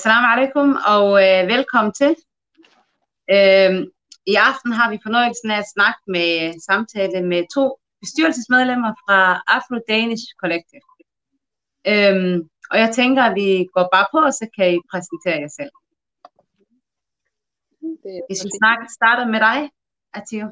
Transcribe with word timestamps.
Assalamu 0.00 0.28
alaikum 0.34 0.68
og 0.94 1.06
øh, 1.24 1.42
velkommen 1.54 1.92
til. 2.00 2.12
Øh, 3.36 3.72
I 4.32 4.34
aften 4.50 4.70
har 4.78 4.86
vi 4.90 5.04
fornøjelsen 5.06 5.50
af 5.50 5.58
at 5.58 5.72
snakke 5.74 6.00
med 6.14 6.30
samtale 6.68 7.18
med 7.32 7.42
to 7.56 7.64
bestyrelsesmedlemmer 8.02 8.92
fra 9.02 9.18
Afro 9.56 9.76
Danish 9.92 10.26
Collective. 10.40 10.86
Øh, 11.90 12.16
og 12.70 12.76
jeg 12.82 12.90
tænker, 12.98 13.22
at 13.28 13.34
vi 13.40 13.48
går 13.74 13.86
bare 13.94 14.06
på, 14.12 14.18
og 14.28 14.34
så 14.40 14.44
kan 14.56 14.66
I 14.74 14.78
præsentere 14.90 15.38
jer 15.44 15.52
selv. 15.60 15.72
Hvis 18.28 18.40
vi 18.46 18.50
snakker, 18.60 18.84
starter 18.98 19.26
med 19.34 19.40
dig, 19.48 19.58
Atio. 20.18 20.46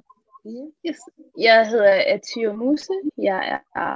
Yes. 0.86 0.98
Jeg 1.38 1.68
hedder 1.70 1.94
Atio 2.14 2.52
Muse, 2.60 2.94
jeg 3.28 3.60
er 3.76 3.94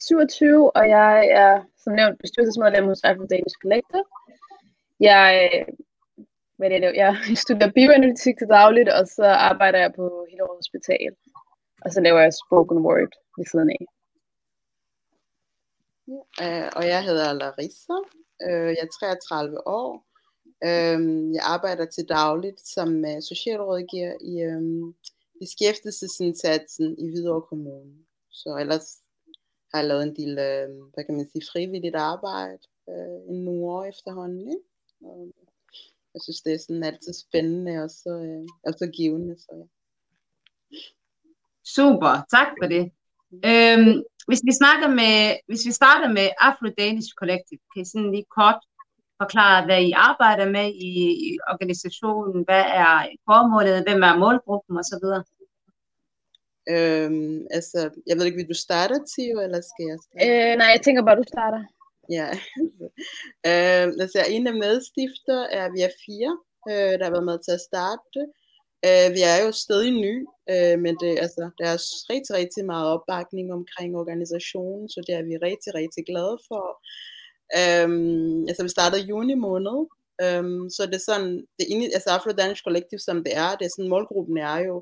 27, 0.00 0.76
og 0.76 0.84
jeg 0.88 1.26
er 1.42 1.52
som 1.82 1.92
nævnt 1.92 2.18
bestyrelsesmedlem 2.22 2.84
hos 2.90 3.00
Afro 3.04 3.24
Danish 3.32 3.56
Collective. 3.62 4.04
Jeg, 5.02 5.64
hvad 6.56 6.70
det 6.70 6.84
er, 6.84 6.92
jeg 7.04 7.16
studerer 7.44 7.72
bioanalytik 7.78 8.38
til 8.38 8.48
dagligt, 8.48 8.88
og 8.88 9.06
så 9.06 9.24
arbejder 9.24 9.78
jeg 9.78 9.92
på 9.96 10.26
Hillerød 10.30 10.56
Hospital. 10.56 11.12
Og 11.84 11.92
så 11.92 12.00
laver 12.00 12.20
jeg 12.20 12.32
spoken 12.46 12.78
word 12.78 13.12
ved 13.36 13.46
siden 13.46 13.70
af. 13.70 13.84
Uh, 16.44 16.68
og 16.76 16.84
jeg 16.92 17.04
hedder 17.04 17.32
Larissa. 17.32 17.98
Uh, 18.46 18.70
jeg 18.76 18.82
er 18.88 18.92
33 19.00 19.66
år. 19.66 20.06
Uh, 20.68 21.34
jeg 21.34 21.42
arbejder 21.54 21.84
til 21.84 22.08
dagligt 22.08 22.60
som 22.74 22.88
uh, 23.10 23.20
socialrådgiver 23.30 24.14
i 24.20 24.34
um, 24.56 24.94
beskæftigelsesindsatsen 25.40 26.98
i 26.98 27.10
Hvidovre 27.10 27.42
Kommune. 27.42 27.94
Så 28.30 28.56
ellers 28.60 28.86
har 29.72 29.80
jeg 29.80 29.88
lavet 29.88 30.02
en 30.02 30.16
del, 30.16 30.32
uh, 30.32 30.92
hvad 30.92 31.04
kan 31.04 31.16
man 31.16 31.30
sige, 31.30 31.50
frivilligt 31.52 31.96
arbejde 31.96 32.62
uh, 32.86 33.34
i 33.34 33.38
nogle 33.38 33.64
år 33.64 33.84
efterhånden. 33.84 34.48
Ikke? 34.48 34.71
Og 35.04 35.34
jeg 36.14 36.20
synes, 36.22 36.40
det 36.42 36.52
er 36.52 36.58
sådan 36.58 36.84
altid 36.84 37.12
spændende 37.12 37.74
og 37.84 37.90
så, 37.90 38.10
øh, 38.28 38.48
og 38.66 38.72
så 38.78 38.86
givende. 38.96 39.34
Så, 39.38 39.52
ja. 39.60 39.66
Super, 41.76 42.12
tak 42.36 42.48
for 42.60 42.68
det. 42.74 42.84
Øhm, 43.50 43.94
hvis 44.28 44.42
vi 44.48 44.52
snakker 44.60 44.88
med, 45.00 45.16
hvis 45.48 45.66
vi 45.66 45.72
starter 45.72 46.08
med 46.18 46.26
Afro 46.40 46.68
Danish 46.78 47.10
Collective, 47.20 47.60
kan 47.70 47.82
I 47.82 47.84
sådan 47.84 48.10
lige 48.10 48.32
kort 48.38 48.60
forklare, 49.22 49.64
hvad 49.64 49.80
I 49.88 49.92
arbejder 50.10 50.46
med 50.56 50.66
i, 50.88 50.92
i 51.26 51.38
organisationen, 51.52 52.44
hvad 52.48 52.64
er 52.82 52.94
formålet, 53.28 53.84
hvem 53.86 54.02
er 54.08 54.14
målgruppen 54.24 54.74
osv.? 54.82 55.06
Øhm, 56.74 57.46
altså, 57.56 57.78
jeg 58.08 58.14
ved 58.16 58.24
ikke, 58.26 58.40
vil 58.40 58.52
du 58.54 58.58
starte, 58.66 58.94
Tio, 59.10 59.36
eller 59.44 59.60
skal 59.70 59.84
jeg 59.90 59.98
starte? 60.04 60.24
Øh, 60.26 60.52
nej, 60.60 60.68
jeg 60.74 60.82
tænker 60.84 61.02
bare, 61.04 61.20
du 61.22 61.26
starter. 61.34 61.62
Ja, 62.10 62.28
øh, 63.50 63.86
altså 64.04 64.24
en 64.28 64.46
af 64.46 64.54
medstifter 64.54 65.40
er 65.58 65.66
vi 65.74 65.80
er 65.80 65.92
fire, 66.06 66.32
øh, 66.70 66.98
der 66.98 67.04
har 67.04 67.14
været 67.16 67.30
med 67.30 67.38
til 67.44 67.52
at 67.58 67.66
starte 67.70 68.04
det. 68.16 68.26
Øh, 68.88 69.08
vi 69.16 69.20
er 69.32 69.38
jo 69.44 69.52
stadig 69.52 69.92
ny, 70.04 70.14
øh, 70.52 70.76
men 70.84 70.94
det, 71.02 71.12
altså, 71.24 71.42
der 71.58 71.66
er 71.72 71.78
rigtig, 72.12 72.32
rigtig 72.40 72.64
meget 72.72 72.86
opbakning 72.94 73.52
omkring 73.52 73.90
organisationen, 73.96 74.88
så 74.88 74.98
det 75.06 75.14
er 75.14 75.22
vi 75.22 75.34
rigtig, 75.48 75.70
rigtig 75.74 76.02
glade 76.10 76.38
for. 76.48 76.64
Øh, 77.60 77.88
altså 78.48 78.62
vi 78.62 78.76
startede 78.76 79.08
juni 79.10 79.34
måned, 79.34 79.78
øh, 80.24 80.44
så 80.74 80.82
det 80.90 80.94
er 81.00 81.06
sådan, 81.10 81.34
det 81.56 81.64
er 81.66 81.74
altså 81.96 82.10
Afro 82.10 82.30
Danish 82.30 82.62
Collective, 82.66 83.02
som 83.08 83.18
det 83.24 83.34
er, 83.44 83.50
det 83.58 83.64
er 83.64 83.74
sådan, 83.76 83.92
målgruppen 83.94 84.38
er 84.38 84.58
jo 84.68 84.76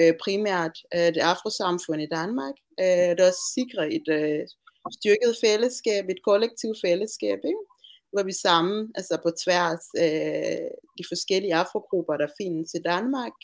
øh, 0.00 0.14
primært 0.24 0.76
øh, 0.94 1.10
det 1.14 1.22
afrosamfund 1.32 2.00
i 2.02 2.12
Danmark, 2.18 2.56
øh, 2.80 3.10
der 3.16 3.28
også 3.30 3.44
sikrer 3.56 3.86
et 3.96 4.08
øh, 4.18 4.42
styrket 4.98 5.34
fællesskab, 5.44 6.04
et 6.08 6.22
kollektivt 6.28 6.78
fællesskab, 6.84 7.38
ikke? 7.52 7.64
hvor 8.12 8.22
vi 8.22 8.32
sammen, 8.32 8.92
altså 8.94 9.14
på 9.24 9.30
tværs 9.42 9.84
øh, 10.04 10.68
de 10.98 11.04
forskellige 11.12 11.54
afrogrupper, 11.54 12.16
der 12.22 12.36
findes 12.40 12.74
i 12.74 12.82
Danmark, 12.92 13.36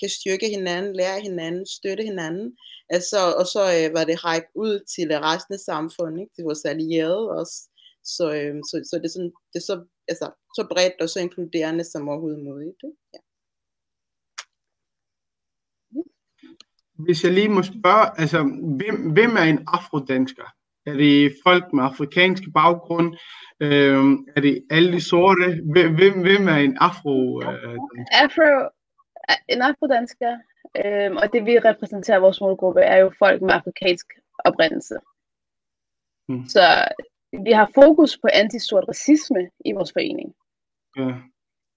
kan 0.00 0.08
styrke 0.08 0.48
hinanden, 0.56 0.96
lære 0.96 1.20
hinanden, 1.20 1.66
støtte 1.66 2.02
hinanden. 2.04 2.56
Altså, 2.88 3.18
og 3.38 3.46
så 3.46 3.62
øh, 3.76 3.94
var 3.96 4.04
det 4.04 4.24
rækket 4.24 4.54
ud 4.54 4.74
til 4.94 5.08
resten 5.28 5.54
af 5.54 5.60
samfundet, 5.70 6.20
ikke? 6.20 6.34
til 6.34 6.44
vores 6.44 6.64
allierede 6.64 7.30
også. 7.40 7.56
Så, 8.04 8.24
øh, 8.38 8.54
så, 8.68 8.74
så, 8.90 8.94
det, 8.98 9.08
er 9.10 9.14
sådan, 9.16 9.32
det 9.52 9.58
er 9.62 9.66
så, 9.70 9.76
altså, 10.08 10.26
så 10.56 10.62
bredt 10.72 11.00
og 11.02 11.08
så 11.08 11.18
inkluderende 11.20 11.84
som 11.84 12.08
overhovedet 12.08 12.44
muligt. 12.44 12.76
Ja. 13.14 13.20
Hvis 17.04 17.24
jeg 17.24 17.32
lige 17.32 17.48
må 17.48 17.62
spørge, 17.62 18.20
altså, 18.20 18.38
hvem, 18.78 18.96
hvem 19.16 19.36
er 19.36 19.46
en 19.52 19.64
afrodansker? 19.66 20.48
Er 20.86 20.94
det 20.94 21.36
folk 21.46 21.72
med 21.72 21.84
afrikansk 21.84 22.42
baggrund? 22.54 23.16
Øh, 23.60 24.04
er 24.36 24.40
det 24.40 24.66
alle 24.70 24.92
de 24.92 25.00
sorte? 25.00 25.60
Hvem, 25.72 26.20
hvem 26.20 26.48
er 26.48 26.56
en 26.56 26.76
afro? 26.80 27.42
Øh, 27.42 27.78
Afro, 28.12 28.68
en 29.48 29.62
afrodansker, 29.62 30.38
øh, 30.84 31.10
og 31.12 31.32
det 31.32 31.46
vi 31.46 31.58
repræsenterer 31.58 32.18
vores 32.18 32.40
målgruppe, 32.40 32.80
er 32.80 32.96
jo 32.96 33.12
folk 33.18 33.42
med 33.42 33.50
afrikansk 33.50 34.06
oprindelse. 34.44 34.96
Hmm. 36.28 36.44
Så 36.48 36.64
vi 37.44 37.52
har 37.52 37.70
fokus 37.74 38.18
på 38.18 38.28
antisort 38.32 38.84
racisme 38.88 39.50
i 39.64 39.72
vores 39.72 39.92
forening. 39.92 40.34
Ja. 40.96 41.12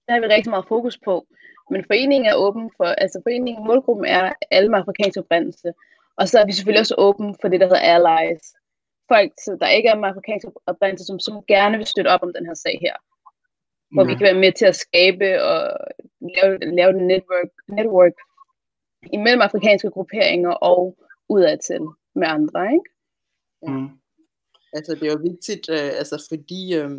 Det 0.04 0.10
har 0.14 0.20
vi 0.20 0.26
rigtig 0.26 0.50
meget 0.50 0.68
fokus 0.68 0.98
på. 1.04 1.26
Men 1.70 1.84
foreningen 1.84 2.26
er 2.30 2.34
åben 2.34 2.70
for, 2.76 2.84
altså 2.84 3.20
foreningen, 3.24 3.66
målgruppen 3.66 4.06
er 4.06 4.32
alle 4.50 4.68
med 4.70 4.78
afrikansk 4.78 5.18
oprindelse. 5.18 5.72
Og 6.16 6.28
så 6.28 6.38
er 6.38 6.46
vi 6.46 6.52
selvfølgelig 6.52 6.80
også 6.80 6.94
åben 6.98 7.36
for 7.40 7.48
det, 7.48 7.60
der 7.60 7.66
hedder 7.66 7.88
allies 7.94 8.54
folk, 9.12 9.32
der 9.60 9.68
ikke 9.76 9.88
er 9.88 9.98
med 10.00 10.08
afrikansk 10.08 10.46
oprindelse, 10.66 11.04
som, 11.04 11.18
som 11.18 11.44
gerne 11.54 11.76
vil 11.78 11.86
støtte 11.86 12.08
op 12.08 12.22
om 12.22 12.32
den 12.36 12.46
her 12.46 12.54
sag 12.54 12.78
her. 12.86 12.96
Hvor 13.94 14.02
ja. 14.02 14.08
vi 14.08 14.14
kan 14.14 14.24
være 14.30 14.42
med 14.44 14.52
til 14.52 14.66
at 14.72 14.76
skabe 14.86 15.42
og 15.42 15.60
lave, 16.34 16.52
lave 16.78 16.92
den 16.92 17.06
network, 17.06 17.50
network 17.68 18.16
imellem 19.12 19.40
afrikanske 19.40 19.90
grupperinger 19.90 20.50
og 20.50 20.98
udadtil 21.28 21.84
med 22.14 22.26
andre, 22.36 22.72
ikke? 22.72 22.88
Ja. 23.66 23.70
Mm. 23.70 23.88
Altså 24.72 24.94
det 24.94 25.02
er 25.02 25.12
jo 25.12 25.20
vigtigt, 25.30 25.64
øh, 25.70 25.90
altså 26.00 26.26
fordi, 26.30 26.62
øh, 26.78 26.90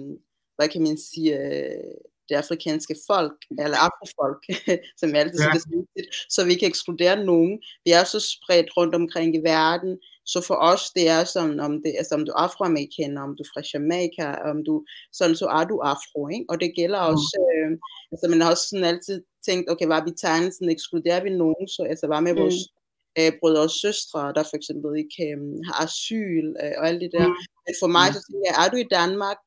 hvad 0.56 0.68
kan 0.74 0.82
man 0.82 0.98
sige, 0.98 1.32
øh, 1.40 1.94
det 2.32 2.38
afrikanske 2.44 2.96
folk, 3.08 3.38
eller 3.64 3.78
afrofolk, 3.88 4.42
som 5.00 5.16
altid 5.16 5.40
ja. 5.40 5.52
vigtigt, 5.78 6.08
så 6.30 6.40
vi 6.46 6.56
kan 6.56 6.68
ekskludere 6.68 7.26
nogen. 7.32 7.54
Vi 7.86 7.92
er 7.92 8.04
så 8.04 8.20
spredt 8.20 8.78
rundt 8.78 8.96
omkring 8.96 9.36
i 9.36 9.42
verden, 9.54 9.98
så 10.26 10.42
for 10.48 10.58
os, 10.72 10.84
det 10.96 11.10
er 11.10 11.24
sådan, 11.24 11.60
om, 11.60 11.72
det, 11.84 11.92
altså, 11.98 12.16
om 12.16 12.26
du 12.26 12.32
er 12.32 12.42
afroamerikaner, 12.46 13.22
om 13.22 13.36
du 13.38 13.44
er 13.44 13.52
fra 13.54 13.68
Jamaica, 13.74 14.26
om 14.52 14.58
du, 14.68 14.86
sådan, 15.14 15.36
så 15.36 15.48
er 15.48 15.64
du 15.72 15.76
afro, 15.94 16.28
ikke? 16.28 16.46
Og 16.50 16.60
det 16.62 16.72
gælder 16.76 17.02
mm. 17.02 17.14
også, 17.14 17.38
øh, 17.54 17.72
altså 18.12 18.26
man 18.30 18.42
har 18.42 18.50
også 18.52 18.68
sådan 18.70 18.86
altid 18.94 19.24
tænkt, 19.48 19.72
okay, 19.72 19.88
var 19.94 20.06
vi 20.06 20.12
tegnelsen, 20.12 20.70
ekskluderer 20.70 21.24
vi 21.24 21.30
nogen, 21.30 21.68
så 21.68 21.82
altså 21.92 22.08
var 22.08 22.20
med 22.20 22.34
mm. 22.34 22.40
vores 22.42 22.60
øh, 23.20 23.32
brødre 23.40 23.64
og 23.70 23.76
søstre, 23.84 24.34
der 24.36 24.44
for 24.44 24.56
eksempel 24.60 24.92
ikke 25.04 25.24
øh, 25.30 25.40
har 25.68 25.78
asyl 25.86 26.48
øh, 26.64 26.74
og 26.80 26.84
alt 26.90 27.02
det 27.02 27.12
der. 27.18 27.28
Mm. 27.28 27.36
Men 27.66 27.74
for 27.82 27.90
mig, 27.98 28.08
så 28.16 28.20
tænker 28.26 28.46
jeg, 28.50 28.58
er 28.64 28.70
du 28.72 28.78
i 28.86 28.92
Danmark, 28.98 29.42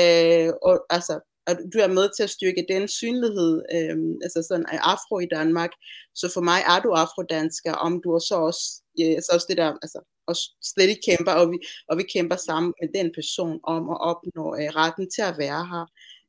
øh, 0.00 0.48
og 0.68 0.74
altså, 0.96 1.14
og 1.48 1.52
du 1.72 1.78
er 1.78 1.96
med 1.98 2.06
til 2.16 2.22
at 2.22 2.34
styrke 2.36 2.66
den 2.72 2.88
synlighed, 2.88 3.52
øh, 3.76 3.96
altså 4.24 4.40
sådan 4.48 4.66
afro 4.92 5.18
i 5.18 5.28
Danmark, 5.36 5.72
så 6.14 6.26
for 6.34 6.40
mig 6.50 6.60
er 6.72 6.78
du 6.84 6.90
afrodansker, 7.02 7.72
om 7.86 7.92
du 8.04 8.08
så 8.28 8.36
også, 8.48 8.64
ja, 8.98 9.20
så 9.20 9.30
også 9.34 9.46
det 9.50 9.56
der, 9.56 9.70
altså 9.84 10.00
og 10.28 10.34
slet 10.70 10.98
kæmper, 11.08 11.32
og 11.32 11.50
vi, 11.50 11.58
og 11.88 11.98
vi 11.98 12.04
kæmper 12.14 12.36
sammen 12.36 12.74
med 12.80 12.88
den 12.98 13.08
person 13.18 13.60
om 13.62 13.90
at 13.90 14.00
opnå 14.10 14.44
øh, 14.60 14.68
retten 14.80 15.06
til 15.14 15.22
at 15.30 15.38
være 15.38 15.62
her, 15.72 15.84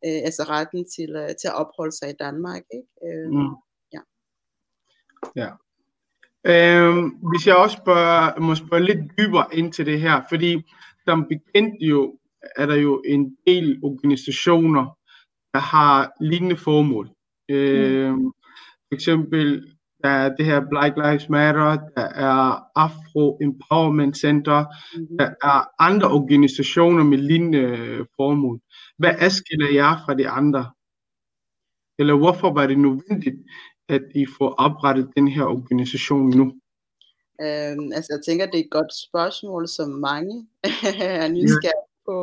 øh, 0.06 0.20
altså 0.28 0.44
retten 0.44 0.86
til, 0.96 1.10
øh, 1.22 1.32
til 1.40 1.48
at 1.52 1.58
opholde 1.62 1.96
sig 1.98 2.10
i 2.10 2.20
Danmark. 2.26 2.64
Ikke? 2.78 2.90
Øh, 3.08 3.30
mm. 3.38 3.54
Ja. 3.96 4.02
ja. 5.42 5.52
Øhm, 6.52 7.06
hvis 7.30 7.48
jeg 7.48 7.56
også 7.56 7.78
spørger, 7.84 8.40
må 8.40 8.56
spørge 8.56 8.84
lidt 8.84 9.04
dybere 9.18 9.48
ind 9.54 9.74
til 9.74 9.86
det 9.86 10.02
her, 10.02 10.22
fordi 10.30 10.52
som 11.08 11.28
bekendt 11.30 11.76
jo, 11.82 12.18
er 12.56 12.66
der 12.66 12.76
jo 12.76 13.02
en 13.06 13.38
del 13.48 13.80
organisationer, 13.84 14.99
der 15.54 15.60
har 15.60 16.12
lignende 16.22 16.58
formål. 16.58 17.10
Mm. 17.50 17.56
Øh, 17.56 18.14
for 18.88 18.94
eksempel 18.94 19.74
der 20.04 20.10
er 20.10 20.36
det 20.36 20.46
her 20.46 20.62
Black 20.70 20.96
Lives 20.98 21.30
Matter, 21.30 21.78
der 21.98 22.08
er 22.30 22.64
Afro 22.76 23.38
Empowerment 23.42 24.18
Center, 24.18 24.66
mm. 24.96 25.18
der 25.18 25.30
er 25.44 25.82
andre 25.82 26.08
organisationer 26.12 27.04
med 27.04 27.18
lignende 27.18 27.66
formål. 28.16 28.60
Hvad 28.98 29.16
adskiller 29.20 29.70
jer 29.74 29.94
fra 30.06 30.14
de 30.14 30.30
andre? 30.30 30.72
Eller 32.00 32.18
hvorfor 32.18 32.54
var 32.54 32.68
det 32.68 32.80
nødvendigt, 32.80 33.36
at 33.90 34.02
I 34.16 34.26
får 34.38 34.50
oprettet 34.50 35.10
den 35.16 35.28
her 35.28 35.44
organisation 35.44 36.30
nu? 36.30 36.46
Øhm, 37.42 37.92
altså 37.96 38.10
jeg 38.16 38.22
tænker, 38.28 38.46
det 38.46 38.60
er 38.60 38.64
et 38.64 38.78
godt 38.80 38.94
spørgsmål, 39.08 39.68
som 39.68 39.90
mange 39.90 40.48
er 41.22 41.28
nysgerrige 41.28 41.89
på. 42.10 42.18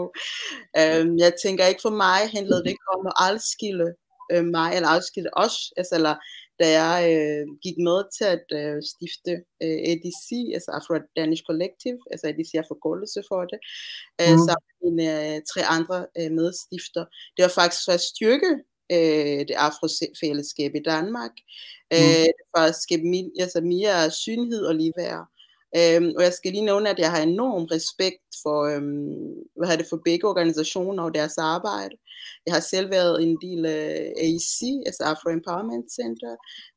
Øhm, 0.81 1.13
jeg 1.25 1.33
tænker 1.43 1.65
ikke 1.67 1.87
for 1.87 1.97
mig 2.05 2.21
handlede 2.37 2.63
det 2.65 2.71
ikke 2.75 2.89
om 2.97 3.03
at 3.11 3.15
adskille 3.29 3.89
øh, 4.33 4.45
mig, 4.57 4.69
eller 4.77 4.89
adskille 4.97 5.31
os, 5.45 5.57
altså, 5.77 5.95
eller 5.99 6.15
da 6.61 6.67
jeg 6.83 6.99
øh, 7.17 7.47
gik 7.65 7.79
med 7.89 7.99
til 8.17 8.27
at 8.37 8.47
øh, 8.61 8.79
stifte 8.93 9.33
øh, 9.65 9.79
ADC, 9.91 10.29
altså 10.57 10.71
Afro-Danish 10.79 11.43
Collective, 11.49 12.01
altså 12.13 12.25
ADC 12.27 12.51
er 12.55 12.71
forkortelse 12.73 13.21
for 13.31 13.41
det, 13.53 13.59
øh, 14.23 14.35
mm. 14.35 14.43
sammen 14.47 14.67
med 14.71 14.91
mine 14.91 15.07
øh, 15.21 15.41
tre 15.51 15.63
andre 15.77 15.99
øh, 16.19 16.31
medstifter. 16.39 17.05
Det 17.35 17.43
var 17.47 17.53
faktisk 17.61 17.83
for 17.85 17.95
at 17.99 18.07
styrke 18.13 18.53
øh, 18.95 19.41
det 19.49 19.57
afrofællesskab 19.67 20.73
i 20.81 20.87
Danmark, 20.93 21.35
mm. 21.91 21.97
øh, 21.97 22.31
for 22.53 22.63
at 22.69 22.77
skabe 22.85 23.07
altså 23.45 23.61
mere 23.75 24.11
synlighed 24.25 24.63
og 24.71 24.75
ligeværd. 24.75 25.23
Øhm, 25.79 26.13
og 26.17 26.23
jeg 26.23 26.33
skal 26.33 26.53
lige 26.53 26.65
nævne, 26.71 26.91
at 26.91 26.99
jeg 26.99 27.11
har 27.11 27.23
enorm 27.23 27.65
respekt 27.65 28.29
for, 28.43 28.59
øhm, 28.73 29.35
hvad 29.57 29.79
det 29.79 29.87
for 29.91 30.01
begge 30.05 30.29
organisationer 30.29 31.03
og 31.03 31.15
deres 31.15 31.39
arbejde. 31.39 31.97
Jeg 32.47 32.55
har 32.55 32.61
selv 32.61 32.91
været 32.91 33.23
en 33.23 33.37
del 33.47 33.67
af 33.67 34.13
AEC, 34.25 34.61
altså 34.87 35.03
Afro 35.11 35.29
Empowerment 35.31 35.89
Center, 35.99 36.33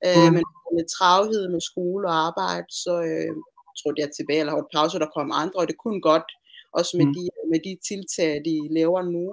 øh, 0.07 0.28
mm. 0.28 0.34
men 0.36 0.44
med 0.78 0.86
travlhed 0.98 1.44
med 1.50 1.62
skole 1.72 2.07
og 2.07 2.16
arbejde, 2.28 2.68
så 2.84 2.94
øh, 3.10 3.34
trådte 3.80 4.01
jeg 4.01 4.12
tilbage, 4.12 4.40
eller 4.40 4.57
holdt 4.57 4.75
pause, 4.75 5.00
der 5.00 5.16
kom 5.16 5.31
andre, 5.44 5.60
og 5.62 5.68
det 5.68 5.78
kunne 5.84 6.01
godt, 6.12 6.28
også 6.77 6.92
med, 7.00 7.06
mm. 7.06 7.13
de, 7.16 7.24
med 7.51 7.60
de 7.68 7.74
tiltag, 7.89 8.31
de 8.48 8.56
laver 8.77 9.01
nu. 9.16 9.25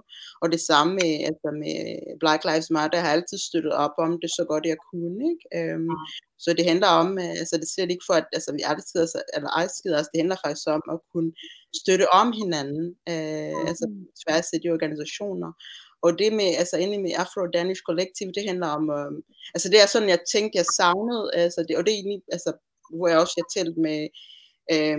Og 0.43 0.47
det 0.55 0.61
samme 0.71 0.91
med, 1.01 1.13
altså 1.31 1.49
med 1.63 1.77
Black 2.23 2.43
Lives 2.49 2.71
Matter, 2.71 2.99
jeg 2.99 3.07
har 3.07 3.13
altid 3.17 3.39
støttet 3.49 3.73
op 3.85 3.95
om 4.07 4.13
det 4.23 4.31
så 4.39 4.45
godt 4.51 4.65
jeg 4.73 4.79
kunne. 4.91 5.21
Ikke? 5.33 5.45
Øhm, 5.59 5.81
mm. 5.81 5.97
Så 6.45 6.49
det 6.59 6.65
handler 6.71 6.91
om, 7.03 7.09
øh, 7.25 7.35
altså 7.41 7.55
det 7.57 7.67
er 7.67 7.75
slet 7.75 7.91
ikke 7.91 8.09
for, 8.09 8.17
at 8.21 8.27
altså, 8.37 8.51
vi 8.57 8.63
adskider 8.73 9.05
os, 9.09 9.15
eller 9.37 9.51
adskider 9.63 9.99
os, 10.01 10.11
det 10.13 10.21
handler 10.23 10.39
faktisk 10.45 10.69
om 10.77 10.83
at 10.95 10.99
kunne 11.13 11.33
støtte 11.81 12.07
om 12.21 12.29
hinanden, 12.41 12.87
øh, 13.13 13.55
mm. 13.57 13.71
altså 13.71 13.87
tværs 14.23 14.49
af 14.55 14.61
de 14.61 14.69
organisationer. 14.77 15.51
Og 16.05 16.11
det 16.21 16.31
med, 16.41 16.51
altså 16.61 16.75
egentlig 16.77 17.03
med 17.03 17.19
Afro-Danish 17.23 17.83
Collective, 17.89 18.33
det 18.37 18.45
handler 18.51 18.69
om, 18.79 18.85
øh, 18.99 19.13
altså 19.55 19.69
det 19.73 19.79
er 19.83 19.87
sådan, 19.87 20.13
jeg 20.15 20.21
tænkte, 20.33 20.59
jeg 20.61 20.67
savnede, 20.79 21.25
altså 21.45 21.61
det, 21.69 21.77
og 21.77 21.83
det 21.85 21.91
er 21.93 21.99
egentlig, 22.01 22.23
altså, 22.37 22.51
hvor 22.97 23.09
jeg 23.09 23.19
også 23.19 23.35
har 23.41 23.49
talt 23.57 23.77
med, 23.87 24.01
øh, 24.75 24.99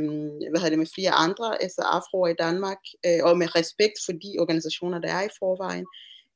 hvad 0.50 0.60
hedder 0.60 0.76
det, 0.76 0.80
med 0.80 0.96
flere 0.96 1.12
andre, 1.12 1.62
altså 1.64 1.82
afroer 1.82 2.28
i 2.28 2.40
Danmark, 2.46 2.82
øh, 3.06 3.20
og 3.24 3.38
med 3.38 3.56
respekt 3.56 3.98
for 4.06 4.12
de 4.12 4.32
organisationer, 4.40 5.00
der 5.00 5.12
er 5.18 5.24
i 5.24 5.38
forvejen. 5.40 5.86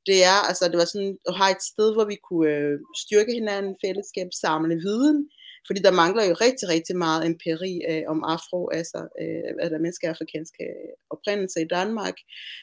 Det 0.06 0.24
er, 0.24 0.38
altså 0.50 0.64
det 0.68 0.78
var 0.78 0.86
sådan, 0.86 1.18
at 1.28 1.36
have 1.36 1.52
et 1.52 1.64
sted, 1.72 1.94
hvor 1.94 2.06
vi 2.06 2.18
kunne 2.30 2.50
øh, 2.50 2.80
styrke 3.04 3.34
hinanden, 3.34 3.76
fællesskab, 3.86 4.28
samle 4.42 4.76
viden, 4.76 5.30
fordi 5.68 5.80
der 5.82 5.92
mangler 5.92 6.24
jo 6.26 6.34
rigtig, 6.34 6.70
rigtig 6.70 6.96
meget 6.98 7.26
empiri 7.26 7.82
øh, 7.90 8.04
om 8.08 8.24
afro, 8.24 8.70
altså 8.70 9.00
øh, 9.22 9.64
altså 9.64 9.78
mennesker 9.78 10.08
af 10.08 10.12
afrikansk 10.12 10.54
oprindelse 11.10 11.62
i 11.62 11.68
Danmark. 11.68 12.16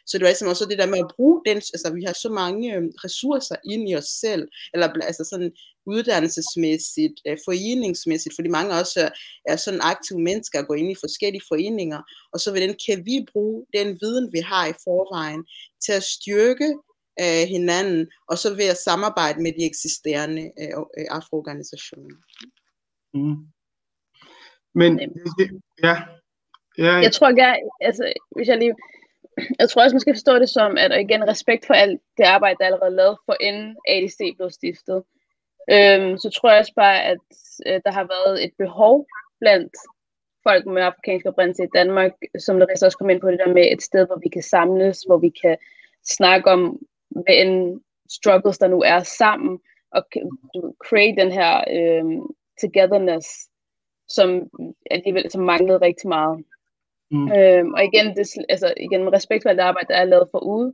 Så 0.07 0.19
det 0.19 0.25
var 0.25 0.31
ligesom 0.31 0.49
også 0.49 0.65
det 0.65 0.79
der 0.79 0.87
med 0.87 0.99
at 0.99 1.13
bruge 1.17 1.43
den, 1.47 1.57
altså 1.57 1.93
vi 1.95 2.03
har 2.07 2.13
så 2.13 2.29
mange 2.29 2.75
øh, 2.75 2.83
ressourcer 3.05 3.57
ind 3.73 3.91
i 3.91 3.95
os 3.95 4.11
selv, 4.25 4.49
eller 4.75 4.87
altså 4.89 5.25
sådan 5.25 5.53
uddannelsesmæssigt, 5.87 7.17
øh, 7.27 7.39
foreningsmæssigt, 7.45 8.35
fordi 8.35 8.49
mange 8.49 8.75
også 8.75 9.11
er 9.45 9.57
sådan 9.57 9.81
aktive 9.83 10.21
mennesker, 10.21 10.63
går 10.63 10.75
ind 10.75 10.91
i 10.93 11.03
forskellige 11.05 11.49
foreninger, 11.49 12.01
og 12.33 12.41
så 12.41 12.55
den 12.55 12.75
kan 12.87 13.07
vi 13.07 13.27
bruge 13.33 13.67
den 13.77 13.99
viden, 14.01 14.33
vi 14.33 14.39
har 14.39 14.67
i 14.67 14.81
forvejen, 14.85 15.43
til 15.85 15.93
at 15.93 16.03
styrke 16.03 16.69
øh, 17.23 17.45
hinanden, 17.49 18.07
og 18.29 18.39
så 18.39 18.55
ved 18.55 18.69
at 18.75 18.83
samarbejde 18.89 19.43
med 19.43 19.53
de 19.53 19.65
eksisterende 19.71 20.45
øh, 20.61 20.69
øh 20.99 21.07
afroorganisationer. 21.11 22.17
Mm. 23.15 23.37
Men 24.75 25.01
ja, 25.83 25.97
ja, 26.79 26.95
jeg 27.07 27.13
tror 27.13 27.33
jeg, 27.37 27.63
altså, 27.81 28.13
hvis 28.37 28.49
jeg 28.49 28.59
lige, 28.59 28.75
jeg 29.59 29.69
tror 29.69 29.83
også, 29.83 29.95
man 29.95 30.01
skal 30.01 30.15
forstå 30.15 30.39
det 30.39 30.49
som, 30.49 30.77
at 30.79 31.01
igen 31.01 31.29
respekt 31.29 31.67
for 31.67 31.75
alt 31.75 32.01
det 32.17 32.25
arbejde, 32.25 32.57
der 32.59 32.65
er 32.65 32.73
allerede 32.73 32.97
lavet, 32.97 33.19
for 33.27 33.37
inden 33.41 33.77
ADC 33.89 34.37
blev 34.37 34.51
stiftet. 34.51 35.03
Øhm, 35.71 36.19
så 36.19 36.31
tror 36.31 36.51
jeg 36.51 36.59
også 36.59 36.75
bare, 36.77 37.03
at 37.03 37.27
øh, 37.67 37.81
der 37.85 37.93
har 37.93 38.07
været 38.15 38.45
et 38.45 38.53
behov 38.59 39.07
blandt 39.41 39.73
folk 40.43 40.67
med 40.67 40.83
afrikansk 40.83 41.27
oprindelse 41.27 41.65
i 41.65 41.75
Danmark, 41.75 42.13
som 42.39 42.59
Larissa 42.59 42.87
også 42.87 42.99
kom 42.99 43.11
ind 43.11 43.21
på 43.21 43.31
det 43.31 43.39
der 43.39 43.55
med 43.55 43.73
et 43.73 43.83
sted, 43.83 44.07
hvor 44.07 44.21
vi 44.25 44.29
kan 44.29 44.43
samles, 44.43 45.03
hvor 45.03 45.19
vi 45.19 45.33
kan 45.43 45.57
snakke 46.05 46.51
om, 46.51 46.79
hvad 47.11 47.35
en 47.45 47.83
struggles 48.11 48.59
der 48.59 48.69
nu 48.69 48.81
er 48.83 49.03
sammen, 49.03 49.61
og 49.91 50.03
create 50.85 51.21
den 51.23 51.33
her 51.33 51.65
øhm, 51.77 52.23
togetherness, 52.61 53.29
som 54.09 54.29
alligevel 54.91 55.31
som 55.31 55.43
manglede 55.43 55.79
rigtig 55.79 56.09
meget. 56.09 56.45
Mm. 57.11 57.33
Øhm, 57.33 57.75
og 57.75 57.85
igen, 57.85 58.17
det, 58.17 58.27
altså, 58.49 58.75
igen 58.77 59.05
med 59.05 59.13
respekt 59.13 59.43
for 59.43 59.49
alt 59.49 59.59
det 59.59 59.65
arbejde, 59.65 59.89
der 59.89 59.99
er 59.99 60.05
lavet 60.05 60.29
for 60.31 60.39
ude, 60.39 60.73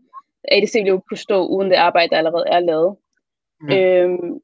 ADC 0.49 0.75
ville 0.75 0.89
jo 0.89 1.01
kunne 1.09 1.19
stå 1.19 1.47
uden 1.47 1.71
det 1.71 1.77
arbejde, 1.77 2.11
der 2.11 2.19
allerede 2.19 2.45
er 2.49 2.61
lavet. 2.61 2.97
Mm. 3.61 3.73
Øhm, 3.73 4.41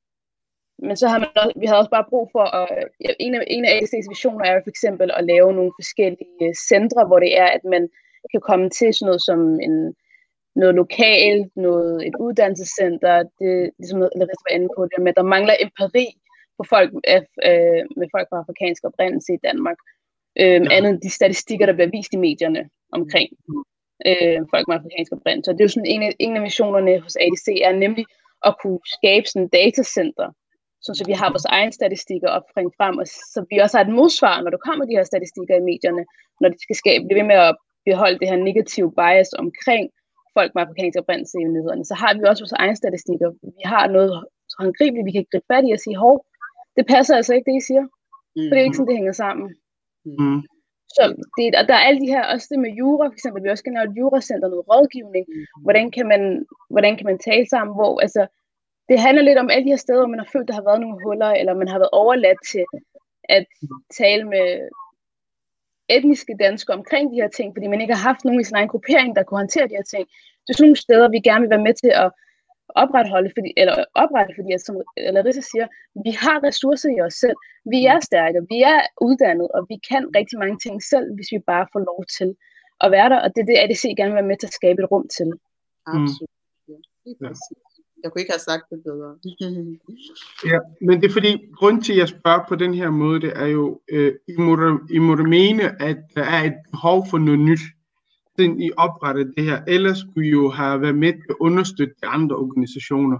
men 0.79 0.97
så 0.97 1.09
har 1.09 1.19
man 1.19 1.29
også, 1.37 1.53
vi 1.61 1.67
havde 1.67 1.79
også 1.79 1.91
bare 1.91 2.11
brug 2.11 2.29
for, 2.33 2.45
at, 2.61 2.69
ja, 3.01 3.11
en, 3.21 3.35
af, 3.35 3.45
en 3.47 3.65
af 3.65 3.71
ADC's 3.79 4.09
visioner 4.15 4.45
er 4.45 4.61
for 4.65 4.71
eksempel 4.71 5.11
at 5.17 5.25
lave 5.25 5.53
nogle 5.53 5.73
forskellige 5.81 6.55
centre, 6.69 7.07
hvor 7.07 7.19
det 7.19 7.39
er, 7.39 7.47
at 7.47 7.65
man 7.65 7.89
kan 8.33 8.41
komme 8.41 8.71
til 8.71 8.95
sådan 8.95 9.07
noget 9.07 9.23
som 9.23 9.41
en, 9.61 9.95
noget 10.57 10.75
lokalt, 10.75 11.57
noget, 11.57 12.07
et 12.07 12.17
uddannelsescenter, 12.21 13.23
det, 13.39 13.71
ligesom 13.79 13.99
noget, 13.99 14.13
Larissa 14.17 14.45
var 14.49 14.57
inde 14.57 14.69
på, 14.77 14.81
det 14.85 15.09
at 15.09 15.17
der 15.17 15.33
mangler 15.35 15.55
empiri 15.61 16.07
på 16.61 16.65
folk 16.75 16.91
øh, 17.49 17.83
med 18.01 18.09
folk 18.15 18.27
fra 18.31 18.39
afrikansk 18.43 18.83
oprindelse 18.89 19.31
i 19.35 19.43
Danmark. 19.49 19.79
Øh, 20.41 20.61
ja. 20.65 20.75
Andet 20.77 20.91
end 20.93 21.01
de 21.07 21.11
statistikker, 21.19 21.67
der 21.67 21.77
bliver 21.77 21.95
vist 21.97 22.13
i 22.17 22.25
medierne 22.27 22.63
omkring 22.99 23.29
øh, 24.09 24.41
folk 24.53 24.65
med 24.69 24.77
afrikansk 24.79 25.11
oprindelse. 25.17 25.47
Så 25.47 25.53
det 25.53 25.61
er 25.61 25.69
jo 25.69 25.75
sådan 25.77 25.93
en 25.95 26.03
af, 26.09 26.13
en 26.27 26.37
af 26.37 26.43
missionerne 26.49 26.93
hos 27.05 27.17
ADC, 27.25 27.47
er 27.69 27.73
nemlig 27.85 28.05
at 28.49 28.55
kunne 28.63 28.81
skabe 28.97 29.27
sådan 29.27 29.45
en 29.45 29.55
datacenter, 29.59 30.29
så 30.85 31.05
vi 31.11 31.15
har 31.21 31.29
vores 31.35 31.49
egne 31.57 31.73
statistikker 31.73 32.29
opfring 32.39 32.69
frem, 32.79 32.95
og 33.03 33.07
så 33.33 33.39
vi 33.51 33.57
også 33.65 33.77
har 33.77 33.85
et 33.85 33.97
modsvar, 34.01 34.37
når 34.43 34.51
der 34.51 34.67
kommer 34.67 34.85
de 34.85 34.97
her 34.99 35.07
statistikker 35.13 35.55
i 35.57 35.67
medierne, 35.71 36.03
når 36.41 36.49
de 36.55 36.59
skal 36.67 36.77
skabe, 36.83 37.03
det 37.09 37.17
ved 37.19 37.27
med 37.33 37.41
at 37.49 37.57
beholde 37.89 38.19
det 38.21 38.29
her 38.31 38.41
negative 38.49 38.91
bias 39.01 39.31
omkring 39.45 39.85
folk 40.37 40.51
med 40.55 40.63
afrikansk 40.63 40.97
oprindelse 41.03 41.37
i 41.39 41.45
nyhederne, 41.55 41.85
så 41.91 41.95
har 42.03 42.11
vi 42.15 42.23
også 42.31 42.43
vores 42.45 42.59
egne 42.63 42.77
statistikker. 42.83 43.29
Vi 43.59 43.63
har 43.73 43.85
noget 43.97 44.13
håndgribeligt, 44.61 45.09
vi 45.09 45.15
kan 45.17 45.27
gribe 45.31 45.49
fat 45.53 45.65
i 45.69 45.77
og 45.77 45.83
sige, 45.85 45.97
hov, 46.05 46.17
det 46.77 46.87
passer 46.87 47.17
altså 47.17 47.35
ikke, 47.35 47.51
det 47.51 47.57
I 47.57 47.67
siger. 47.71 47.85
Mm. 48.37 48.47
For 48.47 48.53
det 48.55 48.61
er 48.61 48.69
ikke 48.69 48.77
sådan, 48.77 48.91
det 48.91 49.01
hænger 49.01 49.13
sammen. 49.13 49.49
Mm. 50.05 50.41
Så 50.97 51.03
det, 51.37 51.45
og 51.61 51.65
der 51.69 51.75
er 51.75 51.87
alle 51.89 52.01
de 52.01 52.13
her, 52.15 52.25
også 52.35 52.47
det 52.51 52.59
med 52.59 52.73
jura, 52.81 53.07
for 53.07 53.13
eksempel, 53.13 53.43
vi 53.43 53.49
også 53.49 53.63
skal 53.63 53.73
lave 53.73 53.89
et 53.91 53.99
juracenter, 53.99 54.49
noget 54.49 54.69
rådgivning. 54.71 55.25
Mm. 55.29 55.63
Hvordan, 55.65 55.91
kan 55.91 56.07
man, 56.13 56.23
hvordan 56.71 56.97
kan 56.97 57.07
man 57.07 57.19
tale 57.19 57.47
sammen? 57.49 57.75
Hvor, 57.75 58.01
altså, 58.01 58.27
det 58.89 59.01
handler 59.01 59.23
lidt 59.23 59.39
om 59.39 59.51
alle 59.51 59.65
de 59.65 59.75
her 59.75 59.85
steder, 59.85 60.01
hvor 60.01 60.15
man 60.15 60.23
har 60.25 60.31
følt, 60.33 60.49
der 60.49 60.55
har 60.55 60.69
været 60.69 60.81
nogle 60.81 61.03
huller, 61.05 61.31
eller 61.41 61.55
man 61.55 61.69
har 61.69 61.79
været 61.79 61.97
overladt 62.03 62.41
til 62.53 62.65
at 63.37 63.47
tale 64.01 64.25
med 64.25 64.69
etniske 65.89 66.37
danskere 66.41 66.77
omkring 66.77 67.11
de 67.11 67.21
her 67.23 67.29
ting, 67.29 67.55
fordi 67.55 67.67
man 67.67 67.81
ikke 67.81 67.95
har 67.95 68.09
haft 68.09 68.25
nogen 68.25 68.41
i 68.41 68.45
sin 68.45 68.57
egen 68.57 68.69
gruppering, 68.69 69.17
der 69.17 69.23
kunne 69.23 69.39
håndtere 69.39 69.69
de 69.69 69.79
her 69.79 69.89
ting. 69.95 70.05
Det 70.43 70.51
er 70.51 70.57
sådan 70.57 70.67
nogle 70.67 70.85
steder, 70.87 71.09
vi 71.09 71.21
gerne 71.21 71.41
vil 71.41 71.51
være 71.51 71.67
med 71.69 71.75
til 71.75 71.93
at 72.05 72.13
opretholde, 72.83 73.31
fordi, 73.37 73.51
eller 73.57 73.75
oprette, 74.03 74.33
fordi 74.39 74.51
at, 74.53 74.61
som 74.67 74.75
Larissa 75.15 75.41
siger, 75.51 75.67
vi 76.07 76.13
har 76.23 76.37
ressourcer 76.49 76.91
i 76.97 77.01
os 77.07 77.15
selv. 77.25 77.37
Vi 77.73 77.81
er 77.93 78.01
stærke, 78.01 78.39
vi 78.53 78.59
er 78.73 78.81
uddannet, 79.07 79.49
og 79.57 79.61
vi 79.71 79.77
kan 79.91 80.03
rigtig 80.19 80.39
mange 80.43 80.59
ting 80.65 80.77
selv, 80.93 81.07
hvis 81.17 81.31
vi 81.35 81.39
bare 81.53 81.67
får 81.73 81.83
lov 81.91 82.01
til 82.19 82.31
at 82.85 82.91
være 82.97 83.09
der, 83.13 83.21
og 83.25 83.29
det 83.35 83.41
er 83.43 83.49
det, 83.51 83.57
ADC 83.63 83.83
gerne 83.97 84.13
vil 84.13 84.21
være 84.21 84.31
med 84.33 84.39
til 84.39 84.51
at 84.51 84.59
skabe 84.61 84.83
et 84.83 84.91
rum 84.93 85.07
til. 85.19 85.29
Absolut. 85.87 86.31
Ja. 86.69 87.33
Jeg 88.03 88.09
kunne 88.11 88.23
ikke 88.23 88.33
have 88.33 88.49
sagt 88.51 88.65
det 88.71 88.79
bedre. 88.89 89.11
ja, 90.51 90.59
men 90.87 90.95
det 91.01 91.09
er 91.09 91.13
fordi, 91.13 91.33
grund 91.59 91.83
til, 91.83 91.93
at 91.93 91.99
jeg 91.99 92.09
spørger 92.09 92.45
på 92.49 92.55
den 92.55 92.75
her 92.75 92.91
måde, 92.91 93.21
det 93.21 93.33
er 93.37 93.47
jo, 93.47 93.81
øh, 93.93 94.15
I, 94.29 94.35
må, 94.39 94.53
I 94.91 94.99
må 94.99 95.17
mene, 95.17 95.83
at 95.83 95.99
der 96.15 96.23
er 96.23 96.43
et 96.45 96.57
behov 96.71 97.07
for 97.11 97.19
noget 97.19 97.41
nyt 97.41 97.61
siden 98.41 98.61
I 98.61 98.71
oprettede 98.77 99.33
det 99.37 99.45
her. 99.45 99.59
Ellers 99.69 99.99
skulle 99.99 100.27
I 100.29 100.31
jo 100.31 100.51
have 100.51 100.81
været 100.81 100.99
med 101.05 101.13
til 101.13 101.31
at 101.35 101.41
understøtte 101.41 101.95
de 102.03 102.07
andre 102.07 102.37
organisationer. 102.37 103.19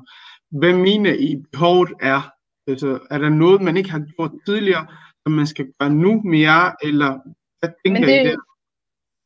Hvad 0.61 0.75
mener 0.75 1.13
I 1.29 1.31
behovet 1.53 1.93
er? 2.01 2.21
Altså, 2.69 2.99
er 3.11 3.19
der 3.19 3.29
noget, 3.29 3.63
man 3.63 3.77
ikke 3.77 3.91
har 3.91 4.03
gjort 4.17 4.33
tidligere, 4.47 4.87
som 5.23 5.33
man 5.33 5.47
skal 5.47 5.67
gøre 5.79 5.91
nu 5.91 6.13
mere, 6.35 6.63
eller 6.89 7.11
hvad 7.59 7.71
tænker 7.83 8.01
Men 8.01 8.09
det, 8.09 8.21
I 8.21 8.29
der? 8.29 8.37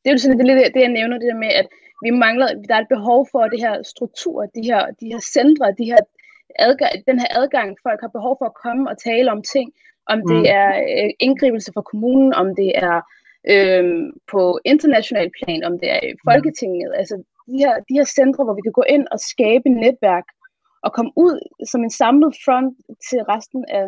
Det 0.01 0.09
er 0.11 0.15
jo 0.17 0.19
sådan, 0.19 0.39
det, 0.39 0.47
det, 0.47 0.75
det, 0.75 0.81
jeg 0.81 0.95
nævner, 0.99 1.19
det 1.19 1.29
der 1.33 1.45
med, 1.47 1.53
at 1.61 1.67
vi 2.05 2.11
mangler, 2.11 2.49
der 2.69 2.75
er 2.75 2.81
et 2.81 2.95
behov 2.97 3.29
for 3.33 3.43
det 3.53 3.61
her 3.67 3.75
struktur, 3.93 4.39
de 4.57 4.63
her, 4.71 4.83
de 5.01 5.07
her 5.13 5.23
centre, 5.37 5.67
de 5.81 5.85
her 5.93 6.03
adgang, 6.67 6.93
den 7.09 7.19
her 7.23 7.31
adgang, 7.41 7.69
folk 7.87 8.01
har 8.05 8.13
behov 8.19 8.35
for 8.41 8.47
at 8.53 8.59
komme 8.65 8.83
og 8.91 8.97
tale 9.09 9.29
om 9.35 9.43
ting, 9.55 9.69
om 10.13 10.19
det 10.31 10.41
mm. 10.45 10.59
er 10.59 10.69
øh, 10.91 11.11
indgribelse 11.27 11.71
fra 11.75 11.89
kommunen, 11.91 12.35
om 12.43 12.49
det 12.61 12.71
er 12.89 12.97
øhm, 13.53 14.05
på 14.33 14.43
international 14.73 15.29
plan, 15.39 15.65
om 15.69 15.75
det 15.81 15.89
er 15.97 16.01
i 16.09 16.13
mm. 16.13 16.19
Folketinget, 16.31 16.91
altså 17.01 17.15
de 17.51 17.57
her, 17.63 17.75
de 17.89 17.95
her 17.99 18.07
centre, 18.19 18.45
hvor 18.45 18.57
vi 18.59 18.67
kan 18.67 18.79
gå 18.81 18.85
ind 18.95 19.05
og 19.15 19.19
skabe 19.33 19.69
netværk, 19.85 20.27
og 20.85 20.91
komme 20.97 21.13
ud 21.27 21.37
som 21.71 21.81
en 21.87 21.95
samlet 22.03 22.33
front 22.45 22.71
til 23.09 23.21
resten 23.33 23.63
af, 23.79 23.87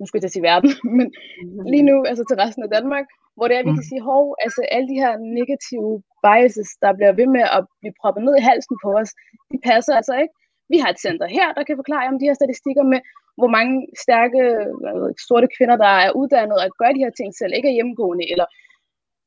nu 0.00 0.04
skal 0.06 0.20
jeg 0.22 0.30
sige 0.34 0.48
verden, 0.52 0.70
men 0.98 1.06
mm. 1.08 1.64
lige 1.72 1.86
nu 1.90 1.96
altså 2.10 2.24
til 2.26 2.40
resten 2.42 2.62
af 2.66 2.70
Danmark, 2.76 3.06
hvor 3.36 3.46
det 3.48 3.54
er, 3.56 3.66
vi 3.66 3.72
kan 3.76 3.84
mm. 3.84 3.90
sige, 3.90 4.08
hov, 4.10 4.24
altså 4.44 4.60
alle 4.74 4.88
de 4.92 5.00
her 5.02 5.12
negative 5.38 5.90
biases, 6.26 6.70
der 6.82 6.90
bliver 6.98 7.12
ved 7.20 7.28
med 7.36 7.44
at 7.56 7.62
blive 7.80 7.98
proppet 8.00 8.22
ned 8.24 8.34
i 8.36 8.46
halsen 8.50 8.76
på 8.84 8.88
os, 9.00 9.10
de 9.52 9.58
passer 9.70 9.94
altså 10.00 10.14
ikke. 10.22 10.34
vi 10.72 10.76
har 10.82 10.90
et 10.92 11.04
center 11.06 11.26
her, 11.36 11.48
der 11.56 11.62
kan 11.64 11.80
forklare 11.82 12.10
om 12.12 12.18
de 12.18 12.28
her 12.28 12.36
statistikker 12.40 12.84
med, 12.92 13.00
hvor 13.40 13.50
mange 13.56 13.74
stærke 14.04 14.40
ved, 14.82 15.14
sorte 15.28 15.48
kvinder, 15.56 15.76
der 15.84 15.92
er 16.04 16.10
uddannet 16.20 16.56
og 16.62 16.66
gør 16.80 16.90
de 16.92 17.04
her 17.04 17.14
ting 17.18 17.30
selv, 17.40 17.52
ikke 17.54 17.68
er 17.70 17.78
hjemmegående, 17.78 18.26
eller 18.32 18.46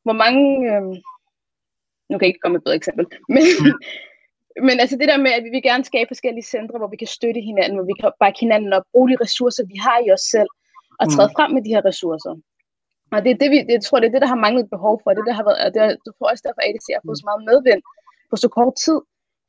hvor 0.03 0.13
mange, 0.23 0.43
øh, 0.71 0.83
nu 2.09 2.13
kan 2.17 2.25
jeg 2.25 2.31
ikke 2.31 2.43
komme 2.43 2.53
med 2.53 2.61
et 2.61 2.67
bedre 2.67 2.81
eksempel, 2.81 3.05
men, 3.35 3.43
men 4.67 4.75
altså 4.83 4.95
det 4.97 5.07
der 5.11 5.17
med, 5.25 5.31
at 5.31 5.43
vi 5.43 5.49
vil 5.49 5.63
gerne 5.69 5.83
skabe 5.89 6.07
forskellige 6.13 6.51
centre, 6.55 6.77
hvor 6.77 6.91
vi 6.93 7.01
kan 7.03 7.15
støtte 7.17 7.41
hinanden, 7.49 7.75
hvor 7.77 7.87
vi 7.91 7.97
kan 8.01 8.11
bakke 8.19 8.39
hinanden 8.39 8.73
op, 8.73 8.85
bruge 8.93 9.09
de 9.09 9.21
ressourcer, 9.23 9.63
vi 9.73 9.77
har 9.85 9.97
i 10.05 10.11
os 10.15 10.25
selv, 10.33 10.51
og 10.99 11.05
træde 11.13 11.29
mm. 11.29 11.35
frem 11.37 11.49
med 11.55 11.61
de 11.65 11.73
her 11.75 11.85
ressourcer. 11.85 12.33
Og 13.13 13.19
det 13.23 13.31
er 13.31 13.39
det, 13.41 13.49
vi, 13.51 13.57
det, 13.67 13.75
jeg 13.77 13.85
tror, 13.85 13.99
det 13.99 14.07
er 14.07 14.15
det, 14.15 14.25
der 14.25 14.33
har 14.33 14.45
manglet 14.45 14.69
behov 14.75 14.95
for. 15.03 15.09
Det, 15.13 15.23
der 15.29 15.35
har 15.39 15.45
været, 15.49 15.73
det, 15.73 15.79
jeg 15.81 15.97
tror 16.05 16.29
også 16.31 16.43
derfor, 16.47 16.61
at 16.61 16.69
ADC 16.69 16.87
har 16.95 17.03
fået 17.07 17.19
så 17.21 17.25
meget 17.29 17.47
medvind 17.51 17.81
på 18.29 18.35
så 18.43 18.49
kort 18.57 18.75
tid. 18.85 18.99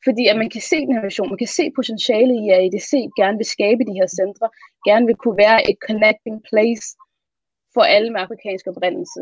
Fordi 0.07 0.25
at 0.31 0.37
man 0.43 0.51
kan 0.55 0.65
se 0.71 0.77
den 0.87 0.95
her 0.97 1.05
vision, 1.09 1.33
man 1.33 1.43
kan 1.45 1.55
se 1.59 1.65
potentialet 1.79 2.37
i, 2.43 2.45
at 2.55 2.61
ADC 2.65 2.93
gerne 3.21 3.37
vil 3.41 3.53
skabe 3.57 3.83
de 3.89 3.99
her 4.01 4.09
centre, 4.21 4.47
gerne 4.89 5.07
vil 5.09 5.21
kunne 5.23 5.39
være 5.47 5.59
et 5.71 5.79
connecting 5.89 6.37
place 6.51 6.87
for 7.75 7.83
alle 7.95 8.11
med 8.13 8.21
afrikansk 8.21 8.65
oprindelse. 8.71 9.21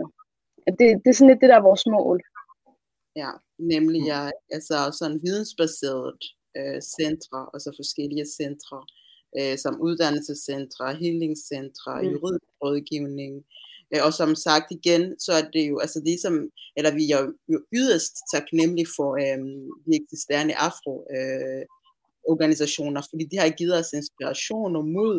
Det, 0.79 0.87
det 1.02 1.09
er 1.11 1.17
sådan 1.17 1.31
lidt 1.31 1.43
det, 1.43 1.49
der 1.52 1.59
er 1.59 1.69
vores 1.71 1.87
mål. 1.97 2.19
Ja, 3.23 3.31
nemlig 3.59 4.00
ja, 4.12 4.23
altså 4.57 4.76
sådan 4.99 5.21
vidensbaseret 5.26 6.19
øh, 6.59 6.81
centre, 6.99 7.40
altså 7.55 7.71
forskellige 7.81 8.26
centre, 8.40 8.79
øh, 9.38 9.57
som 9.64 9.81
uddannelsescentre, 9.87 10.85
healingscentre, 11.02 11.93
mm. 12.02 12.09
juridisk 12.12 12.50
rådgivning, 12.62 13.35
Øh, 13.95 14.02
og 14.07 14.12
som 14.12 14.35
sagt 14.35 14.67
igen, 14.79 15.02
så 15.21 15.33
er 15.33 15.45
det 15.55 15.64
jo, 15.71 15.79
altså 15.79 15.99
det 16.07 16.21
som, 16.21 16.35
eller 16.76 16.95
vi 16.95 17.05
er 17.11 17.21
jo 17.55 17.59
yderst 17.79 18.14
taknemmelige 18.35 18.90
for 18.97 19.11
øhm, 19.25 19.62
de 19.87 19.93
eksisterende 20.00 20.55
afro 20.69 20.95
øh, 21.17 21.64
organisationer, 22.33 23.02
fordi 23.11 23.25
de 23.31 23.38
har 23.38 23.49
givet 23.61 23.79
os 23.81 23.93
inspiration 24.00 24.76
og 24.76 24.85
mod 24.97 25.17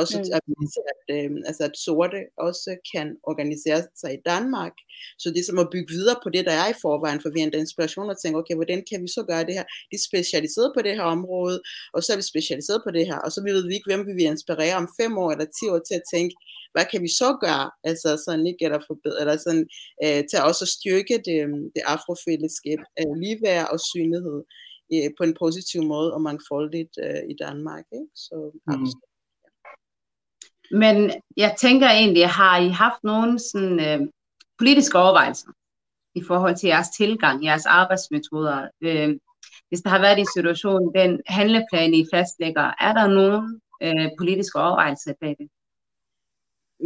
også 0.00 0.16
mm. 0.18 0.36
at, 0.36 0.44
at, 0.92 1.02
øh, 1.16 1.30
altså 1.48 1.62
at 1.68 1.74
sorte 1.84 2.20
også 2.48 2.70
kan 2.92 3.06
organisere 3.30 3.80
sig 4.00 4.10
i 4.14 4.20
Danmark. 4.32 4.74
Så 5.18 5.26
det 5.32 5.40
er 5.40 5.48
som 5.50 5.64
at 5.64 5.72
bygge 5.74 5.92
videre 5.96 6.18
på 6.24 6.28
det, 6.34 6.44
der 6.48 6.54
er 6.62 6.68
i 6.70 6.80
forvejen, 6.84 7.20
for 7.22 7.30
vi 7.34 7.40
har 7.40 7.50
inspiration 7.64 8.10
og 8.12 8.18
tænker, 8.18 8.40
okay, 8.40 8.56
hvordan 8.58 8.80
kan 8.90 8.98
vi 9.04 9.08
så 9.16 9.22
gøre 9.30 9.44
det 9.48 9.54
her? 9.58 9.66
De 9.90 9.94
er 10.00 10.06
specialiseret 10.10 10.70
på 10.76 10.80
det 10.86 10.94
her 10.98 11.06
område, 11.16 11.56
og 11.94 12.00
så 12.02 12.08
er 12.12 12.18
vi 12.20 12.30
specialiseret 12.32 12.80
på 12.86 12.90
det 12.96 13.04
her, 13.10 13.18
og 13.24 13.30
så 13.34 13.40
ved 13.46 13.66
vi 13.66 13.74
ikke, 13.74 13.88
hvem 13.90 14.06
vi 14.08 14.14
vil 14.18 14.32
inspirere 14.34 14.76
om 14.82 14.88
fem 15.00 15.12
år 15.22 15.30
eller 15.30 15.48
ti 15.58 15.64
år 15.74 15.80
til 15.88 15.96
at 16.00 16.08
tænke, 16.14 16.34
hvad 16.74 16.86
kan 16.92 17.00
vi 17.06 17.10
så 17.22 17.28
gøre, 17.46 17.66
altså 17.90 18.10
sådan 18.24 18.46
ikke, 18.50 18.64
eller 18.66 18.80
forbedre, 18.90 19.20
eller 19.22 19.36
sådan, 19.44 19.66
øh, 20.04 20.20
til 20.28 20.38
også 20.50 20.62
at 20.64 20.74
styrke 20.78 21.14
det, 21.28 21.38
det 21.74 21.82
afrofællesskab, 21.94 22.80
øh, 23.00 23.12
ligeværd 23.22 23.66
og 23.72 23.78
synlighed 23.92 24.38
øh, 24.94 25.08
på 25.18 25.22
en 25.28 25.34
positiv 25.42 25.80
måde 25.92 26.10
og 26.16 26.20
mangfoldigt 26.28 26.94
øh, 27.06 27.22
i 27.32 27.34
Danmark. 27.44 27.84
Ikke? 27.98 28.10
Så, 28.24 28.36
mm. 28.66 29.11
Men 30.72 31.12
jeg 31.36 31.56
tænker 31.60 31.88
egentlig, 31.88 32.28
har 32.28 32.58
I 32.58 32.68
haft 32.68 33.04
nogle 33.04 33.38
sådan, 33.38 33.80
øh, 33.80 34.08
politiske 34.58 34.98
overvejelser 34.98 35.48
i 36.14 36.22
forhold 36.26 36.56
til 36.56 36.66
jeres 36.66 36.88
tilgang, 36.88 37.44
jeres 37.44 37.66
arbejdsmetoder? 37.66 38.68
Øh, 38.80 39.18
hvis 39.68 39.80
der 39.80 39.90
har 39.90 40.00
været 40.00 40.18
en 40.18 40.32
situation, 40.36 40.94
den 40.94 41.20
handleplan, 41.26 41.94
I 41.94 42.06
fastlægger, 42.14 42.74
er 42.80 42.92
der 42.92 43.06
nogle 43.06 43.60
øh, 43.82 44.10
politiske 44.18 44.60
overvejelser 44.60 45.14
bag 45.20 45.36
det? 45.38 45.48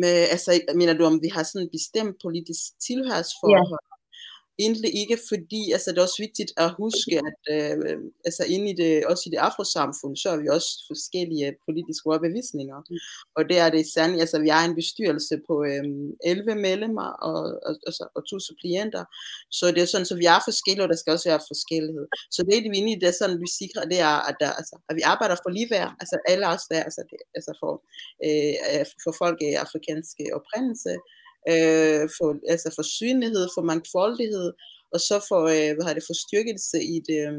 Med, 0.00 0.28
altså, 0.34 0.50
mener 0.74 0.94
du, 0.94 1.04
om 1.04 1.20
vi 1.22 1.28
har 1.28 1.42
sådan 1.42 1.66
en 1.66 1.70
bestemt 1.72 2.16
politisk 2.24 2.62
tilhørsforhold? 2.86 3.78
Ja 3.80 3.95
egentlig 4.58 4.92
ikke, 5.02 5.18
fordi 5.30 5.62
altså, 5.74 5.90
det 5.90 5.98
er 5.98 6.08
også 6.08 6.22
vigtigt 6.26 6.50
at 6.64 6.70
huske, 6.82 7.14
at 7.30 7.40
øh, 7.54 7.76
altså, 8.28 8.42
inde 8.54 8.66
i 8.72 8.74
det, 8.82 9.06
også 9.10 9.22
i 9.26 9.30
det 9.34 9.40
afrosamfund, 9.48 10.16
så 10.22 10.28
er 10.34 10.38
vi 10.42 10.48
også 10.56 10.70
forskellige 10.90 11.48
politiske 11.66 12.06
overbevisninger. 12.10 12.78
Mm. 12.90 12.96
Og 13.36 13.42
det 13.48 13.58
er 13.64 13.68
det 13.70 13.92
særligt, 13.96 14.20
altså 14.24 14.38
vi 14.46 14.48
har 14.48 14.64
en 14.64 14.78
bestyrelse 14.80 15.34
på 15.48 15.54
øh, 15.70 15.84
11 16.24 16.54
medlemmer 16.66 17.08
og, 17.28 17.40
og, 17.68 17.72
og, 17.88 17.92
og 18.16 18.20
to 18.30 18.36
supplienter, 18.48 19.04
så 19.58 19.64
det 19.74 19.82
er 19.82 19.90
sådan, 19.92 20.10
så 20.10 20.16
vi 20.22 20.26
er 20.34 20.40
forskellige, 20.50 20.84
og 20.86 20.90
der 20.92 21.00
skal 21.00 21.12
også 21.16 21.28
være 21.30 21.48
forskellighed. 21.52 22.06
Så 22.34 22.38
det 22.42 22.52
er 22.52 22.62
det, 22.62 22.70
vi 22.74 22.78
inde 22.80 22.92
i 22.92 23.00
det, 23.00 23.08
er 23.08 23.18
sådan, 23.20 23.38
vi 23.46 23.50
sikrer, 23.60 23.82
det 23.92 24.00
er, 24.10 24.16
at, 24.30 24.36
der, 24.42 24.50
altså, 24.60 24.74
at 24.88 24.94
vi 24.98 25.02
arbejder 25.12 25.36
for 25.44 25.50
ligeværd, 25.56 25.90
altså 26.02 26.16
alle 26.30 26.46
os 26.54 26.64
der, 26.72 26.80
altså, 26.88 27.02
det, 27.10 27.18
altså 27.38 27.52
for, 27.60 27.72
øh, 28.26 28.84
for 29.04 29.12
folk 29.22 29.38
af 29.48 29.54
afrikanske 29.64 30.24
oprindelse, 30.38 30.92
øh, 31.52 32.02
for, 32.16 32.28
altså 32.52 32.68
for 32.76 32.84
synlighed, 32.98 33.44
for 33.54 33.62
mangfoldighed, 33.62 34.48
og 34.94 35.00
så 35.08 35.16
for, 35.28 35.42
øh, 35.54 35.70
hvad 35.74 35.84
har 35.86 35.94
det, 35.94 36.08
for 36.08 36.16
styrkelse 36.26 36.78
i 36.94 36.96
det, 37.08 37.20
øh, 37.28 37.38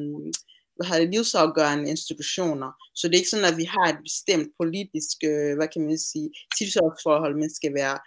hvad 0.76 0.88
har 0.90 0.98
det, 1.00 1.10
livsafgørende 1.14 1.90
institutioner. 1.96 2.70
Så 2.98 3.04
det 3.08 3.14
er 3.14 3.22
ikke 3.22 3.34
sådan, 3.36 3.52
at 3.54 3.62
vi 3.64 3.68
har 3.76 3.88
et 3.90 4.02
bestemt 4.08 4.50
politisk, 4.62 5.18
øh, 5.32 5.52
hvad 5.58 5.70
kan 5.74 5.82
man 5.88 6.00
sige, 6.12 6.30
tilsøgsforhold, 6.58 7.36
men 7.42 7.50
skal 7.60 7.74
være 7.82 7.98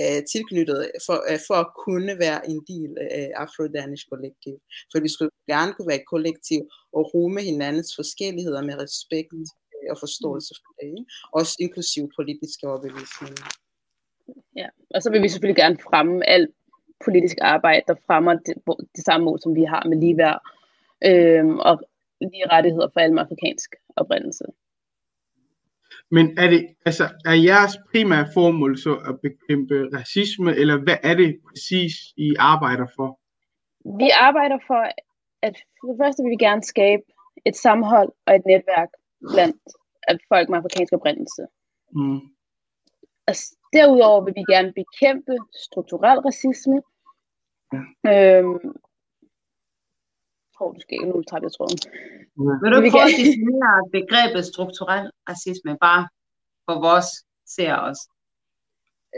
øh, 0.00 0.20
tilknyttet 0.32 0.78
for, 1.06 1.18
øh, 1.30 1.40
for 1.48 1.56
at 1.64 1.72
kunne 1.84 2.12
være 2.24 2.40
en 2.52 2.60
del 2.72 2.90
af 3.18 3.26
Afro-Danish 3.42 4.04
kollektiv. 4.12 4.56
For 4.90 4.98
vi 5.04 5.10
skulle 5.14 5.32
gerne 5.52 5.70
kunne 5.72 5.90
være 5.90 6.02
et 6.02 6.12
kollektiv 6.14 6.62
og 6.96 7.02
rumme 7.14 7.40
hinandens 7.50 7.90
forskelligheder 7.98 8.62
med 8.68 8.74
respekt 8.84 9.32
øh, 9.74 9.86
og 9.92 9.96
forståelse 10.04 10.52
for 10.62 10.72
det. 10.78 10.88
Ikke? 10.98 11.04
Også 11.38 11.54
inklusiv 11.64 12.02
politiske 12.18 12.64
overbevisninger. 12.70 13.46
Ja, 14.56 14.68
og 14.94 15.02
så 15.02 15.10
vil 15.10 15.22
vi 15.22 15.28
selvfølgelig 15.28 15.56
gerne 15.56 15.78
fremme 15.78 16.28
alt 16.28 16.50
politisk 17.04 17.36
arbejde, 17.40 17.82
der 17.88 17.94
fremmer 18.06 18.34
det, 18.34 18.54
det 18.96 19.04
samme 19.04 19.24
mål, 19.24 19.40
som 19.40 19.54
vi 19.54 19.64
har 19.64 19.84
med 19.88 19.98
ligeværd 20.00 20.40
øh, 21.08 21.46
og 21.46 21.80
lige 22.20 22.50
rettigheder 22.52 22.88
for 22.92 23.00
alle 23.00 23.14
med 23.14 23.22
afrikansk 23.22 23.70
oprindelse. 23.96 24.44
Men 26.10 26.38
er 26.38 26.48
det, 26.50 26.68
altså, 26.86 27.04
er 27.24 27.32
jeres 27.32 27.78
primære 27.90 28.26
formål 28.34 28.78
så 28.78 28.94
at 29.08 29.20
bekæmpe 29.20 29.74
racisme, 29.98 30.56
eller 30.56 30.76
hvad 30.84 30.96
er 31.02 31.14
det 31.14 31.40
præcis, 31.48 31.92
I 32.16 32.34
arbejder 32.38 32.86
for? 32.96 33.08
Vi 33.98 34.10
arbejder 34.10 34.58
for, 34.66 34.82
at 35.42 35.56
for 35.80 35.86
det 35.88 35.96
første 36.02 36.22
vil 36.22 36.30
vi 36.30 36.44
gerne 36.46 36.62
skabe 36.62 37.02
et 37.44 37.56
sammenhold 37.56 38.10
og 38.26 38.34
et 38.34 38.46
netværk 38.46 38.90
blandt 39.32 39.56
folk 40.28 40.48
med 40.48 40.58
afrikansk 40.58 40.92
oprindelse. 40.92 41.42
Mm. 41.96 42.20
Altså, 43.26 43.44
Derudover 43.74 44.20
vil 44.24 44.34
vi 44.38 44.44
gerne 44.54 44.72
bekæmpe 44.80 45.34
strukturel 45.66 46.18
racisme. 46.28 46.78
Ja. 47.74 47.80
Øhm, 48.12 48.72
Tror 50.58 50.72
du 50.72 50.80
skal 50.80 50.94
ikke, 50.94 51.06
nu 51.12 51.22
tager 51.22 51.42
jeg 51.46 51.52
tråden. 51.56 51.78
Ja. 52.44 52.54
Vil 52.62 52.70
du 52.74 52.78
prøve 52.92 53.10
at 53.12 53.18
definere 53.24 53.78
begrebet 53.96 54.42
strukturel 54.52 55.06
racisme, 55.30 55.70
bare 55.86 56.02
for 56.66 56.76
vores 56.86 57.10
ser 57.54 57.74
os? 57.88 58.00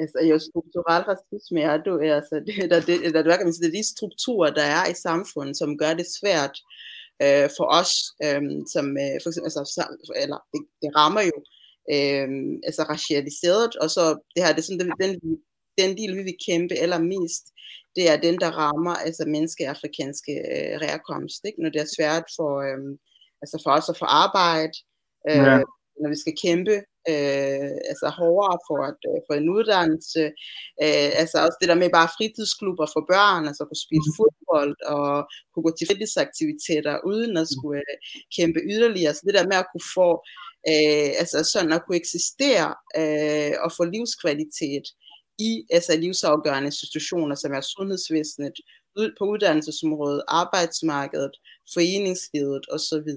Altså, 0.01 0.19
jo, 0.31 0.37
strukturel 0.49 1.03
racisme 1.13 1.61
er 1.71 1.77
du, 1.87 1.93
altså, 2.19 2.35
det, 2.47 2.71
der, 2.71 2.81
det, 2.89 3.15
der, 3.15 3.23
der, 3.23 3.37
kan 3.37 3.47
man 3.47 3.55
sige, 3.55 3.67
det 3.67 3.73
er 3.75 3.81
de 3.81 3.95
strukturer, 3.97 4.51
der 4.59 4.67
er 4.79 4.85
i 4.93 4.95
samfundet, 5.07 5.57
som 5.57 5.79
gør 5.83 5.93
det 6.01 6.07
svært 6.19 6.55
øh, 7.25 7.49
for 7.57 7.67
os, 7.81 7.93
øh, 8.25 8.43
som 8.75 8.87
øh, 9.05 9.17
for 9.23 9.29
eksempel, 9.29 9.51
altså, 9.61 9.83
eller 10.23 10.39
det, 10.53 10.61
det 10.83 10.91
rammer 11.01 11.23
jo 11.31 11.37
øh, 11.43 11.56
altså 12.69 12.83
racialiseret, 12.83 13.77
og 13.77 13.91
så 13.91 14.05
det 14.35 14.45
her, 14.45 14.53
det 14.53 14.59
er 14.59 14.63
sådan, 14.63 14.81
den, 14.81 14.93
den, 15.03 15.39
den 15.79 15.97
del, 15.97 16.17
vi 16.17 16.23
vil 16.23 16.43
kæmpe 16.49 16.75
allermest, 16.75 17.45
det 17.97 18.11
er 18.11 18.17
den, 18.17 18.37
der 18.41 18.51
rammer 18.51 18.95
altså 18.95 19.25
menneske 19.27 19.69
afrikanske 19.69 20.33
øh, 20.33 20.81
reakomst, 20.87 21.41
ikke? 21.45 21.63
når 21.63 21.71
det 21.71 21.81
er 21.81 21.95
svært 21.97 22.25
for, 22.37 22.53
øh, 22.67 22.99
altså 23.43 23.57
for 23.65 23.71
os 23.71 23.89
at 23.89 23.99
få 23.99 24.05
arbejde, 24.05 24.77
øh, 25.31 25.37
ja. 25.37 25.61
Når 26.01 26.09
vi 26.15 26.19
skal 26.23 26.35
kæmpe 26.45 26.77
øh, 27.13 27.73
altså 27.91 28.07
hårdere 28.21 28.59
for, 28.69 28.79
at, 28.91 29.01
øh, 29.11 29.19
for 29.27 29.35
en 29.41 29.49
uddannelse, 29.57 30.23
øh, 30.85 31.11
altså 31.23 31.37
også 31.45 31.57
det 31.61 31.69
der 31.71 31.83
med 31.83 31.91
bare 31.99 32.15
fritidsklubber 32.17 32.87
for 32.95 33.03
børn, 33.13 33.43
altså 33.51 33.63
kunne 33.65 33.87
spille 33.87 34.11
mm. 34.11 34.17
fodbold 34.19 34.75
og 34.97 35.11
kunne 35.51 35.67
gå 35.67 35.73
til 35.75 35.89
fritidsaktiviteter 35.91 36.95
uden 37.11 37.33
at 37.43 37.49
skulle 37.55 37.83
øh, 37.91 37.97
kæmpe 38.37 38.61
yderligere, 38.73 39.15
så 39.15 39.23
det 39.27 39.35
der 39.39 39.51
med 39.51 39.59
at 39.63 39.71
kunne 39.73 39.89
få 39.99 40.11
øh, 40.71 41.11
altså 41.23 41.39
sådan 41.53 41.73
at 41.77 41.83
kunne 41.83 42.01
eksistere 42.05 42.69
øh, 43.01 43.55
og 43.65 43.71
få 43.77 43.83
livskvalitet 43.95 44.87
i 45.49 45.53
altså 45.77 45.93
livsafgørende 46.05 46.71
institutioner, 46.73 47.37
som 47.43 47.51
er 47.59 47.63
sundhedsvæsenet, 47.75 48.57
på 49.19 49.25
uddannelsesområdet, 49.33 50.23
arbejdsmarkedet, 50.29 51.35
foreningslivet 51.75 52.65
osv. 52.75 53.11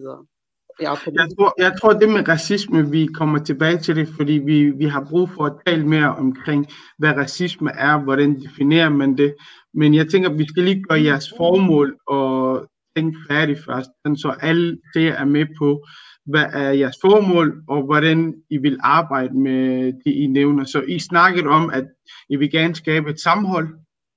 Jeg 0.82 0.98
tror, 1.38 1.62
jeg 1.62 1.74
tror, 1.82 1.94
det 1.94 2.10
med 2.10 2.28
racisme, 2.28 2.92
vi 2.92 3.06
kommer 3.06 3.40
tilbage 3.40 3.78
til 3.78 3.96
det, 3.96 4.08
fordi 4.18 4.34
vi, 4.34 4.70
vi 4.70 4.86
har 4.86 5.08
brug 5.10 5.30
for 5.30 5.46
at 5.46 5.54
tale 5.68 5.88
mere 5.88 6.16
omkring, 6.16 6.68
hvad 6.98 7.12
racisme 7.12 7.72
er, 7.72 7.98
hvordan 7.98 8.42
definerer 8.42 8.90
man 8.90 9.18
det. 9.18 9.36
Men 9.74 9.94
jeg 9.94 10.08
tænker, 10.08 10.34
vi 10.34 10.48
skal 10.48 10.64
lige 10.64 10.84
gøre 10.84 11.04
jeres 11.04 11.34
formål 11.38 11.98
og 12.08 12.66
tænke 12.96 13.18
færdigt 13.30 13.60
først, 13.66 13.90
så 14.22 14.36
alle 14.42 14.78
det 14.94 15.08
er 15.08 15.26
med 15.26 15.46
på, 15.58 15.86
hvad 16.26 16.46
er 16.54 16.72
jeres 16.72 16.96
formål, 17.02 17.64
og 17.68 17.84
hvordan 17.84 18.34
I 18.50 18.58
vil 18.58 18.78
arbejde 18.84 19.40
med 19.40 19.86
det, 20.06 20.12
I 20.12 20.28
nævner. 20.28 20.64
Så 20.64 20.82
I 20.82 21.00
snakkede 21.00 21.48
om, 21.48 21.70
at 21.70 21.86
I 22.30 22.36
vil 22.36 22.52
gerne 22.52 22.76
skabe 22.76 23.10
et 23.10 23.20
sammenhold 23.20 23.68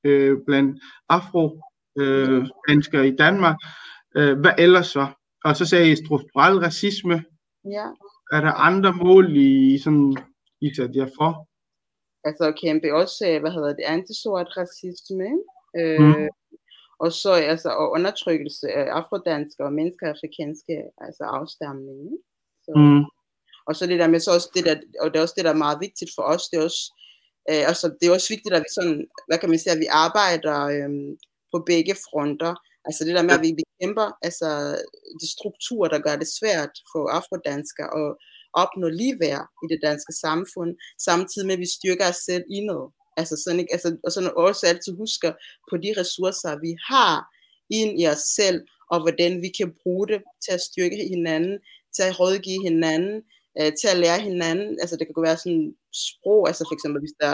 øh, 0.04 0.38
blandt 0.46 0.78
afro-danskere 1.08 3.02
øh, 3.02 3.06
i 3.06 3.16
Danmark. 3.16 3.56
Øh, 4.16 4.38
hvad 4.38 4.52
ellers 4.58 4.86
så? 4.86 5.06
Og 5.44 5.56
så 5.56 5.64
sagde 5.66 5.92
I 5.92 5.96
strukturel 5.96 6.58
racisme. 6.58 7.24
Ja. 7.64 7.86
Er 8.32 8.40
der 8.40 8.52
andre 8.52 8.92
mål, 8.92 9.36
I, 9.36 9.78
sådan, 9.78 10.16
I 10.60 10.74
sætter 10.76 11.00
jer 11.00 11.10
for? 11.18 11.48
Altså 12.24 12.44
at 12.44 12.58
kæmpe 12.62 12.94
også, 12.94 13.20
øh, 13.30 13.40
hvad 13.40 13.50
hedder 13.50 13.72
det, 13.78 13.84
antisort 13.96 14.48
racisme, 14.56 15.28
øh, 15.80 16.00
Mm. 16.00 16.28
og 17.04 17.12
så 17.12 17.32
altså 17.32 17.68
og 17.70 17.90
undertrykkelse 17.90 18.66
af 18.72 18.84
afrodanske 18.98 19.64
og 19.64 19.72
mennesker 19.72 20.08
afrikanske 20.08 20.74
altså 21.00 21.24
afstamning. 21.24 22.08
Så, 22.64 22.72
Mm. 22.76 23.04
Og 23.66 23.76
så 23.76 23.86
det 23.86 23.98
der 23.98 24.08
med 24.08 24.20
så 24.20 24.30
også 24.34 24.50
det 24.54 24.64
der, 24.64 24.76
og 25.00 25.06
det 25.10 25.16
er 25.18 25.22
også 25.22 25.34
det, 25.36 25.44
der 25.44 25.50
er 25.50 25.64
meget 25.66 25.78
vigtigt 25.86 26.10
for 26.16 26.22
os, 26.22 26.48
det 26.50 26.56
er 26.58 26.64
også, 26.64 26.84
øh, 27.50 27.62
altså 27.70 27.86
det 28.00 28.04
er 28.08 28.14
også 28.14 28.30
vigtigt, 28.34 28.54
at 28.54 28.62
vi 28.66 28.70
sådan, 28.78 28.98
hvad 29.28 29.38
kan 29.38 29.48
man 29.50 29.58
sige, 29.58 29.72
at 29.72 29.82
vi 29.84 29.88
arbejder 30.06 30.58
øh, 30.74 30.90
på 31.52 31.58
begge 31.70 31.94
fronter. 32.06 32.54
Altså 32.86 33.00
det 33.06 33.14
der 33.16 33.22
med, 33.28 33.34
at 33.38 33.44
vi 33.46 33.52
bekæmper 33.62 34.06
altså, 34.26 34.48
de 35.20 35.26
strukturer, 35.36 35.88
der 35.94 36.00
gør 36.06 36.16
det 36.22 36.28
svært 36.38 36.72
for 36.92 37.02
afrodanskere 37.18 37.90
at 38.02 38.10
opnå 38.62 38.88
ligeværd 39.00 39.44
i 39.64 39.66
det 39.72 39.80
danske 39.88 40.12
samfund, 40.24 40.70
samtidig 41.08 41.46
med, 41.46 41.54
at 41.56 41.64
vi 41.64 41.74
styrker 41.78 42.06
os 42.12 42.20
selv 42.28 42.44
indad. 42.58 42.84
Altså 43.20 43.34
sådan, 43.42 43.60
ikke? 43.60 43.72
Altså, 43.76 43.88
og 44.04 44.10
sådan 44.12 44.30
også 44.36 44.62
altid 44.66 44.92
husker 45.02 45.32
på 45.70 45.74
de 45.84 45.90
ressourcer, 46.00 46.60
vi 46.66 46.72
har 46.90 47.14
ind 47.80 47.92
i 48.02 48.04
os 48.14 48.24
selv, 48.38 48.58
og 48.92 48.98
hvordan 49.02 49.32
vi 49.44 49.50
kan 49.58 49.70
bruge 49.82 50.06
det 50.08 50.20
til 50.44 50.52
at 50.56 50.60
styrke 50.70 50.96
hinanden, 51.14 51.54
til 51.96 52.02
at 52.08 52.20
rådgive 52.20 52.62
hinanden, 52.68 53.16
øh, 53.58 53.70
til 53.80 53.88
at 53.92 53.98
lære 54.04 54.20
hinanden. 54.30 54.70
Altså 54.82 54.94
det 54.96 55.06
kan 55.06 55.22
være 55.28 55.38
sådan 55.44 55.66
sprog, 56.04 56.40
altså 56.48 56.62
for 56.68 56.74
eksempel 56.76 57.00
hvis 57.04 57.16
der, 57.22 57.32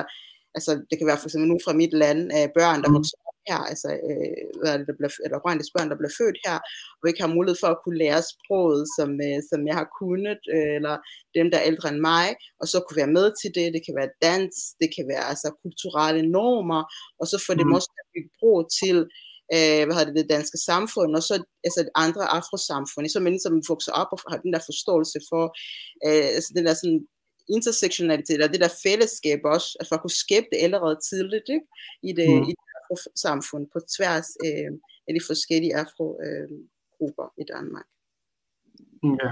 altså 0.56 0.70
det 0.90 0.94
kan 0.98 1.06
være 1.10 1.18
for 1.20 1.28
eksempel 1.28 1.48
nu 1.50 1.58
fra 1.64 1.72
mit 1.82 1.92
land, 2.02 2.20
øh, 2.36 2.48
børn, 2.58 2.78
der 2.82 2.88
Mm. 2.90 2.94
vokser 2.96 3.16
her, 3.48 3.60
altså 3.72 3.88
øh, 4.08 4.42
hvad 4.58 4.70
er 4.72 4.78
det, 4.78 4.86
der 4.90 4.96
bliver, 4.98 5.12
eller 5.24 5.38
børn, 5.44 5.90
der 5.90 6.00
bliver 6.00 6.14
født 6.20 6.38
her, 6.46 6.56
og 6.98 7.04
ikke 7.08 7.24
har 7.24 7.36
mulighed 7.36 7.58
for 7.62 7.70
at 7.72 7.80
kunne 7.84 8.00
lære 8.04 8.22
sproget, 8.34 8.82
som, 8.96 9.10
øh, 9.26 9.38
som 9.50 9.60
jeg 9.68 9.76
har 9.80 9.88
kunnet, 10.00 10.42
øh, 10.54 10.72
eller 10.78 10.94
dem, 11.36 11.46
der 11.50 11.58
er 11.58 11.68
ældre 11.70 11.88
end 11.92 12.00
mig, 12.12 12.26
og 12.60 12.66
så 12.72 12.76
kunne 12.80 13.00
være 13.02 13.16
med 13.18 13.26
til 13.40 13.50
det. 13.56 13.74
Det 13.76 13.82
kan 13.86 13.94
være 14.00 14.10
dans, 14.28 14.54
det 14.80 14.88
kan 14.96 15.04
være 15.12 15.24
altså 15.32 15.48
kulturelle 15.62 16.24
normer, 16.36 16.82
og 17.20 17.26
så 17.30 17.36
få 17.46 17.52
dem 17.60 17.68
Mm. 17.68 17.76
også 17.76 17.88
til 17.90 18.04
at 18.04 18.10
bygge 18.14 18.30
bro 18.38 18.52
til 18.80 18.98
øh, 19.54 19.82
hvad 19.84 19.94
hedder 19.94 20.10
det, 20.10 20.20
det 20.22 20.34
danske 20.36 20.58
samfund, 20.70 21.10
og 21.18 21.22
så 21.28 21.34
altså 21.66 21.80
andre 22.04 22.24
afrosamfund, 22.38 23.08
så 23.08 23.20
man 23.20 23.32
ligesom 23.32 23.54
vokser 23.72 23.92
op 24.00 24.10
og 24.12 24.18
har 24.30 24.38
den 24.44 24.52
der 24.54 24.62
forståelse 24.70 25.18
for 25.30 25.44
øh, 26.06 26.28
altså 26.36 26.50
den 26.56 26.64
der 26.66 26.74
sådan 26.74 27.00
intersektionalitet, 27.56 28.42
og 28.42 28.52
det 28.52 28.60
der 28.64 28.80
fællesskab 28.86 29.40
også, 29.54 29.68
altså 29.78 29.88
for 29.90 29.96
at 29.96 30.02
kunne 30.02 30.22
skabe 30.24 30.46
det 30.52 30.58
allerede 30.66 30.96
tidligt 31.08 31.48
ikke? 31.56 31.66
i 32.08 32.12
det, 32.18 32.30
mm. 32.30 32.48
i 32.50 32.52
det 32.60 32.67
afrosamfund 32.90 33.66
på 33.72 33.78
tværs 33.96 34.28
øh, 34.46 34.70
af 35.08 35.12
de 35.16 35.20
forskellige 35.26 35.76
afrogrupper 35.76 37.26
øh, 37.38 37.42
i 37.42 37.44
Danmark. 37.52 37.86
Ja. 39.20 39.30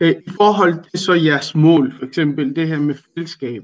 Øh, 0.00 0.14
I 0.26 0.30
forhold 0.36 0.74
til 0.90 0.98
så 0.98 1.12
jeres 1.12 1.54
mål, 1.54 1.94
for 1.98 2.06
eksempel 2.06 2.56
det 2.56 2.68
her 2.68 2.78
med 2.78 2.94
fællesskab, 3.14 3.62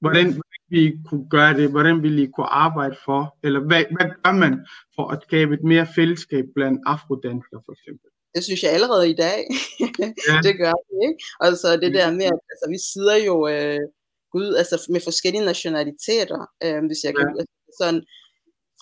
hvordan 0.00 0.26
vil 0.26 0.42
vi 0.74 0.98
kunne 1.08 1.26
gøre 1.30 1.54
det? 1.54 1.70
Hvordan 1.70 2.02
vil 2.02 2.18
I 2.18 2.26
kunne 2.26 2.52
arbejde 2.66 2.96
for? 3.04 3.38
Eller 3.44 3.60
hvad, 3.60 3.84
hvad 3.94 4.08
gør 4.22 4.32
man 4.32 4.54
for 4.94 5.06
at 5.12 5.18
skabe 5.22 5.54
et 5.54 5.64
mere 5.72 5.86
fællesskab 5.96 6.44
blandt 6.54 6.80
afrodanskere, 6.86 7.60
for 7.66 7.72
eksempel? 7.72 8.08
Det 8.34 8.44
synes 8.44 8.62
jeg 8.62 8.72
allerede 8.72 9.10
i 9.10 9.18
dag. 9.26 9.40
Ja. 9.80 10.36
det 10.46 10.54
gør 10.62 10.74
vi, 10.86 10.94
ikke? 11.08 11.18
Altså 11.46 11.68
det 11.82 11.92
der 11.98 12.08
med, 12.18 12.28
at 12.34 12.40
altså, 12.52 12.66
vi 12.74 12.78
sidder 12.92 13.16
jo 13.28 13.36
øh, 13.54 13.84
gud, 14.34 14.48
altså, 14.60 14.76
med 14.94 15.00
forskellige 15.08 15.44
nationaliteter, 15.52 16.40
øh, 16.64 16.80
hvis 16.88 17.00
jeg 17.06 17.12
kan 17.18 17.28
ja. 17.38 17.44
sådan 17.80 18.00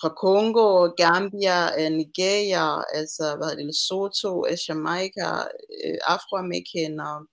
fra 0.01 0.09
Kongo, 0.09 0.69
Gambia, 1.03 1.59
øh, 1.81 1.91
Nigeria, 1.93 2.83
altså 2.95 3.25
hvad 3.37 3.47
hedder 3.47 3.57
det, 3.57 3.67
Lesotho, 3.67 4.47
øh, 4.51 4.57
Jamaica, 4.69 5.29
øh, 5.85 5.99
afroamerikanere, 6.15 7.27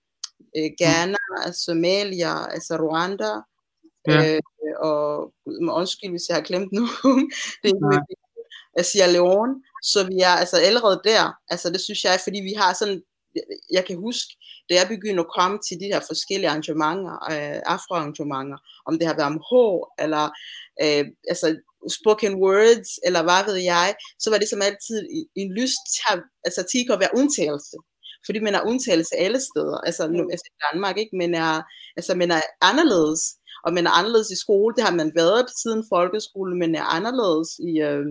øh, 0.56 0.70
Ghana, 0.80 1.22
mm. 1.46 1.52
Somalia, 1.52 2.34
altså 2.54 2.74
Rwanda, 2.76 3.32
Ja. 4.08 4.34
øh, 4.34 4.40
og 4.78 5.32
undskyld, 5.80 6.10
hvis 6.10 6.28
jeg 6.28 6.36
har 6.36 6.42
glemt 6.42 6.72
nogen, 6.72 7.30
det 7.62 7.70
er 7.70 7.80
Nej. 7.90 8.00
med 8.76 8.84
Sierra 8.84 9.10
Leone, 9.10 9.54
så 9.82 10.06
vi 10.06 10.18
er 10.20 10.34
altså 10.42 10.56
allerede 10.56 11.00
der, 11.04 11.32
altså 11.48 11.70
det 11.70 11.80
synes 11.80 12.04
jeg, 12.04 12.20
fordi 12.24 12.40
vi 12.40 12.52
har 12.56 12.72
sådan, 12.72 13.02
jeg 13.72 13.84
kan 13.86 13.96
huske, 13.96 14.30
da 14.70 14.74
jeg 14.74 14.86
begyndte 14.88 15.20
at 15.20 15.32
komme 15.38 15.58
til 15.68 15.80
de 15.80 15.86
her 15.92 16.00
forskellige 16.10 16.48
arrangementer, 16.50 17.14
øh, 17.32 17.60
afroarrangementer, 17.74 18.58
om 18.86 18.98
det 18.98 19.06
har 19.06 19.16
været 19.16 19.32
om 19.34 19.40
H, 19.48 19.52
eller 20.04 20.24
øh, 20.84 21.04
altså 21.28 21.46
spoken 22.00 22.34
words, 22.44 22.90
eller 23.06 23.22
hvad 23.22 23.42
ved 23.48 23.58
jeg, 23.74 23.88
så 24.22 24.30
var 24.30 24.38
det 24.38 24.48
som 24.48 24.62
altid 24.62 24.98
en- 25.40 25.54
lyst 25.60 25.82
til 25.94 26.04
at, 26.12 26.18
altså 26.46 26.60
til 26.62 26.80
ikke 26.80 26.92
at 26.94 27.00
være 27.00 27.16
undtagelse. 27.20 27.76
Fordi 28.26 28.38
man 28.46 28.54
er 28.54 28.66
undtagelse 28.70 29.14
alle 29.24 29.40
steder, 29.50 29.78
altså, 29.88 30.02
nu, 30.16 30.22
altså 30.34 30.46
i 30.52 30.58
Danmark, 30.66 30.96
ikke? 30.98 31.16
Men 31.22 31.30
er, 31.34 31.54
altså, 31.98 32.12
man 32.22 32.30
er 32.30 32.42
anderledes, 32.70 33.22
og 33.64 33.70
man 33.76 33.86
er 33.86 33.90
anderledes 34.00 34.30
i 34.30 34.42
skole, 34.44 34.74
det 34.76 34.84
har 34.88 34.94
man 35.00 35.10
været 35.20 35.46
siden 35.62 35.82
folkeskolen, 35.94 36.58
men 36.62 36.70
er 36.74 36.86
anderledes 36.98 37.50
i, 37.70 37.72
øh, 37.88 38.06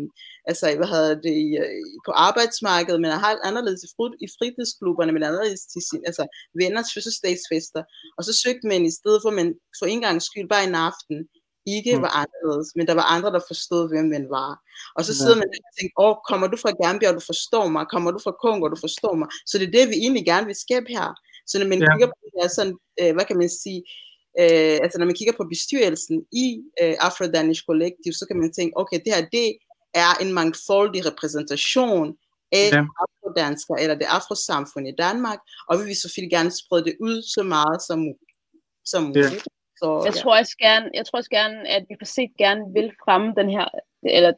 altså, 0.50 0.66
hvad 0.80 0.90
hedder 0.94 1.16
det, 1.26 1.36
i, 1.46 1.48
øh, 1.64 1.84
på 2.08 2.12
arbejdsmarkedet, 2.28 3.02
men 3.02 3.10
er 3.12 3.28
helt 3.28 3.44
anderledes 3.50 3.82
i, 3.88 3.90
frut, 3.96 4.14
i 4.26 4.28
fritidsklubberne, 4.38 5.12
men 5.14 5.24
er 5.24 5.28
anderledes 5.32 5.64
til 5.74 5.82
sin, 5.90 6.02
altså, 6.10 6.24
venners 6.62 6.90
fødselsdagsfester, 6.94 7.82
og 8.18 8.22
så 8.28 8.34
søgte 8.44 8.66
man 8.72 8.82
i 8.90 8.94
stedet 9.00 9.20
for, 9.24 9.32
man 9.40 9.48
for 9.80 9.86
en 9.94 10.02
gang 10.06 10.18
skyld 10.28 10.50
bare 10.54 10.68
en 10.70 10.80
aften, 10.90 11.18
ikke 11.76 11.92
Mm. 11.96 12.02
var 12.06 12.12
anderledes, 12.22 12.68
men 12.78 12.84
der 12.90 12.94
var 13.00 13.06
andre, 13.16 13.30
der 13.36 13.42
forstod, 13.52 13.84
hvem 13.92 14.06
man 14.16 14.26
var. 14.38 14.52
Og 14.98 15.02
så 15.06 15.12
Ja. 15.12 15.18
sidder 15.22 15.36
man 15.42 15.50
og 15.70 15.74
tænker, 15.80 15.96
åh, 16.06 16.16
kommer 16.30 16.48
du 16.52 16.58
fra 16.64 16.72
Gambia, 16.84 17.08
og 17.12 17.16
du 17.22 17.26
forstår 17.32 17.66
mig? 17.76 17.84
Kommer 17.94 18.10
du 18.16 18.20
fra 18.26 18.34
Kongo, 18.44 18.64
og 18.68 18.72
du 18.76 18.80
forstår 18.88 19.14
mig? 19.22 19.28
Så 19.50 19.54
det 19.60 19.66
er 19.68 19.76
det, 19.78 19.86
vi 19.92 19.96
egentlig 20.04 20.26
gerne 20.32 20.46
vil 20.52 20.56
skabe 20.66 20.88
her. 20.98 21.08
Så 21.50 21.54
når 21.60 21.68
man 21.72 21.80
Ja. 21.80 21.86
ja. 21.86 21.92
kigger 21.94 22.08
på 22.14 22.18
det 22.24 22.32
her 22.42 22.48
sådan, 22.58 22.76
øh, 23.02 23.12
hvad 23.16 23.26
kan 23.30 23.38
man 23.42 23.50
sige, 23.64 23.80
øh, 24.42 24.76
altså 24.84 24.98
når 25.00 25.06
man 25.10 25.16
kigger 25.20 25.36
på 25.38 25.46
bestyrelsen 25.54 26.18
i 26.46 26.48
øh, 26.82 26.96
Afro-Danish 27.08 27.62
Collective, 27.70 28.14
så 28.20 28.24
kan 28.30 28.38
man 28.42 28.50
tænke, 28.58 28.74
okay, 28.82 28.98
det 29.06 29.12
her, 29.16 29.22
det 29.38 29.48
er 30.06 30.12
en 30.24 30.32
mangfoldig 30.40 31.02
repræsentation 31.10 32.08
af 32.52 32.70
Ja. 32.72 32.76
ja. 32.78 32.84
afrodanskere, 33.04 33.82
eller 33.82 33.96
det 33.96 34.06
afrosamfund 34.18 34.88
i 34.88 34.96
Danmark, 35.06 35.40
og 35.70 35.74
vi 35.80 35.84
vil 35.86 35.96
selvfølgelig 36.04 36.32
gerne 36.38 36.52
sprede 36.62 36.84
det 36.86 36.96
ud 37.08 37.18
så 37.36 37.44
meget 37.44 37.78
som, 37.88 38.00
som 38.86 39.04
Ja. 39.16 39.30
Så, 39.80 40.02
Jeg 40.06 40.14
ja. 40.16 40.20
tror 40.22 40.40
også 40.40 40.56
gerne, 40.58 40.90
jeg 40.94 41.06
tror 41.06 41.18
også 41.18 41.30
gerne, 41.30 41.68
at 41.76 41.84
vi 41.90 41.96
på 42.00 42.06
sigt 42.06 42.38
gerne 42.38 42.64
vil 42.74 42.92
fremme 43.04 43.34
den 43.38 43.50
her, 43.50 43.66
eller 44.04 44.34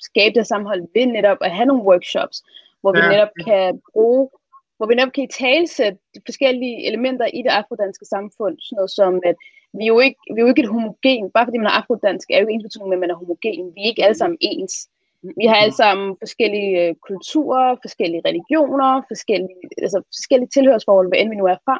skabe 0.00 0.34
det 0.38 0.46
sammenhold 0.46 0.82
ved 0.94 1.06
netop 1.06 1.38
at 1.40 1.50
have 1.50 1.66
nogle 1.66 1.82
workshops, 1.82 2.42
hvor 2.80 2.92
vi 2.92 2.98
Ja. 2.98 3.08
netop 3.08 3.32
kan 3.46 3.80
bruge, 3.92 4.28
hvor 4.76 4.86
vi 4.86 4.94
netop 4.94 5.12
kan 5.12 5.24
italesætte 5.24 5.98
de 6.14 6.20
forskellige 6.26 6.86
elementer 6.88 7.26
i 7.26 7.42
det 7.42 7.52
afrodanske 7.58 8.04
samfund, 8.04 8.54
sådan 8.60 8.76
noget 8.76 8.90
som, 8.90 9.20
at 9.24 9.36
vi 9.78 9.84
er 9.84 9.92
jo 9.94 10.00
ikke, 10.00 10.20
vi 10.34 10.38
er 10.38 10.44
jo 10.44 10.52
ikke 10.52 10.62
et 10.62 10.68
homogen, 10.74 11.30
bare 11.34 11.46
fordi 11.46 11.58
man 11.58 11.66
er 11.66 11.78
afrodansk, 11.80 12.30
er 12.30 12.40
jo 12.40 12.46
ikke 12.46 12.64
ens 12.64 12.78
med, 12.80 12.92
at 12.92 12.98
man 13.04 13.10
er 13.10 13.14
homogen. 13.14 13.74
Vi 13.74 13.80
er 13.80 13.90
ikke 13.92 14.04
alle 14.04 14.18
sammen 14.22 14.38
ens. 14.40 14.74
Vi 15.40 15.46
har 15.46 15.56
alle 15.56 15.76
sammen 15.82 16.16
forskellige 16.18 16.70
øh, 16.82 16.94
kulturer, 16.94 17.76
forskellige 17.84 18.22
religioner, 18.28 19.02
forskellige, 19.12 19.62
altså 19.78 20.02
forskellige 20.14 20.50
tilhørsforhold, 20.56 21.08
hvad 21.08 21.18
end 21.18 21.30
vi 21.30 21.36
nu 21.36 21.46
er 21.46 21.56
fra. 21.64 21.78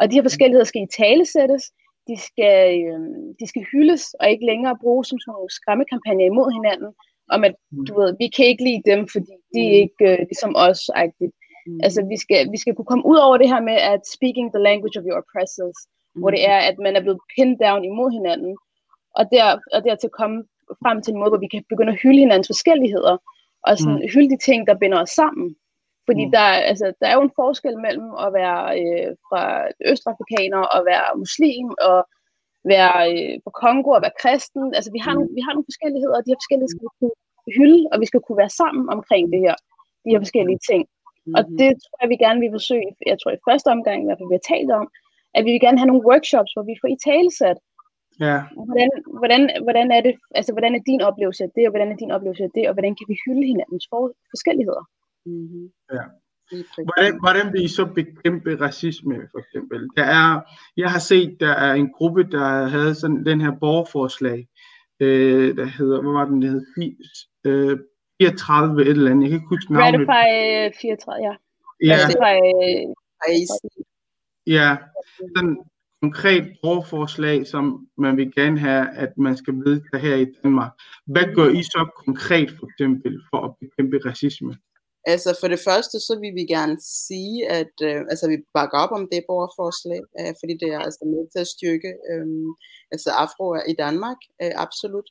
Og 0.00 0.10
de 0.10 0.14
her 0.16 0.22
forskelligheder 0.22 0.64
skal 0.64 0.82
i 0.82 0.94
tale 1.02 1.24
sættes, 1.26 1.64
de 2.08 2.16
skal, 2.28 2.58
øh, 2.88 3.00
de 3.40 3.46
skal 3.50 3.64
hyldes, 3.72 4.04
og 4.20 4.30
ikke 4.30 4.46
længere 4.46 4.80
bruges 4.82 5.06
som 5.08 5.18
sådan 5.18 5.34
nogle 5.36 5.56
skræmmekampagner 5.58 6.24
imod 6.24 6.48
hinanden, 6.58 6.90
om 7.34 7.40
at, 7.48 7.54
du 7.88 7.92
ved, 8.00 8.10
vi 8.22 8.28
kan 8.36 8.46
ikke 8.46 8.64
lide 8.68 8.82
dem, 8.90 9.00
fordi 9.14 9.34
de 9.54 9.60
er 9.70 9.76
ikke 9.84 10.04
øh, 10.10 10.18
ligesom 10.30 10.52
os 10.66 10.80
-agtigt. 10.98 11.34
Mm. 11.66 11.80
Altså, 11.84 12.00
vi 12.12 12.16
skal, 12.24 12.40
vi 12.52 12.58
skal 12.62 12.74
kunne 12.74 12.90
komme 12.92 13.06
ud 13.12 13.18
over 13.26 13.36
det 13.38 13.48
her 13.52 13.60
med, 13.70 13.78
at 13.92 14.00
speaking 14.16 14.46
the 14.52 14.62
language 14.68 14.96
of 14.98 15.06
your 15.08 15.18
oppressors, 15.20 15.78
mm. 15.86 16.20
hvor 16.20 16.30
det 16.34 16.42
er, 16.52 16.58
at 16.68 16.76
man 16.84 16.96
er 16.96 17.02
blevet 17.04 17.20
pinned 17.34 17.58
down 17.66 17.84
imod 17.84 18.10
hinanden, 18.18 18.52
og, 19.18 19.24
der, 19.32 19.46
og 19.74 19.80
dertil 19.86 20.10
komme 20.20 20.38
frem 20.82 21.02
til 21.02 21.12
en 21.12 21.20
måde, 21.20 21.32
hvor 21.32 21.44
vi 21.44 21.52
kan 21.54 21.64
begynde 21.72 21.92
at 21.92 22.00
hylde 22.02 22.24
hinandens 22.24 22.52
forskelligheder, 22.52 23.16
og 23.66 23.72
sådan 23.78 24.00
mm. 24.02 24.10
hylde 24.12 24.30
de 24.34 24.44
ting, 24.48 24.60
der 24.68 24.80
binder 24.82 25.00
os 25.04 25.14
sammen. 25.20 25.56
Fordi 26.08 26.22
Mm. 26.24 26.28
mm. 26.30 26.34
der, 26.36 26.46
er- 26.54 26.64
altså, 26.70 26.86
der 27.00 27.06
er 27.10 27.14
jo 27.18 27.22
en 27.28 27.36
forskel 27.42 27.76
mellem 27.86 28.08
at 28.24 28.28
være 28.40 28.60
øh, 28.82 29.08
fra 29.28 29.42
østafrikaner 29.92 30.62
og 30.74 30.80
være 30.90 31.06
muslim, 31.24 31.68
og 31.90 31.98
være 32.72 32.96
øh, 33.12 33.34
fra 33.44 33.52
Kongo 33.62 33.90
og 33.96 34.02
være 34.06 34.18
kristen. 34.22 34.64
Altså, 34.76 34.90
vi 34.96 35.00
har, 35.04 35.12
Mm. 35.12 35.16
nogle, 35.18 35.30
vi 35.38 35.42
har 35.46 35.52
nogle 35.54 35.68
forskelligheder, 35.70 36.14
og 36.16 36.22
de 36.24 36.30
her 36.32 36.40
forskelligheder 36.42 36.72
skal 36.74 36.84
vi 36.88 36.94
kunne 37.00 37.16
hylde, 37.58 37.82
og 37.92 37.96
vi 38.02 38.06
skal 38.10 38.20
kunne 38.24 38.40
være 38.42 38.54
sammen 38.62 38.84
omkring 38.96 39.24
det 39.32 39.40
her, 39.46 39.54
de 40.04 40.10
her 40.12 40.20
forskellige 40.24 40.60
ting. 40.70 40.82
Og 41.36 41.42
Mhm. 41.46 41.56
det 41.60 41.70
tror 41.84 41.96
jeg, 42.02 42.08
vi 42.14 42.18
gerne 42.24 42.40
vil 42.44 42.54
forsøge, 42.58 42.88
jeg 43.10 43.16
tror 43.18 43.30
i 43.34 43.44
første 43.48 43.68
omgang, 43.76 43.98
i 43.98 44.06
hvert 44.06 44.18
fald 44.20 44.32
vi 44.32 44.38
har 44.40 44.48
talt 44.54 44.70
om, 44.80 44.86
at 45.36 45.42
vi 45.46 45.50
vil 45.54 45.64
gerne 45.66 45.78
have 45.80 45.90
nogle 45.92 46.06
workshops, 46.10 46.50
hvor 46.54 46.64
vi 46.70 46.74
får 46.80 46.90
i 46.96 46.98
talesat, 47.10 47.58
Ja, 48.26 48.38
hvordan, 48.68 48.90
hvordan, 49.20 49.42
hvordan 49.66 49.86
er 49.96 50.00
det, 50.06 50.14
altså 50.38 50.52
hvordan 50.54 50.74
er 50.74 50.82
din 50.90 51.00
oplevelse 51.08 51.44
af 51.44 51.50
det, 51.56 51.64
og 51.66 51.70
hvordan 51.72 51.92
er 51.92 51.96
din 52.02 52.10
oplevelse 52.16 52.44
af 52.48 52.50
det, 52.56 52.64
og 52.68 52.72
hvordan 52.74 52.94
kan 52.98 53.06
vi 53.10 53.16
hylde 53.26 53.46
hinandens 53.52 53.86
for, 53.90 54.02
forskelligheder. 54.34 54.84
Mhm. 55.26 55.70
Ja. 55.92 56.02
Hvordan, 56.84 57.20
hvordan 57.20 57.52
vil 57.52 57.64
I 57.64 57.68
så 57.68 57.84
bekæmpe 57.86 58.60
racisme, 58.60 59.14
for 59.30 59.38
eksempel? 59.38 59.88
Der 59.96 60.04
er, 60.04 60.40
jeg 60.76 60.90
har 60.90 60.98
set, 60.98 61.36
der 61.40 61.52
er 61.52 61.74
en 61.74 61.92
gruppe, 61.92 62.22
der 62.30 62.66
havde 62.66 62.94
sådan 62.94 63.26
den 63.26 63.40
her 63.40 63.52
borgerforslag, 63.60 64.48
øh, 65.00 65.56
der 65.56 65.64
hedder, 65.64 66.02
hvad 66.02 66.12
var 66.12 66.24
den, 66.24 66.42
det 66.42 66.50
hed? 66.50 66.62
Fi- 66.78 67.30
Øh, 67.46 67.78
34 68.22 68.82
et 68.82 68.88
eller 68.88 69.10
andet, 69.10 69.22
jeg 69.22 69.30
kan 69.30 69.36
ikke 69.38 69.48
huske 69.48 69.72
navnet. 69.72 70.08
Ratify 70.08 70.66
øh, 70.66 70.72
34, 70.80 71.24
ja. 71.26 71.34
Ja, 71.84 71.96
Ratify, 72.04 72.34
øh, 72.64 72.94
Ej, 73.26 73.34
Ja, 74.46 74.76
sådan 75.36 75.56
konkret 76.02 76.56
borgerforslag, 76.62 77.46
som 77.46 77.88
man 77.98 78.16
vil 78.16 78.34
gerne 78.34 78.58
have, 78.58 78.88
at 78.90 79.18
man 79.18 79.36
skal 79.36 79.54
vedtage 79.54 80.00
her 80.00 80.14
i 80.16 80.26
Danmark. 80.42 80.72
Hvad 81.06 81.34
gør 81.34 81.48
I 81.48 81.62
så 81.62 81.88
konkret 82.06 82.50
for 82.58 82.66
eksempel 82.66 83.22
for 83.30 83.40
at 83.46 83.54
bekæmpe 83.60 83.98
racisme? 84.08 84.54
Altså 85.12 85.30
for 85.40 85.48
det 85.48 85.60
første, 85.68 85.96
så 86.06 86.12
vil 86.22 86.32
vi 86.40 86.44
gerne 86.54 86.76
sige, 87.08 87.36
at 87.60 87.74
øh, 87.88 88.00
altså, 88.12 88.24
vi 88.32 88.36
bakker 88.54 88.78
op 88.84 88.92
om 88.98 89.04
det 89.12 89.24
borgerforslag, 89.30 90.00
øh, 90.20 90.32
fordi 90.40 90.52
det 90.62 90.68
er 90.76 90.80
altså 90.86 91.02
med 91.12 91.22
til 91.32 91.40
at 91.44 91.52
styrke 91.56 91.90
øh, 92.10 92.26
altså 92.94 93.10
afro 93.24 93.46
i 93.72 93.74
Danmark, 93.84 94.20
øh, 94.42 94.52
absolut. 94.64 95.08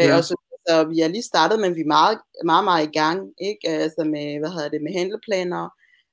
Øh, 0.00 0.06
Ja. 0.08 0.16
og 0.16 0.22
så, 0.28 0.34
så 0.68 0.74
vi 0.92 0.96
er 1.04 1.08
lige 1.14 1.30
startet, 1.32 1.56
men 1.64 1.72
vi 1.78 1.82
er 1.86 1.92
meget, 1.98 2.18
meget, 2.50 2.64
meget 2.70 2.84
i 2.88 2.92
gang, 3.02 3.18
ikke? 3.48 3.64
Altså 3.84 4.02
med, 4.14 4.26
hvad 4.40 4.50
hedder 4.56 4.70
det, 4.74 4.80
med 4.86 4.92
handleplaner, 4.98 5.62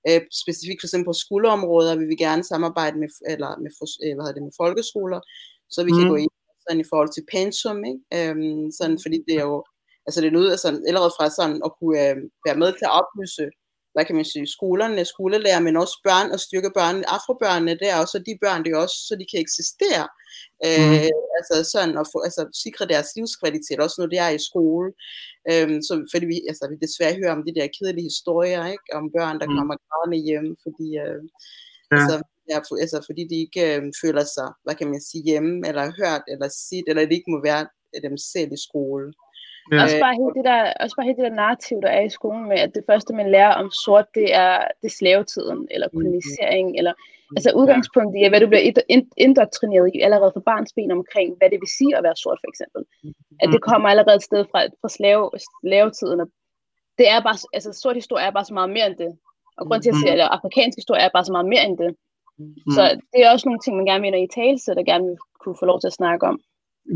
øh, 0.09 0.21
specifikt 0.43 0.79
for 0.81 0.87
eksempel 0.87 1.09
på 1.11 1.17
skoleområder, 1.25 1.93
vil 1.99 2.07
vi 2.13 2.17
gerne 2.25 2.43
samarbejde 2.51 2.95
med, 3.03 3.09
eller 3.33 3.49
med, 3.63 3.71
øh, 4.05 4.11
hvad 4.15 4.23
hedder 4.23 4.37
det, 4.39 4.47
med 4.47 4.55
folkeskoler, 4.63 5.19
så 5.73 5.79
vi 5.87 5.91
kan 5.97 6.05
Mm. 6.07 6.11
gå 6.13 6.17
ind 6.23 6.33
sådan 6.65 6.81
i 6.85 6.89
forhold 6.91 7.11
til 7.13 7.23
pensum, 7.35 7.77
ikke? 7.91 8.01
Øhm, 8.17 8.63
sådan, 8.77 8.97
fordi 9.03 9.17
det 9.27 9.35
er 9.41 9.45
jo, 9.51 9.57
altså 10.10 10.19
det 10.22 10.28
er 10.28 10.38
noget, 10.39 10.52
altså, 10.56 10.67
allerede 10.89 11.13
fra 11.17 11.26
sådan 11.38 11.60
at 11.67 11.72
kunne 11.78 12.00
øh, 12.10 12.17
være 12.48 12.60
med 12.63 12.69
til 12.74 12.86
at 12.89 12.95
oplyse, 13.02 13.45
hvad 13.93 14.06
kan 14.06 14.15
man 14.19 14.26
sige, 14.32 14.48
skolerne, 14.58 15.06
skolelærer, 15.13 15.62
men 15.67 15.76
også 15.84 15.95
børn 16.08 16.28
og 16.36 16.39
styrke 16.48 16.72
børn, 16.80 16.95
afrobørnene, 17.15 17.74
det 17.82 17.88
er 17.91 17.98
også 18.02 18.13
så 18.15 18.19
de 18.28 18.34
børn, 18.45 18.60
det 18.63 18.69
er 18.72 18.80
også, 18.86 18.98
så 19.08 19.13
de 19.22 19.26
kan 19.32 19.39
eksistere, 19.45 20.06
øh, 20.67 20.89
Mm. 20.89 21.38
altså 21.39 21.56
sådan 21.74 21.95
at 22.02 22.08
få, 22.13 22.17
altså 22.28 22.41
sikre 22.63 22.86
deres 22.93 23.10
livskvalitet, 23.17 23.80
også 23.86 23.98
når 24.00 24.10
det 24.13 24.19
er 24.26 24.32
i 24.38 24.41
skole, 24.50 24.88
øhm, 25.52 25.78
så 25.88 25.93
fordi 26.12 26.26
vi, 26.34 26.38
altså 26.52 26.63
vi 26.72 26.76
desværre 26.86 27.15
hører 27.19 27.34
om 27.38 27.43
de 27.48 27.56
der 27.58 27.67
kedelige 27.78 28.10
historier, 28.12 28.62
ikke, 28.76 28.89
om 29.00 29.06
børn, 29.17 29.36
der 29.41 29.48
Mm. 29.50 29.56
kommer 29.58 29.76
grædende 29.88 30.19
hjem, 30.28 30.48
fordi, 30.65 30.88
øh, 31.06 31.22
Ja. 31.91 31.95
altså, 31.98 32.15
ja, 32.52 32.58
for, 32.67 32.76
altså 32.86 33.00
fordi 33.08 33.24
de 33.32 33.38
ikke 33.45 33.62
øh, 33.76 33.82
føler 34.04 34.26
sig, 34.36 34.50
hvad 34.65 34.76
kan 34.80 34.88
man 34.93 35.02
sige, 35.10 35.24
hjemme, 35.30 35.54
eller 35.69 35.86
hørt, 36.00 36.24
eller 36.34 36.48
set, 36.67 36.86
eller 36.89 37.02
det 37.08 37.15
ikke 37.19 37.34
må 37.36 37.39
være 37.50 37.63
dem 38.08 38.15
selv 38.34 38.52
i 38.58 38.62
skole. 38.67 39.06
Ja. 39.71 39.84
Også 39.84 39.99
bare 40.05 40.15
helt 40.21 40.36
det 40.38 40.45
der, 40.51 40.73
også 40.84 40.95
bare 40.95 41.05
helt 41.05 41.17
det 41.17 41.27
der 41.29 41.36
narrativ, 41.43 41.77
der 41.82 41.91
er 41.97 42.01
i 42.01 42.10
skolen 42.10 42.43
med, 42.51 42.58
at 42.65 42.71
det 42.75 42.84
første, 42.89 43.13
man 43.13 43.32
lærer 43.32 43.53
om 43.62 43.71
sort, 43.86 44.08
det 44.15 44.27
er, 44.43 44.58
det 44.82 44.88
er 44.91 44.95
slavetiden, 44.99 45.67
eller 45.71 45.88
kolonisering, 45.89 46.67
eller 46.79 46.93
altså 47.36 47.51
udgangspunkt 47.60 48.13
i, 48.17 48.27
hvad 48.27 48.39
du 48.41 48.47
bliver 48.47 48.65
ind- 48.69 48.88
ind- 48.95 49.12
indoktrineret 49.17 49.91
i 49.95 49.99
allerede 49.99 50.32
fra 50.36 50.47
barns 50.51 50.73
ben 50.73 50.91
omkring, 50.91 51.29
hvad 51.38 51.49
det 51.49 51.60
vil 51.62 51.71
sige 51.77 51.97
at 51.97 52.03
være 52.03 52.15
sort, 52.23 52.39
for 52.43 52.49
eksempel. 52.53 52.82
At 53.41 53.47
det 53.53 53.62
kommer 53.62 53.89
allerede 53.89 54.15
et 54.15 54.23
sted 54.29 54.45
fra, 54.51 54.60
fra 54.82 54.89
slave, 54.97 55.23
slavetiden, 55.62 56.19
og 56.23 56.27
det 56.97 57.10
er 57.10 57.19
bare, 57.27 57.38
altså 57.53 57.69
sort 57.82 57.95
historie 57.95 58.25
er 58.25 58.32
bare 58.32 58.45
så 58.45 58.53
meget 58.53 58.69
mere 58.69 58.88
end 58.89 58.97
det. 59.03 59.12
Og 59.58 59.67
grund 59.67 59.82
til 59.82 59.89
at 59.89 59.95
sige, 60.01 60.12
at 60.13 60.29
afrikansk 60.38 60.75
historie 60.82 61.01
er 61.01 61.10
bare 61.13 61.25
så 61.25 61.32
meget 61.32 61.49
mere 61.53 61.63
end 61.67 61.77
det. 61.84 61.91
Så 62.75 62.82
det 63.13 63.19
er 63.25 63.32
også 63.32 63.45
nogle 63.47 63.60
ting, 63.60 63.73
man 63.77 63.86
gerne 63.86 64.01
mener 64.01 64.17
i 64.17 64.27
tale, 64.39 64.60
så 64.60 64.73
der 64.73 64.84
gerne 64.91 65.05
vil 65.08 65.17
kunne 65.41 65.58
få 65.60 65.65
lov 65.65 65.79
til 65.79 65.88
at 65.88 65.99
snakke 66.01 66.23
om. 66.32 66.39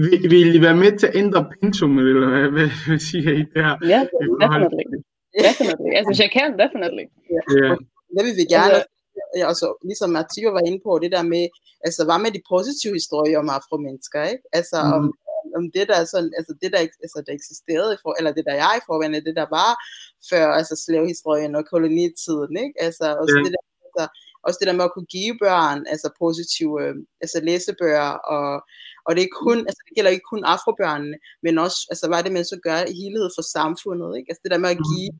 Vil, 0.02 0.20
vil 0.34 0.56
I 0.58 0.62
være 0.68 0.78
med 0.84 0.92
til 1.00 1.08
at 1.12 1.16
ændre 1.24 1.42
pensummet, 1.62 2.04
eller 2.12 2.30
hvad, 2.34 2.48
hvad, 2.56 3.00
siger 3.10 3.32
I 3.42 3.44
der? 3.56 3.70
Ja, 3.94 4.00
i 4.04 4.26
forhold 4.26 4.42
definitely. 4.44 5.00
Definitely. 5.48 5.92
Altså, 6.00 6.14
jeg 6.24 6.32
kan, 6.38 6.50
definitely. 6.64 7.06
Ja. 7.62 7.72
Det 8.16 8.22
vil 8.28 8.36
vi 8.42 8.46
gerne, 8.56 8.78
ja, 9.40 9.46
altså, 9.52 9.68
ligesom 9.90 10.10
Matthias 10.18 10.54
var 10.58 10.64
inde 10.70 10.80
på, 10.88 10.92
det 11.04 11.12
der 11.18 11.24
med, 11.34 11.44
altså 11.88 12.02
hvad 12.08 12.20
med 12.26 12.32
de 12.36 12.42
positive 12.54 12.94
historier 13.00 13.38
om 13.44 13.50
afromennesker, 13.58 14.22
ikke? 14.34 14.46
Altså 14.60 14.78
Mhm. 14.84 14.94
om, 14.98 15.04
om 15.58 15.64
det 15.76 15.86
der 15.92 16.00
sådan, 16.14 16.32
altså 16.40 16.52
det 16.62 16.70
der, 16.74 16.80
altså, 17.06 17.18
der 17.26 17.34
eksisterede, 17.40 17.94
for, 18.04 18.12
eller 18.20 18.32
det 18.38 18.44
der 18.48 18.56
jeg 18.64 18.74
i 18.80 18.86
forvejen, 18.88 19.26
det 19.30 19.36
der 19.42 19.48
var 19.60 19.72
før, 20.32 20.46
altså 20.60 20.74
slavehistorien 20.86 21.54
og 21.60 21.64
kolonitiden, 21.74 22.54
ikke? 22.66 22.76
Altså 22.88 23.06
også 23.22 23.36
Ja. 23.38 23.44
det 23.46 23.52
der, 23.56 23.64
altså, 23.88 24.06
også 24.46 24.58
det 24.60 24.68
der 24.68 24.74
med 24.80 24.86
at 24.86 24.94
kunne 24.94 25.12
give 25.18 25.38
børn, 25.46 25.80
altså 25.94 26.10
positive, 26.24 26.74
øh, 26.84 26.96
altså 27.24 27.38
læsebøger, 27.48 28.10
og, 28.36 28.48
og 29.08 29.12
det 29.16 29.24
er 29.24 29.38
kun, 29.46 29.58
altså 29.68 29.82
det 29.88 29.96
gælder 29.96 30.12
ikke 30.12 30.30
kun 30.34 30.44
afrobørnene, 30.54 31.18
men 31.44 31.54
også, 31.66 31.80
altså 31.92 32.08
hvad 32.08 32.18
er 32.18 32.24
det, 32.26 32.32
man 32.38 32.46
så 32.54 32.58
gør 32.68 32.80
i 32.94 32.96
helhed 33.02 33.30
for 33.38 33.46
samfundet, 33.58 34.10
ikke? 34.18 34.30
Altså 34.30 34.42
det 34.44 34.52
der 34.52 34.64
med 34.64 34.70
at 34.76 34.82
give 34.92 35.12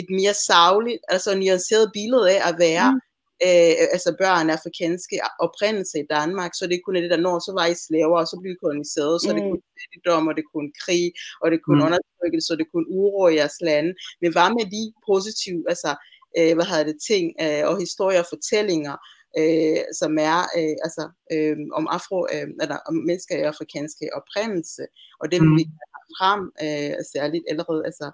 et 0.00 0.08
mere 0.18 0.34
savligt, 0.48 1.02
altså 1.14 1.30
nuanceret 1.34 1.90
billede 1.98 2.26
af 2.34 2.40
at 2.48 2.54
være, 2.66 2.88
mm. 2.92 3.00
øh, 3.46 3.74
altså 3.94 4.10
børn 4.22 4.46
af 4.50 4.56
afrikanske 4.58 5.16
oprindelse 5.46 5.96
i 6.00 6.06
Danmark, 6.16 6.52
så 6.54 6.62
det 6.68 6.74
er 6.76 6.84
kun 6.84 6.94
det 6.94 7.10
der, 7.14 7.20
når 7.26 7.36
så 7.46 7.52
var 7.58 7.66
I 7.72 7.74
slaver, 7.86 8.18
og 8.22 8.26
så 8.30 8.36
blev 8.40 8.52
I 8.54 8.62
koloniseret, 8.64 9.14
så 9.22 9.26
er 9.30 9.34
det 9.36 9.44
Mm. 9.44 9.50
kun 9.52 9.62
fattigdom, 9.78 10.24
og 10.28 10.32
det 10.36 10.42
er 10.44 10.52
kun 10.56 10.66
krig, 10.84 11.06
og 11.42 11.46
det 11.50 11.58
kun 11.66 11.74
Mm. 11.76 11.80
mm. 11.80 11.86
undertrykkelse, 11.86 12.48
og 12.52 12.58
det 12.60 12.66
kun 12.74 12.84
uro 12.98 13.22
i 13.28 13.34
jeres 13.40 13.58
lande. 13.68 13.92
Men 14.22 14.28
hvad 14.34 14.48
med 14.58 14.66
de 14.74 14.82
positive, 15.10 15.62
altså, 15.72 15.90
øh, 16.38 16.52
hvad 16.56 16.66
hedder 16.70 16.84
det, 16.90 16.98
ting, 17.10 17.26
øh, 17.44 17.62
og 17.68 17.74
historier 17.84 18.20
og 18.24 18.30
fortællinger, 18.34 18.96
øh, 19.40 19.80
som 20.00 20.12
er 20.32 20.40
øh, 20.58 20.76
altså, 20.86 21.04
øh, 21.32 21.56
om 21.78 21.84
afro, 21.96 22.18
øh, 22.34 22.48
eller 22.62 22.78
om 22.88 22.94
mennesker 23.08 23.34
i 23.38 23.48
afrikanske 23.52 24.04
oprindelse, 24.18 24.82
og 25.20 25.24
det 25.30 25.38
vil 25.40 25.50
Mm. 25.50 25.56
vi 25.58 25.64
have 25.94 26.06
frem, 26.18 26.42
øh, 26.64 26.94
særligt 27.14 27.44
allerede, 27.50 27.82
altså, 27.90 28.06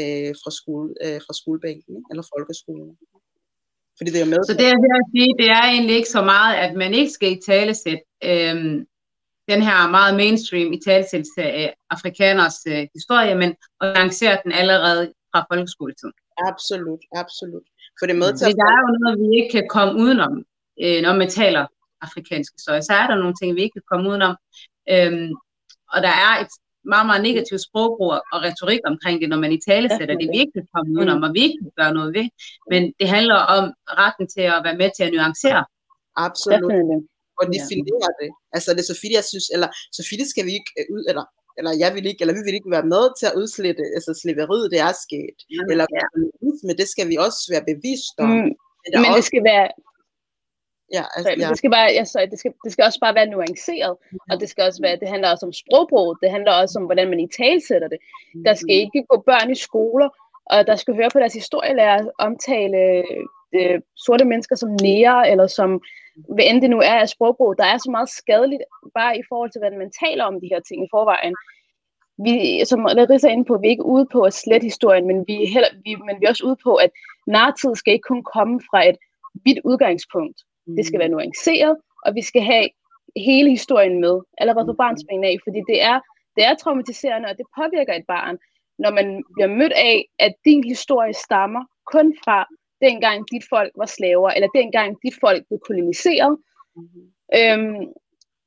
øh, 0.00 0.32
fra, 0.42 0.50
skole, 0.60 0.90
øh, 1.04 1.18
fra 1.26 1.34
skolebænken, 1.40 1.96
eller 2.10 2.24
folkeskolen. 2.34 2.92
Fordi 3.98 4.10
det 4.14 4.20
er 4.20 4.30
med. 4.32 4.40
Så 4.48 4.54
det 4.60 4.66
jeg 4.72 4.80
vil 4.84 5.12
sige, 5.14 5.32
det 5.40 5.48
er 5.58 5.64
egentlig 5.74 5.96
ikke 5.96 6.14
så 6.18 6.22
meget, 6.34 6.54
at 6.64 6.72
man 6.82 6.94
ikke 6.94 7.12
skal 7.16 7.32
i 7.32 7.40
talesætte 7.46 8.04
øhm, 8.30 8.76
den 9.52 9.60
her 9.68 9.90
meget 9.96 10.16
mainstream 10.16 10.72
i 10.72 10.80
talesættelse 10.86 11.42
af 11.42 11.74
afrikaners 11.90 12.58
øh, 12.72 12.86
historie, 12.94 13.34
men 13.42 13.50
at 13.80 13.86
lancere 13.98 14.38
den 14.44 14.52
allerede 14.52 15.12
fra 15.30 15.46
folkeskoletiden. 15.50 16.12
Absolut, 16.38 17.02
absolut. 17.22 17.66
For 17.98 18.06
det 18.06 18.14
er 18.14 18.22
med 18.24 18.32
til 18.36 18.44
at 18.50 18.56
der 18.62 18.68
er 18.76 18.80
jo 18.84 18.90
noget, 19.00 19.20
vi 19.24 19.28
ikke 19.38 19.52
kan 19.56 19.66
komme 19.76 19.92
udenom, 20.02 20.34
øh, 20.82 20.98
når 21.02 21.14
man 21.20 21.30
taler 21.30 21.66
afrikansk 22.06 22.52
historie. 22.58 22.82
Så 22.82 22.92
er 22.92 23.06
der 23.06 23.16
nogle 23.16 23.34
ting, 23.40 23.56
vi 23.56 23.62
ikke 23.62 23.76
kan 23.78 23.88
komme 23.90 24.04
udenom. 24.10 24.34
Øhm, 24.92 25.30
og 25.92 25.98
der 26.06 26.14
er 26.26 26.32
et 26.42 26.52
meget, 26.92 27.06
meget 27.10 27.22
negativt 27.28 27.62
sprogbrug 27.68 28.12
og 28.32 28.38
retorik 28.46 28.82
omkring 28.92 29.16
det, 29.20 29.28
når 29.28 29.40
man 29.44 29.52
i 29.52 29.60
tale 29.68 29.88
sætter 29.98 30.16
det, 30.20 30.28
vi 30.32 30.38
ikke 30.42 30.54
kan 30.58 30.66
komme 30.74 30.88
udenom, 30.98 31.22
og 31.26 31.30
vi 31.36 31.40
ikke 31.46 31.58
kan 31.62 31.72
gøre 31.80 31.92
noget 31.98 32.10
ved. 32.18 32.26
Men 32.70 32.82
det 33.00 33.08
handler 33.16 33.38
om 33.56 33.64
retten 34.02 34.26
til 34.34 34.44
at 34.54 34.60
være 34.66 34.76
med 34.82 34.90
til 34.96 35.04
at 35.06 35.12
nuancere. 35.14 35.62
absolut 36.26 36.72
Definitely. 36.72 36.98
og 37.38 37.44
definere 37.56 38.10
det. 38.20 38.30
Altså 38.56 38.68
det 38.74 38.80
er 38.84 38.88
selvfølgelig, 38.90 39.20
jeg 39.22 39.28
synes, 39.32 39.46
eller 39.54 39.68
selvfølgelig 39.96 40.30
skal 40.34 40.44
vi 40.48 40.52
ikke 40.58 40.72
øh, 40.80 40.86
ud, 40.94 41.02
eller 41.10 41.24
eller 41.58 41.72
jeg 41.82 41.90
vil 41.94 42.06
ikke, 42.10 42.20
eller 42.22 42.34
vi 42.38 42.44
vil 42.46 42.58
ikke 42.58 42.74
være 42.76 42.88
med 42.94 43.04
til 43.18 43.26
at 43.30 43.36
udslette, 43.40 43.82
altså 43.96 44.12
slaveriet, 44.22 44.70
det 44.74 44.80
er 44.88 44.94
sket. 45.06 45.38
Eller 45.72 45.86
Ja. 45.98 46.04
men 46.66 46.74
det 46.80 46.88
skal 46.94 47.06
vi 47.10 47.16
også 47.26 47.40
være 47.54 47.64
bevidst 47.72 48.16
om. 48.24 48.28
Mm, 48.28 48.34
Men, 48.34 48.52
er 48.94 48.98
men 49.00 49.08
det 49.10 49.16
også, 49.16 49.30
skal 49.32 49.44
være, 49.52 49.68
ja, 50.96 51.04
altså, 51.16 51.30
sorry, 51.30 51.40
ja, 51.42 51.48
det 51.50 51.58
skal 51.58 51.70
bare, 51.78 51.88
ja, 51.98 52.04
sorry, 52.04 52.28
det 52.32 52.38
skal, 52.38 52.52
det 52.64 52.72
skal 52.72 52.84
også 52.88 53.00
bare 53.04 53.14
være 53.18 53.32
nuanceret, 53.34 53.96
og 54.30 54.34
det 54.40 54.48
skal 54.48 54.64
også 54.68 54.80
være, 54.86 54.96
det 55.02 55.08
handler 55.08 55.28
også 55.30 55.46
om 55.46 55.52
sprogbrug, 55.62 56.16
det 56.22 56.30
handler 56.30 56.52
også 56.52 56.74
om, 56.78 56.84
hvordan 56.84 57.08
man 57.10 57.20
i 57.20 57.28
talsætter 57.38 57.88
det. 57.88 57.98
Der 58.46 58.54
skal 58.54 58.74
ikke 58.84 59.00
gå 59.10 59.16
børn 59.30 59.50
i 59.50 59.58
skoler, 59.66 60.08
og 60.52 60.66
der 60.66 60.76
skal 60.76 60.94
høre 60.94 61.10
på 61.12 61.18
deres 61.18 61.34
historielærer 61.42 62.10
omtale 62.18 62.80
øh, 63.56 63.80
sorte 64.06 64.24
mennesker 64.24 64.56
som 64.56 64.70
nære, 64.82 65.30
eller 65.30 65.46
som, 65.46 65.70
hvad 66.34 66.44
end 66.50 66.62
det 66.62 66.70
nu 66.70 66.78
er 66.78 66.96
af 67.04 67.08
sprogbrug. 67.08 67.58
Der 67.58 67.64
er 67.64 67.78
så 67.78 67.90
meget 67.90 68.08
skadeligt, 68.08 68.62
bare 68.94 69.18
i 69.18 69.22
forhold 69.28 69.50
til, 69.50 69.58
hvordan 69.60 69.78
man 69.78 69.92
taler 70.04 70.24
om 70.24 70.40
de 70.40 70.48
her 70.52 70.60
ting 70.60 70.84
i 70.84 70.92
forvejen. 70.94 71.34
Vi, 72.24 72.64
som 72.64 72.80
Larissa 72.98 73.28
er 73.28 73.32
inde 73.32 73.44
på, 73.44 73.58
vi 73.58 73.66
er 73.66 73.70
ikke 73.76 73.92
ude 73.94 74.06
på 74.12 74.20
at 74.22 74.34
slette 74.34 74.64
historien, 74.64 75.06
men 75.06 75.24
vi, 75.28 75.34
er 75.42 75.48
heller, 75.54 75.68
vi, 75.84 75.94
men 76.06 76.20
vi 76.20 76.24
er 76.24 76.30
også 76.30 76.46
ude 76.46 76.56
på, 76.64 76.74
at 76.74 76.90
narrativet 77.26 77.78
skal 77.78 77.92
ikke 77.92 78.08
kun 78.12 78.22
komme 78.34 78.60
fra 78.70 78.88
et 78.88 78.96
vidt 79.44 79.60
udgangspunkt. 79.64 80.38
Det 80.76 80.86
skal 80.86 81.00
være 81.00 81.08
nuanceret, 81.08 81.76
og 82.06 82.14
vi 82.14 82.22
skal 82.22 82.42
have 82.42 82.68
hele 83.16 83.50
historien 83.50 84.00
med, 84.00 84.20
allerede 84.38 84.66
fra 84.66 84.80
barns 84.82 85.04
ben 85.08 85.24
af, 85.24 85.36
fordi 85.44 85.60
det 85.70 85.82
er, 85.82 86.00
det 86.36 86.44
er 86.44 86.54
traumatiserende, 86.54 87.28
og 87.28 87.36
det 87.38 87.46
påvirker 87.58 87.94
et 87.94 88.06
barn, 88.08 88.36
når 88.78 88.90
man 88.90 89.22
bliver 89.34 89.48
mødt 89.48 89.72
af, 89.72 89.98
at 90.18 90.32
din 90.44 90.64
historie 90.64 91.14
stammer 91.14 91.62
kun 91.92 92.16
fra 92.24 92.38
dengang 92.80 93.24
dit 93.32 93.44
folk 93.48 93.72
var 93.76 93.86
slaver, 93.86 94.30
eller 94.30 94.48
dengang 94.54 94.96
dit 95.04 95.14
folk 95.20 95.46
blev 95.48 95.58
koloniseret, 95.66 96.38
øhm, 97.38 97.80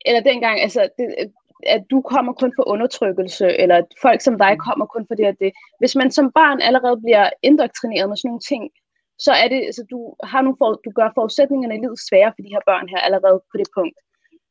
eller 0.05 0.21
dengang, 0.31 0.61
altså, 0.61 0.89
det, 0.97 1.31
at 1.63 1.83
du 1.91 2.01
kommer 2.01 2.33
kun 2.33 2.53
for 2.57 2.67
undertrykkelse, 2.73 3.47
eller 3.61 3.75
at 3.75 3.85
folk 4.01 4.21
som 4.21 4.37
dig 4.37 4.57
kommer 4.67 4.85
kun 4.85 5.05
for 5.07 5.15
det 5.15 5.27
og 5.27 5.35
det. 5.39 5.51
Hvis 5.79 5.95
man 5.95 6.11
som 6.11 6.31
barn 6.31 6.61
allerede 6.61 6.97
bliver 7.03 7.29
indoktrineret 7.43 8.09
med 8.09 8.17
sådan 8.17 8.29
nogle 8.29 8.47
ting, 8.51 8.63
så 9.19 9.31
er 9.31 9.47
det, 9.47 9.59
altså, 9.69 9.83
du, 9.91 9.97
har 10.23 10.41
nogle 10.41 10.57
for, 10.61 10.69
du 10.85 10.91
gør 10.99 11.09
forudsætningerne 11.17 11.75
i 11.75 11.81
livet 11.83 11.99
svære 12.09 12.31
for 12.35 12.41
de 12.45 12.53
her 12.55 12.63
børn 12.69 12.87
her 12.93 12.99
allerede 13.07 13.39
på 13.51 13.57
det 13.57 13.67
punkt. 13.77 13.97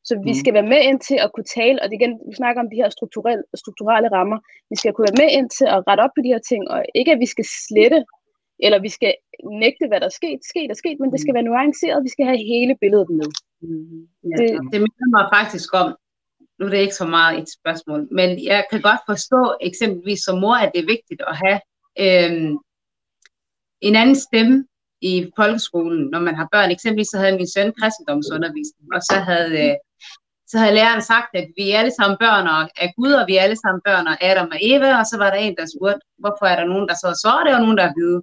Så 0.07 0.13
vi 0.27 0.31
Mm. 0.33 0.39
skal 0.41 0.53
være 0.57 0.71
med 0.73 0.81
ind 0.89 0.99
til 1.09 1.17
at 1.25 1.31
kunne 1.33 1.49
tale, 1.59 1.77
og 1.81 1.85
det 1.89 1.95
igen, 1.99 2.13
vi 2.29 2.35
snakker 2.41 2.59
om 2.63 2.69
de 2.69 2.79
her 2.81 2.89
strukturelle, 2.89 3.43
strukturelle 3.61 4.09
rammer, 4.17 4.37
vi 4.69 4.75
skal 4.79 4.93
kunne 4.93 5.07
være 5.09 5.21
med 5.23 5.29
ind 5.37 5.49
til 5.57 5.67
at 5.75 5.83
rette 5.87 6.01
op 6.05 6.13
på 6.15 6.21
de 6.25 6.33
her 6.33 6.43
ting, 6.51 6.61
og 6.73 6.79
ikke 6.99 7.11
at 7.11 7.19
vi 7.23 7.25
skal 7.33 7.45
slette, 7.67 7.99
eller 8.65 8.79
vi 8.79 8.89
skal 8.89 9.13
nægte, 9.63 9.87
hvad 9.87 9.99
der 9.99 10.05
er 10.05 10.15
sket, 10.21 10.39
sket 10.51 10.69
er 10.71 10.77
sket, 10.83 10.97
men 10.99 11.11
det 11.11 11.19
skal 11.21 11.33
være 11.33 11.43
nuanceret, 11.49 12.03
vi 12.03 12.09
skal 12.09 12.25
have 12.25 12.37
hele 12.53 12.73
billedet 12.81 13.09
med. 13.09 13.29
Mhm. 13.61 14.07
Ja, 14.23 14.35
Det- 14.41 14.59
det 14.73 14.79
minder 14.85 15.09
mig 15.17 15.25
faktisk 15.37 15.69
om, 15.81 15.87
nu 16.59 16.65
er 16.65 16.69
det 16.69 16.77
ikke 16.85 16.93
så 17.03 17.07
meget 17.17 17.33
et 17.41 17.49
spørgsmål, 17.59 18.01
men 18.11 18.43
jeg 18.51 18.65
kan 18.71 18.81
godt 18.81 19.01
forstå 19.11 19.41
eksempelvis 19.61 20.19
som 20.27 20.37
mor, 20.43 20.55
at 20.63 20.71
det 20.73 20.81
er 20.81 20.91
vigtigt 20.95 21.21
at 21.31 21.35
have 21.43 21.59
øhm, 22.05 22.57
en 23.81 23.95
anden 24.01 24.15
stemme 24.27 24.65
i 25.01 25.31
folkeskolen, 25.39 26.01
når 26.13 26.19
man 26.27 26.35
har 26.35 26.47
børn. 26.51 26.71
Eksempelvis 26.71 27.07
så 27.13 27.17
havde 27.17 27.35
min 27.37 27.49
søn 27.55 27.73
kristendomsundervisning, 27.79 28.85
og 28.95 29.01
så 29.01 29.17
havde, 29.29 29.51
øh, 29.63 29.75
så 30.51 30.55
havde 30.61 30.75
læreren 30.79 31.01
sagt, 31.01 31.29
at 31.39 31.47
vi 31.57 31.63
er 31.71 31.79
alle 31.79 31.93
sammen 31.99 32.17
børn 32.25 32.45
af 32.83 32.89
Gud, 32.97 33.11
og 33.11 33.27
vi 33.27 33.33
er 33.37 33.41
alle 33.41 33.59
sammen 33.63 33.81
børn 33.89 34.07
af 34.07 34.17
Adam 34.29 34.49
og 34.55 34.59
Eva, 34.71 34.89
og 34.99 35.05
så 35.11 35.15
var 35.17 35.29
der 35.31 35.39
en, 35.45 35.55
der 35.59 35.65
spurgte, 35.75 35.99
hvorfor 36.23 36.45
er 36.51 36.55
der 36.59 36.67
nogen, 36.71 36.87
der 36.89 36.95
så 37.01 37.07
er 37.13 37.17
sorte, 37.25 37.49
og 37.55 37.61
nogen, 37.63 37.77
der 37.79 37.85
er 37.89 37.93
hvide. 37.97 38.19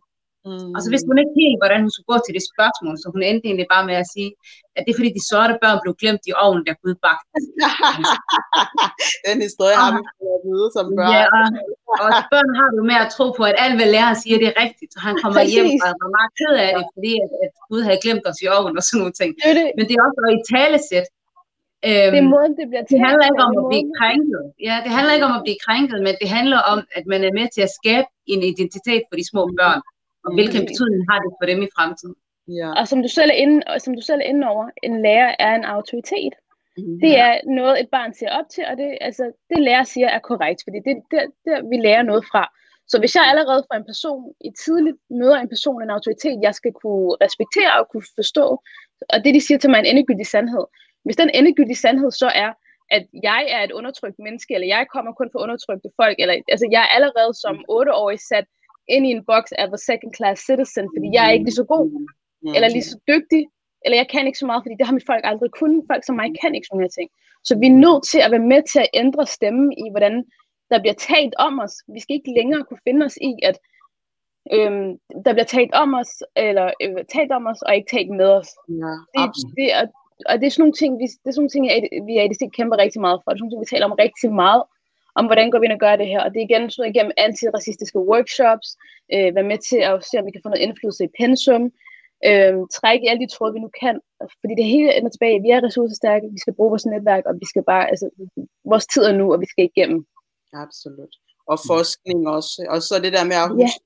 Mm. 0.49 0.71
Og 0.75 0.79
så 0.83 0.89
vidste 0.93 1.09
hun 1.11 1.19
ikke 1.23 1.37
helt, 1.43 1.59
hvordan 1.61 1.81
hun 1.85 1.93
skulle 1.93 2.11
gå 2.13 2.19
til 2.23 2.35
det 2.37 2.45
spørgsmål, 2.53 2.95
så 3.03 3.07
hun 3.15 3.23
endte 3.29 3.47
egentlig 3.49 3.69
bare 3.75 3.85
med 3.91 3.97
at 4.03 4.09
sige, 4.15 4.31
at 4.77 4.81
det 4.85 4.91
er 4.91 4.99
fordi 5.01 5.11
de 5.19 5.25
sorte 5.31 5.55
børn 5.63 5.79
blev 5.85 5.95
glemt 6.03 6.25
i 6.31 6.33
ovnen, 6.45 6.63
der 6.67 6.75
Gud 6.83 6.95
bagte. 7.07 7.37
Den 9.27 9.39
historie 9.47 9.77
har 9.83 9.91
vi 9.97 10.01
fået 10.19 10.35
at 10.39 10.43
vide 10.49 10.69
som 10.77 10.87
børn. 10.99 11.13
Ja, 11.15 11.23
og, 11.41 11.47
og 12.05 12.11
børn 12.33 12.51
har 12.59 12.69
du 12.77 12.83
med 12.91 12.99
at 13.05 13.09
tro 13.17 13.27
på, 13.39 13.43
at 13.51 13.57
alt 13.65 13.77
hvad 13.79 13.89
læreren 13.95 14.19
siger, 14.23 14.37
det 14.43 14.49
er 14.53 14.59
rigtigt. 14.65 14.91
Så 14.95 14.99
han 15.07 15.15
kommer 15.23 15.43
hjem 15.53 15.69
og 15.87 15.93
var 16.03 16.11
meget 16.19 16.33
ked 16.41 16.55
af 16.67 16.71
det, 16.79 16.85
fordi 16.95 17.13
at, 17.25 17.31
at 17.45 17.51
Gud 17.69 17.81
havde 17.87 18.01
glemt 18.05 18.25
os 18.31 18.39
i 18.45 18.47
ovnen 18.57 18.75
og 18.81 18.85
sådan 18.87 19.01
nogle 19.03 19.17
ting. 19.21 19.31
Det 19.45 19.53
det. 19.61 19.67
Men 19.77 19.85
det 19.87 19.95
er 19.97 20.03
også 20.07 20.19
at 20.27 20.33
i 20.41 20.43
talesæt. 20.55 21.07
Øhm, 21.89 22.11
det 22.15 22.21
er 22.25 22.29
måden, 22.35 22.53
det 22.59 22.67
bliver 22.71 22.85
Det 22.93 22.99
handler 23.07 23.25
ikke 23.31 23.43
om 23.49 23.55
at 23.61 23.65
blive 23.71 23.87
krænket. 23.99 24.43
Ja, 24.69 24.77
det 24.85 24.91
handler 24.97 25.13
ikke 25.17 25.27
om 25.31 25.35
at 25.39 25.43
blive 25.47 25.61
krænket, 25.67 25.99
men 26.07 26.15
det 26.21 26.29
handler 26.37 26.61
om, 26.73 26.79
at 26.99 27.05
man 27.13 27.21
er 27.29 27.33
med 27.39 27.47
til 27.55 27.63
at 27.69 27.73
skabe 27.79 28.09
en 28.33 28.41
identitet 28.53 29.03
for 29.09 29.17
de 29.21 29.25
små 29.33 29.43
børn 29.61 29.81
og 30.25 30.35
hvilken 30.35 30.61
betydning 30.69 31.03
har 31.11 31.19
det 31.25 31.31
for 31.41 31.47
dem 31.47 31.63
i 31.63 31.69
fremtiden. 31.77 32.15
Ja. 32.49 32.69
Og 32.79 32.89
som 32.89 33.03
du 33.03 33.09
selv 33.09 33.31
er 33.31 33.39
inde, 33.45 33.63
og 33.67 33.81
som 33.81 33.95
du 33.95 34.03
selv 34.03 34.21
er 34.21 34.29
inde 34.33 34.47
over, 34.53 34.67
en 34.83 35.03
lærer 35.03 35.35
er 35.39 35.55
en 35.55 35.65
autoritet. 35.65 36.35
Mm, 36.79 37.01
det 37.01 37.19
er 37.19 37.33
noget, 37.59 37.81
et 37.81 37.89
barn 37.97 38.15
ser 38.15 38.31
op 38.39 38.49
til, 38.55 38.65
og 38.71 38.77
det, 38.77 38.99
altså, 39.01 39.25
det 39.51 39.59
lærer 39.63 39.85
siger 39.85 40.09
er 40.09 40.19
korrekt, 40.19 40.61
fordi 40.65 40.79
det 40.85 40.93
er 40.97 41.01
der, 41.15 41.25
der, 41.47 41.69
vi 41.71 41.77
lærer 41.87 42.03
noget 42.03 42.25
fra. 42.33 42.45
Så 42.89 42.99
hvis 42.99 43.15
jeg 43.15 43.25
allerede 43.25 43.65
fra 43.69 43.77
en 43.77 43.89
person 43.93 44.23
i 44.49 44.51
tidligt 44.65 44.97
møder 45.11 45.39
en 45.39 45.49
person, 45.49 45.83
en 45.83 45.97
autoritet, 45.97 46.39
jeg 46.43 46.55
skal 46.55 46.73
kunne 46.83 47.17
respektere 47.25 47.73
og 47.81 47.89
kunne 47.93 48.07
forstå, 48.15 48.47
og 49.13 49.19
det 49.25 49.35
de 49.35 49.41
siger 49.47 49.59
til 49.59 49.71
mig 49.71 49.77
er 49.77 49.83
en 49.83 49.93
endegyldig 49.93 50.27
sandhed. 50.27 50.65
Hvis 51.05 51.17
den 51.17 51.31
endegyldige 51.35 51.83
sandhed 51.85 52.11
så 52.11 52.29
er, 52.45 52.51
at 52.91 53.05
jeg 53.23 53.41
er 53.57 53.63
et 53.65 53.73
undertrykt 53.73 54.19
menneske, 54.19 54.55
eller 54.55 54.67
jeg 54.67 54.87
kommer 54.95 55.13
kun 55.13 55.31
fra 55.33 55.43
undertrykte 55.45 55.91
folk, 56.01 56.17
eller 56.19 56.35
altså 56.49 56.67
jeg 56.71 56.83
er 56.85 56.91
allerede 56.97 57.33
som 57.43 57.65
otteårig 57.69 58.21
sat 58.21 58.47
ind 58.89 59.07
i 59.07 59.11
en 59.11 59.25
boks 59.31 59.53
af 59.53 59.67
a 59.73 59.77
second 59.77 60.13
class 60.19 60.47
citizen, 60.49 60.85
fordi 60.95 61.09
jeg 61.17 61.27
er 61.27 61.33
ikke 61.35 61.45
lige 61.49 61.61
så 61.63 61.65
god, 61.65 61.87
eller 62.57 62.69
lige 62.69 62.91
så 62.93 62.97
dygtig, 63.09 63.43
eller 63.85 63.97
jeg 63.97 64.09
kan 64.13 64.27
ikke 64.27 64.39
så 64.39 64.47
meget, 64.47 64.63
fordi 64.65 64.75
det 64.79 64.87
har 64.87 64.95
mit 64.99 65.11
folk 65.13 65.25
aldrig 65.31 65.51
kunnet. 65.61 65.85
Folk 65.91 66.03
som 66.05 66.17
mig 66.17 66.29
kan 66.41 66.55
ikke 66.55 66.67
sådan 66.67 66.85
her 66.85 66.95
ting. 66.99 67.11
Så 67.49 67.53
vi 67.61 67.67
er 67.67 67.81
nødt 67.85 68.03
til 68.13 68.21
at 68.25 68.31
være 68.35 68.49
med 68.53 68.63
til 68.73 68.81
at 68.85 68.93
ændre 69.03 69.27
stemmen 69.27 69.73
i, 69.85 69.87
hvordan 69.95 70.15
der 70.71 70.79
bliver 70.81 70.99
talt 71.13 71.35
om 71.47 71.55
os. 71.65 71.75
Vi 71.95 72.01
skal 72.01 72.17
ikke 72.17 72.35
længere 72.39 72.65
kunne 72.65 72.85
finde 72.89 73.03
os 73.09 73.17
i, 73.31 73.33
at 73.49 73.57
øhm, 74.55 74.89
der 75.25 75.33
bliver 75.33 75.51
talt 75.57 75.75
om 75.83 75.95
os, 76.01 76.13
eller 76.37 76.67
øh, 76.83 77.05
talt 77.15 77.33
om 77.39 77.47
os, 77.53 77.63
og 77.67 77.77
ikke 77.77 77.91
talt 77.97 78.13
med 78.21 78.29
os. 78.41 78.51
Ja, 78.83 78.93
det, 79.15 79.27
det 79.59 79.69
er, 79.79 79.85
og 80.29 80.35
det 80.39 80.47
er 80.47 80.55
sådan 80.55 80.63
nogle 80.65 80.81
ting, 80.81 80.91
vi, 81.01 81.07
det 81.23 81.29
er 81.29 81.35
sådan 81.35 81.43
nogle 81.43 81.55
ting, 81.55 81.65
vi 82.09 82.15
er 82.19 82.25
i 82.25 82.29
det 82.29 82.57
kæmper 82.59 82.77
rigtig 82.85 83.01
meget 83.07 83.19
for. 83.21 83.31
Det 83.31 83.35
er 83.35 83.39
sådan 83.39 83.45
nogle 83.45 83.55
ting, 83.55 83.65
vi 83.65 83.73
taler 83.73 83.87
om 83.91 84.01
rigtig 84.05 84.31
meget 84.45 84.63
om 85.19 85.25
hvordan 85.27 85.51
går 85.51 85.59
vi 85.61 85.67
ind 85.67 85.79
og 85.79 85.85
gør 85.87 85.97
det 85.97 86.09
her. 86.13 86.21
Og 86.25 86.29
det 86.31 86.39
er 86.39 86.49
igen 86.49 86.71
sådan 86.71 86.93
igennem 86.93 87.15
antiracistiske 87.27 87.99
workshops, 88.13 88.69
øh, 89.15 89.29
være 89.37 89.51
med 89.53 89.59
til 89.69 89.81
at 89.91 89.95
se, 90.09 90.15
om 90.19 90.27
vi 90.27 90.35
kan 90.35 90.45
få 90.45 90.51
noget 90.51 90.65
indflydelse 90.67 91.05
i 91.05 91.15
pensum, 91.21 91.63
øh, 92.29 92.55
trække 92.79 93.09
alle 93.11 93.23
de 93.25 93.33
tråde, 93.35 93.53
vi 93.57 93.65
nu 93.65 93.71
kan. 93.83 93.97
Fordi 94.41 94.55
det 94.61 94.67
hele 94.75 94.97
ender 94.97 95.11
tilbage, 95.13 95.45
vi 95.47 95.51
er 95.55 95.65
ressourcestærke, 95.67 96.33
vi 96.37 96.41
skal 96.45 96.57
bruge 96.57 96.73
vores 96.75 96.87
netværk, 96.87 97.25
og 97.31 97.35
vi 97.43 97.47
skal 97.53 97.65
bare, 97.73 97.85
altså, 97.93 98.07
vores 98.73 98.87
tid 98.93 99.03
er 99.11 99.17
nu, 99.21 99.27
og 99.35 99.39
vi 99.45 99.49
skal 99.53 99.65
igennem. 99.71 100.01
Absolut. 100.65 101.15
Og 101.53 101.59
forskning 101.73 102.21
også. 102.37 102.67
Og 102.73 102.79
så 102.87 102.95
det 103.05 103.13
der 103.17 103.25
med 103.31 103.39
at 103.45 103.49
huske, 103.59 103.81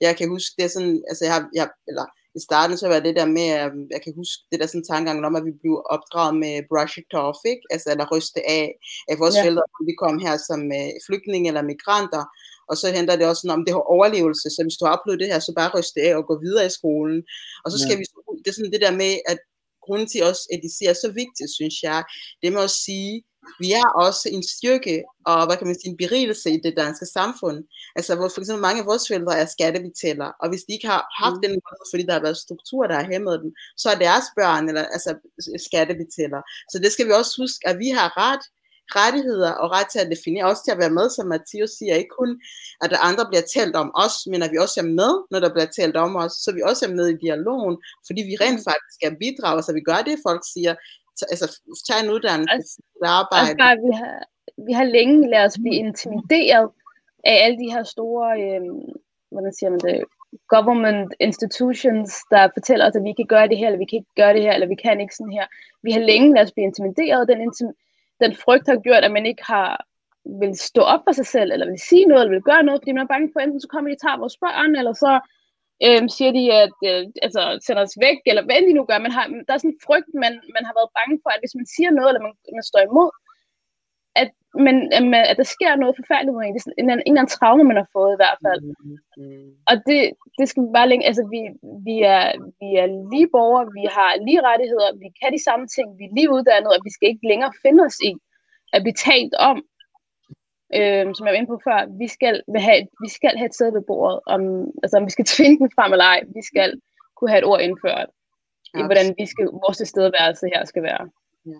ja. 0.00 0.06
jeg 0.06 0.12
kan 0.18 0.28
huske, 0.34 0.52
det 0.56 0.64
er 0.64 0.72
sådan, 0.76 0.96
altså 1.10 1.22
jeg 1.26 1.34
har, 1.36 1.42
jeg, 1.58 1.66
eller 1.90 2.06
i 2.38 2.46
starten 2.48 2.76
så 2.78 2.86
var 2.92 3.00
det 3.06 3.14
der 3.20 3.28
med, 3.38 3.48
jeg 3.94 4.00
kan 4.04 4.12
huske 4.20 4.38
det 4.50 4.60
der 4.60 4.68
sådan 4.68 4.88
tankegang 4.90 5.18
om, 5.28 5.38
at 5.38 5.46
vi 5.48 5.54
blev 5.62 5.74
opdraget 5.94 6.34
med 6.42 6.54
brush 6.70 6.94
it 7.00 7.12
off, 7.26 7.40
ikke? 7.52 7.64
altså 7.74 7.86
eller 7.92 8.06
ryste 8.14 8.40
af, 8.58 8.66
af 9.10 9.16
vores 9.22 9.34
ja. 9.36 9.40
forældre, 9.42 9.64
vi 9.90 9.94
kom 10.02 10.16
her 10.26 10.34
som 10.48 10.60
uh, 10.78 10.92
flygtninge 11.06 11.48
eller 11.50 11.70
migranter, 11.72 12.24
og 12.70 12.74
så 12.80 12.86
henter 12.96 13.16
det 13.16 13.26
også 13.28 13.42
sådan 13.42 13.58
om 13.58 13.64
det 13.64 13.74
har 13.74 13.92
overlevelse, 13.96 14.46
så 14.54 14.60
hvis 14.64 14.78
du 14.78 14.84
har 14.84 14.94
oplevet 14.96 15.20
det 15.22 15.30
her, 15.32 15.38
så 15.38 15.52
bare 15.60 15.74
ryste 15.76 16.00
af 16.06 16.12
og 16.18 16.24
gå 16.30 16.34
videre 16.46 16.66
i 16.70 16.76
skolen, 16.78 17.18
og 17.64 17.68
så 17.72 17.76
skal 17.82 17.94
ja. 17.94 18.00
vi, 18.00 18.04
det 18.42 18.48
er 18.50 18.56
sådan 18.56 18.74
det 18.74 18.84
der 18.86 18.94
med, 19.02 19.12
at 19.32 19.38
grunden 19.84 20.08
til 20.08 20.20
også, 20.30 20.44
at 20.52 20.60
de 20.64 20.70
siger 20.78 20.92
så 20.92 21.08
vigtigt, 21.22 21.50
synes 21.58 21.76
jeg, 21.88 22.00
det 22.40 22.52
med 22.52 22.68
at 22.70 22.76
sige, 22.86 23.12
vi 23.60 23.72
er 23.72 23.88
også 24.04 24.28
en 24.32 24.42
styrke 24.42 25.04
og 25.26 25.46
hvad 25.46 25.56
kan 25.56 25.66
man 25.66 25.76
sige, 25.76 25.90
en 25.90 26.02
berigelse 26.04 26.50
i 26.50 26.60
det 26.66 26.74
danske 26.76 27.06
samfund. 27.06 27.58
Altså 27.96 28.12
hvor 28.16 28.28
for 28.28 28.40
eksempel 28.40 28.62
mange 28.62 28.80
af 28.80 28.86
vores 28.86 29.08
forældre 29.08 29.38
er 29.38 29.46
skattebetalere, 29.46 30.32
og 30.42 30.48
hvis 30.48 30.64
de 30.66 30.72
ikke 30.72 30.88
har 30.94 31.02
haft 31.22 31.36
mm. 31.36 31.42
den 31.42 31.60
fordi 31.92 32.02
der 32.02 32.12
har 32.12 32.26
været 32.26 32.44
strukturer, 32.46 32.88
der 32.88 32.96
har 33.00 33.10
hæmmet 33.12 33.40
dem, 33.42 33.50
så 33.76 33.86
er 33.90 33.98
deres 34.06 34.26
børn 34.38 34.68
eller, 34.68 34.84
altså, 34.96 35.10
skattebetalere. 35.66 36.42
Så 36.72 36.76
det 36.82 36.90
skal 36.92 37.06
vi 37.06 37.12
også 37.12 37.34
huske, 37.42 37.68
at 37.70 37.78
vi 37.78 37.88
har 37.98 38.08
ret 38.24 38.44
rettigheder 39.00 39.52
og 39.52 39.70
ret 39.70 39.88
til 39.92 39.98
at 39.98 40.10
definere, 40.14 40.50
også 40.50 40.62
til 40.64 40.74
at 40.74 40.82
være 40.82 40.96
med, 40.98 41.06
som 41.10 41.26
Mathias 41.26 41.70
siger, 41.78 41.94
ikke 41.94 42.16
kun, 42.20 42.30
at 42.82 42.90
der 42.90 43.06
andre 43.08 43.24
bliver 43.30 43.46
talt 43.56 43.76
om 43.82 43.88
os, 44.04 44.16
men 44.30 44.42
at 44.42 44.50
vi 44.52 44.58
også 44.64 44.80
er 44.80 44.88
med, 45.00 45.12
når 45.30 45.40
der 45.40 45.52
bliver 45.54 45.70
talt 45.78 45.96
om 45.96 46.16
os, 46.16 46.32
så 46.32 46.52
vi 46.56 46.62
også 46.70 46.82
er 46.86 46.94
med 46.98 47.06
i 47.08 47.20
dialogen, 47.24 47.76
fordi 48.06 48.20
vi 48.30 48.34
rent 48.42 48.60
mm. 48.60 48.66
faktisk 48.68 48.94
skal 48.98 49.16
bidrage, 49.22 49.62
så 49.62 49.72
vi 49.78 49.82
gør 49.90 50.00
det, 50.08 50.24
folk 50.28 50.42
siger, 50.54 50.74
altså 51.32 51.46
tage 51.88 52.04
en 52.04 52.10
uddannelse, 52.14 52.54
altså, 52.54 52.76
arbejde. 53.02 53.56
Bare, 53.64 53.76
vi 53.86 53.92
har, 54.00 54.16
vi 54.66 54.72
har 54.72 54.84
længe 54.84 55.30
ladet 55.30 55.46
os 55.46 55.58
blive 55.64 55.74
intimideret 55.74 56.70
af 57.24 57.36
alle 57.44 57.58
de 57.58 57.72
her 57.74 57.82
store, 57.82 58.26
øh, 58.42 58.62
hvordan 59.30 59.52
siger 59.52 59.70
man 59.70 59.80
det, 59.80 60.04
government 60.48 61.14
institutions, 61.20 62.10
der 62.30 62.48
fortæller 62.56 62.86
os, 62.88 62.96
at 62.96 63.04
vi 63.04 63.12
kan 63.12 63.26
gøre 63.26 63.48
det 63.48 63.58
her, 63.58 63.66
eller 63.66 63.78
vi 63.84 63.90
kan 63.90 63.98
ikke 63.98 64.14
gøre 64.16 64.34
det 64.34 64.42
her, 64.42 64.52
eller 64.52 64.66
vi 64.74 64.78
kan 64.84 65.00
ikke 65.00 65.16
sådan 65.16 65.32
her. 65.38 65.46
Vi 65.82 65.90
har 65.92 66.00
længe 66.00 66.34
ladet 66.34 66.46
os 66.46 66.52
blive 66.52 66.68
intimideret, 66.70 67.28
den, 67.28 67.40
intim, 67.40 67.68
den 68.22 68.36
frygt 68.44 68.66
har 68.68 68.80
gjort, 68.86 69.04
at 69.04 69.12
man 69.12 69.26
ikke 69.26 69.44
har 69.46 69.84
vil 70.40 70.54
stå 70.58 70.82
op 70.82 71.00
for 71.06 71.12
sig 71.12 71.26
selv, 71.26 71.52
eller 71.52 71.66
vil 71.66 71.88
sige 71.90 72.06
noget, 72.06 72.22
eller 72.22 72.36
vil 72.36 72.50
gøre 72.50 72.62
noget, 72.62 72.80
fordi 72.80 72.92
man 72.92 73.02
er 73.02 73.14
bange 73.14 73.30
for, 73.32 73.40
enten 73.40 73.60
så 73.60 73.68
kommer 73.68 73.90
de 73.90 73.94
og 73.94 74.00
tager 74.00 74.18
vores 74.18 74.36
børn, 74.44 74.76
eller 74.76 74.92
så 74.92 75.12
øhm, 75.86 76.08
siger 76.16 76.32
de, 76.38 76.44
at 76.64 76.78
øh, 76.90 77.02
altså, 77.26 77.42
sender 77.66 77.82
os 77.86 77.96
væk, 78.06 78.18
eller 78.30 78.44
hvad 78.46 78.60
de 78.66 78.72
nu 78.78 78.82
gør. 78.88 78.98
Man 79.06 79.14
har, 79.16 79.24
der 79.46 79.52
er 79.52 79.62
sådan 79.62 79.74
en 79.74 79.84
frygt, 79.86 80.10
man, 80.24 80.34
man 80.56 80.64
har 80.68 80.74
været 80.78 80.94
bange 80.98 81.16
for, 81.22 81.30
at 81.32 81.42
hvis 81.42 81.58
man 81.60 81.68
siger 81.74 81.90
noget, 81.90 82.08
eller 82.10 82.22
man, 82.26 82.34
man 82.58 82.68
står 82.70 82.82
imod, 82.88 83.10
at, 84.22 84.30
man, 84.66 84.76
at, 84.96 85.04
man, 85.12 85.22
at 85.30 85.36
der 85.40 85.48
sker 85.56 85.72
noget 85.82 85.98
forfærdeligt 86.00 86.34
med 86.36 86.44
en. 86.44 86.54
Det 86.54 86.60
er 86.60 86.66
sådan 86.66 86.80
en, 86.82 86.90
en, 86.90 86.92
en 86.92 87.12
eller 87.12 87.22
anden 87.22 87.36
traume, 87.36 87.64
man 87.70 87.80
har 87.82 87.88
fået 87.96 88.12
i 88.14 88.20
hvert 88.20 88.38
fald. 88.44 88.60
Mm. 89.20 89.50
Og 89.70 89.74
det, 89.88 90.00
det 90.38 90.46
skal 90.48 90.62
vi 90.64 90.70
bare 90.78 90.90
længe, 90.90 91.06
altså 91.10 91.22
vi, 91.34 91.40
vi, 91.88 91.96
er, 92.16 92.24
vi 92.60 92.68
er 92.82 92.88
lige 93.12 93.28
borgere, 93.36 93.72
vi 93.78 93.84
har 93.96 94.10
lige 94.26 94.46
rettigheder, 94.48 94.98
vi 95.04 95.08
kan 95.20 95.30
de 95.36 95.42
samme 95.48 95.66
ting, 95.74 95.86
vi 95.98 96.04
er 96.06 96.14
lige 96.16 96.32
uddannede, 96.36 96.74
og 96.76 96.84
vi 96.86 96.92
skal 96.96 97.10
ikke 97.12 97.28
længere 97.30 97.52
finde 97.64 97.80
os 97.88 97.98
i 98.10 98.12
at 98.74 98.82
blive 98.84 99.00
talt 99.10 99.34
om, 99.50 99.56
øh, 100.76 101.04
som 101.14 101.26
jeg 101.26 101.32
var 101.32 101.38
inde 101.38 101.52
på 101.54 101.60
før, 101.68 101.78
vi 102.02 102.08
skal, 102.16 102.34
have, 102.56 102.82
vi 103.04 103.08
skal 103.18 103.34
have 103.36 103.48
et 103.50 103.54
sæde 103.54 103.74
ved 103.74 103.84
bordet, 103.90 104.20
om, 104.26 104.42
altså 104.82 104.96
om 104.96 105.06
vi 105.06 105.10
skal 105.16 105.28
tvinge 105.34 105.58
den 105.58 105.70
frem 105.76 105.92
eller 105.92 106.04
ej, 106.04 106.20
vi 106.36 106.42
skal 106.50 106.80
kunne 107.16 107.30
have 107.30 107.42
et 107.42 107.50
ord 107.50 107.60
indført, 107.60 108.08
i 108.78 108.82
hvordan 108.88 109.08
vi 109.18 109.26
skal, 109.26 109.44
vores 109.64 109.76
tilstedeværelse 109.76 110.46
her 110.54 110.64
skal 110.64 110.82
være. 110.82 111.04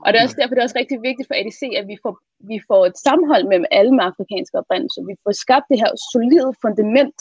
Og 0.05 0.09
det 0.09 0.17
er 0.19 0.25
også 0.27 0.39
derfor, 0.39 0.55
det 0.55 0.61
er 0.61 0.69
også 0.69 0.81
rigtig 0.83 0.99
vigtigt 1.09 1.29
for 1.29 1.37
ADC, 1.41 1.63
at 1.81 1.87
vi 1.93 1.97
får, 2.05 2.15
vi 2.51 2.59
får 2.69 2.83
et 2.87 2.99
sammenhold 3.07 3.45
mellem 3.51 3.69
alle 3.79 3.93
med 3.97 4.05
afrikanske 4.11 4.59
oprindelse. 4.63 5.01
Vi 5.11 5.15
får 5.25 5.33
skabt 5.45 5.67
det 5.71 5.79
her 5.83 5.93
solide 6.13 6.51
fundament, 6.65 7.19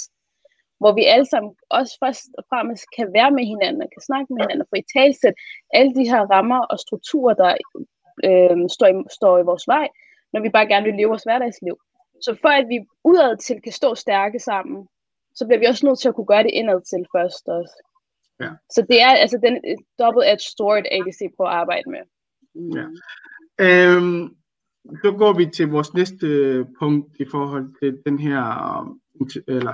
hvor 0.80 0.91
vi 1.00 1.04
alle 1.13 1.28
sammen 1.34 1.52
også 1.69 1.93
først 2.04 2.30
og 2.39 2.43
fremmest 2.52 2.86
kan 2.97 3.08
være 3.17 3.32
med 3.38 3.45
hinanden, 3.54 3.82
og 3.84 3.89
kan 3.95 4.08
snakke 4.10 4.28
med 4.30 4.39
hinanden, 4.41 4.65
og 4.65 4.69
få 4.71 4.78
i 4.84 4.89
talsæt 4.95 5.36
alle 5.78 5.91
de 6.00 6.10
her 6.12 6.21
rammer 6.34 6.62
og 6.71 6.78
strukturer, 6.86 7.34
der 7.41 7.52
øh, 8.28 8.58
står, 8.76 8.88
i, 8.93 8.93
står 9.17 9.34
i 9.38 9.47
vores 9.52 9.67
vej, 9.76 9.88
når 10.34 10.42
vi 10.42 10.50
bare 10.50 10.68
gerne 10.68 10.86
vil 10.86 10.96
leve 10.96 11.08
vores 11.08 11.24
hverdagsliv. 11.24 11.78
Så 12.22 12.38
for 12.42 12.50
at 12.50 12.66
vi 12.70 12.78
udad 13.04 13.38
til 13.38 13.62
kan 13.63 13.72
stå 13.72 13.96
stærke 13.96 14.40
sammen, 14.40 14.88
så 15.36 15.46
bliver 15.46 15.60
vi 15.60 15.66
også 15.66 15.86
nødt 15.86 16.00
til 16.00 16.10
at 16.10 16.16
kunne 16.16 16.32
gøre 16.34 16.44
det 16.44 16.52
indad 16.54 16.82
til 16.92 17.06
først 17.16 17.48
også. 17.48 17.78
Ja. 18.42 18.52
Så 18.76 18.86
det 18.90 19.02
er 19.02 19.13
altså 19.24 19.38
den 19.46 19.56
double-edged 20.00 20.50
sword, 20.58 20.84
ADC 20.92 21.20
prøver 21.36 21.50
at 21.50 21.58
arbejde 21.58 21.90
med. 21.96 22.04
Ja. 22.78 22.86
Øhm, 23.66 24.36
så 25.04 25.12
går 25.12 25.34
vi 25.34 25.46
til 25.46 25.68
vores 25.68 25.94
næste 25.94 26.28
punkt 26.80 27.20
i 27.20 27.26
forhold 27.32 27.66
til 27.82 28.02
den 28.06 28.20
her 28.20 28.42
eller 29.48 29.74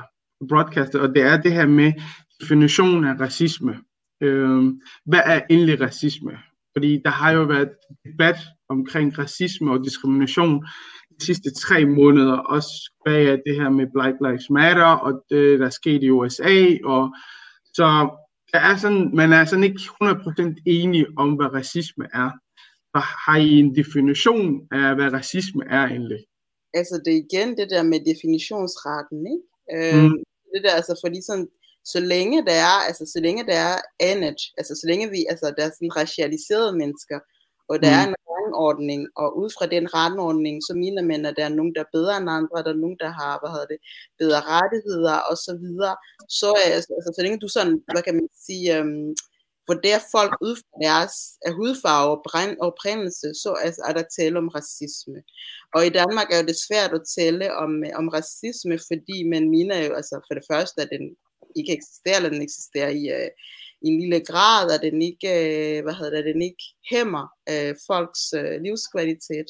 broadcast, 0.49 0.95
og 0.95 1.09
det 1.15 1.21
er 1.21 1.41
det 1.41 1.53
her 1.53 1.65
med 1.65 1.93
definition 2.41 3.05
af 3.05 3.19
racisme. 3.19 3.79
Øhm, 4.21 4.81
hvad 5.05 5.21
er 5.25 5.41
egentlig 5.49 5.81
racisme? 5.81 6.39
Fordi 6.75 7.01
der 7.05 7.09
har 7.09 7.31
jo 7.31 7.43
været 7.43 7.69
debat 8.05 8.37
omkring 8.69 9.17
racisme 9.19 9.71
og 9.71 9.85
diskrimination 9.85 10.65
de 11.19 11.25
sidste 11.25 11.53
tre 11.53 11.85
måneder, 11.85 12.37
også 12.37 12.91
bag 13.05 13.25
det 13.45 13.55
her 13.55 13.69
med 13.69 13.87
Black 13.93 14.15
Lives 14.21 14.49
Matter 14.49 14.91
og 15.05 15.23
det, 15.29 15.59
der 15.59 15.69
skete 15.69 16.05
i 16.05 16.09
USA. 16.09 16.77
Og, 16.83 17.09
så 17.73 17.85
der 18.53 18.59
er 18.59 18.77
sådan, 18.77 19.11
man 19.13 19.33
er 19.33 19.45
sådan 19.45 19.63
ikke 19.63 19.81
100% 20.03 20.63
enig 20.65 21.05
om, 21.17 21.29
hvad 21.33 21.53
racisme 21.53 22.05
er. 22.13 22.29
Så 22.93 22.99
har 23.25 23.37
I 23.37 23.51
en 23.59 23.75
definition 23.75 24.67
af, 24.71 24.95
hvad 24.95 25.13
racisme 25.13 25.63
er 25.69 25.83
egentlig? 25.93 26.21
Altså 26.73 27.01
det 27.05 27.11
er 27.13 27.23
igen 27.27 27.57
det 27.57 27.67
der 27.69 27.83
med 27.83 27.99
definitionsretten, 28.11 29.19
ikke? 29.33 29.45
Mm. 29.97 30.05
Øh, 30.05 30.11
det 30.53 30.61
der, 30.65 30.73
altså 30.79 30.93
fordi 31.03 31.19
sådan, 31.29 31.47
så 31.93 31.99
længe 32.13 32.37
der 32.49 32.57
er, 32.69 32.77
altså 32.87 33.03
så 33.13 33.19
længe 33.25 33.43
der 33.49 33.57
er 33.69 33.77
andet, 34.11 34.39
altså 34.59 34.73
så 34.81 34.85
længe 34.89 35.09
vi, 35.15 35.19
altså 35.31 35.45
der 35.57 35.63
er 35.65 35.71
sådan 35.73 35.97
racialiserede 36.01 36.73
mennesker, 36.81 37.19
og 37.69 37.75
der 37.83 37.89
mm. 37.89 37.97
er 37.97 38.03
en 38.07 38.15
rangordning, 38.53 39.01
og 39.15 39.27
ud 39.41 39.49
fra 39.57 39.65
den 39.75 39.85
rangordning, 39.97 40.55
så 40.67 40.73
mener 40.83 41.03
man, 41.11 41.25
at 41.25 41.35
der 41.37 41.45
er 41.45 41.55
nogen, 41.59 41.75
der 41.75 41.81
er 41.81 41.95
bedre 41.97 42.17
end 42.17 42.29
andre, 42.29 42.63
der 42.65 42.73
er 42.73 42.83
nogen, 42.83 42.99
der 43.03 43.11
har, 43.19 43.33
hvad 43.41 43.51
hedder 43.53 43.69
det, 43.73 43.79
bedre 44.21 44.41
rettigheder, 44.55 45.17
og 45.29 45.37
så 45.45 45.53
videre. 45.63 45.95
Så, 46.39 46.49
altså, 46.75 46.89
altså, 46.97 47.11
så 47.15 47.21
længe 47.23 47.39
du 47.43 47.47
sådan, 47.47 47.75
hvad 47.93 48.03
kan 48.07 48.15
man 48.19 48.29
sige, 48.47 48.65
øhm, 48.77 49.09
vurderer 49.69 50.01
folk 50.15 50.33
ud 50.47 50.55
fra 50.61 50.73
deres 50.85 51.13
af 51.47 51.51
hudfarve 51.57 52.11
og 52.11 52.67
oprindelse, 52.67 53.27
så 53.43 53.51
altså, 53.65 53.81
er 53.87 53.93
der 53.93 54.13
tale 54.17 54.35
om 54.43 54.47
racisme. 54.57 55.19
Og 55.75 55.81
i 55.85 55.95
Danmark 55.99 56.29
er 56.31 56.43
det 56.49 56.63
svært 56.67 56.91
at 56.97 57.07
tale 57.17 57.45
om, 57.63 57.71
om 57.99 58.07
racisme, 58.17 58.75
fordi 58.89 59.17
man 59.33 59.43
mener 59.55 59.77
jo, 59.85 59.91
altså 59.99 60.15
for 60.27 60.33
det 60.37 60.45
første, 60.51 60.77
at 60.81 60.89
den 60.95 61.05
ikke 61.57 61.73
eksisterer, 61.77 62.17
eller 62.17 62.33
den 62.35 62.45
eksisterer 62.47 62.91
i, 63.01 63.03
uh, 63.17 63.29
i 63.83 63.87
en 63.87 63.99
lille 64.01 64.19
grad, 64.31 64.71
at 64.71 64.81
den 64.87 65.01
ikke, 65.01 65.31
hvad 65.83 65.93
hedder 65.93 66.15
det, 66.15 66.33
den 66.33 66.41
ikke 66.41 66.63
hæmmer 66.91 67.25
uh, 67.51 67.71
folks 67.87 68.23
uh, 68.39 68.55
livskvalitet. 68.65 69.49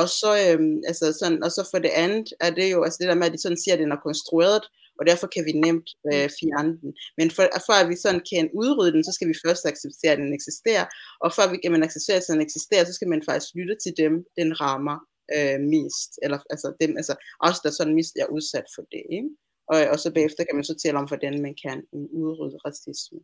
Og 0.00 0.06
så, 0.08 0.30
uh, 0.50 0.64
altså 0.90 1.06
sådan, 1.20 1.38
og 1.44 1.50
så 1.56 1.62
for 1.70 1.78
det 1.78 1.92
andet 2.04 2.28
er 2.40 2.50
det 2.58 2.72
jo, 2.72 2.78
altså 2.84 2.98
det 3.00 3.08
der 3.08 3.20
med, 3.20 3.26
at 3.26 3.32
de 3.32 3.42
sådan 3.42 3.62
siger, 3.62 3.74
at 3.74 3.82
den 3.84 3.92
er 3.92 4.06
konstrueret, 4.06 4.64
og 4.98 5.04
derfor 5.10 5.26
kan 5.34 5.44
vi 5.48 5.52
nemt 5.66 5.88
øh, 6.10 6.28
fjerne 6.38 6.72
den. 6.82 6.90
Men 7.18 7.28
for, 7.36 7.44
for 7.66 7.74
at 7.82 7.88
vi 7.92 7.96
sådan 8.04 8.22
kan 8.32 8.44
udrydde 8.60 8.94
den, 8.96 9.04
så 9.04 9.12
skal 9.14 9.28
vi 9.28 9.42
først 9.46 9.64
acceptere, 9.72 10.12
at 10.12 10.22
den 10.24 10.36
eksisterer, 10.38 10.86
og 11.24 11.28
for 11.34 11.42
at 11.42 11.52
vi 11.52 11.58
kan 11.62 11.82
acceptere, 11.88 12.16
at 12.16 12.28
den 12.28 12.46
eksisterer, 12.48 12.84
så 12.84 12.94
skal 12.96 13.08
man 13.12 13.22
faktisk 13.28 13.50
lytte 13.58 13.76
til 13.84 13.92
dem, 14.02 14.12
den 14.40 14.50
rammer 14.62 14.98
øh, 15.36 15.58
mest, 15.74 16.10
eller 16.24 16.38
altså 16.52 16.68
dem, 16.82 16.92
altså 17.00 17.14
os, 17.48 17.58
der 17.64 17.70
sådan 17.70 17.96
mest 17.98 18.14
er 18.22 18.32
udsat 18.36 18.66
for 18.74 18.82
det, 18.92 19.04
ikke? 19.16 19.30
Og, 19.72 19.78
og 19.92 19.98
så 20.02 20.08
bagefter 20.16 20.44
kan 20.44 20.56
man 20.56 20.68
så 20.70 20.74
tale 20.82 20.98
om, 21.00 21.08
hvordan 21.10 21.34
man 21.46 21.54
kan 21.64 21.78
udrydde 22.22 22.58
racisme. 22.66 23.18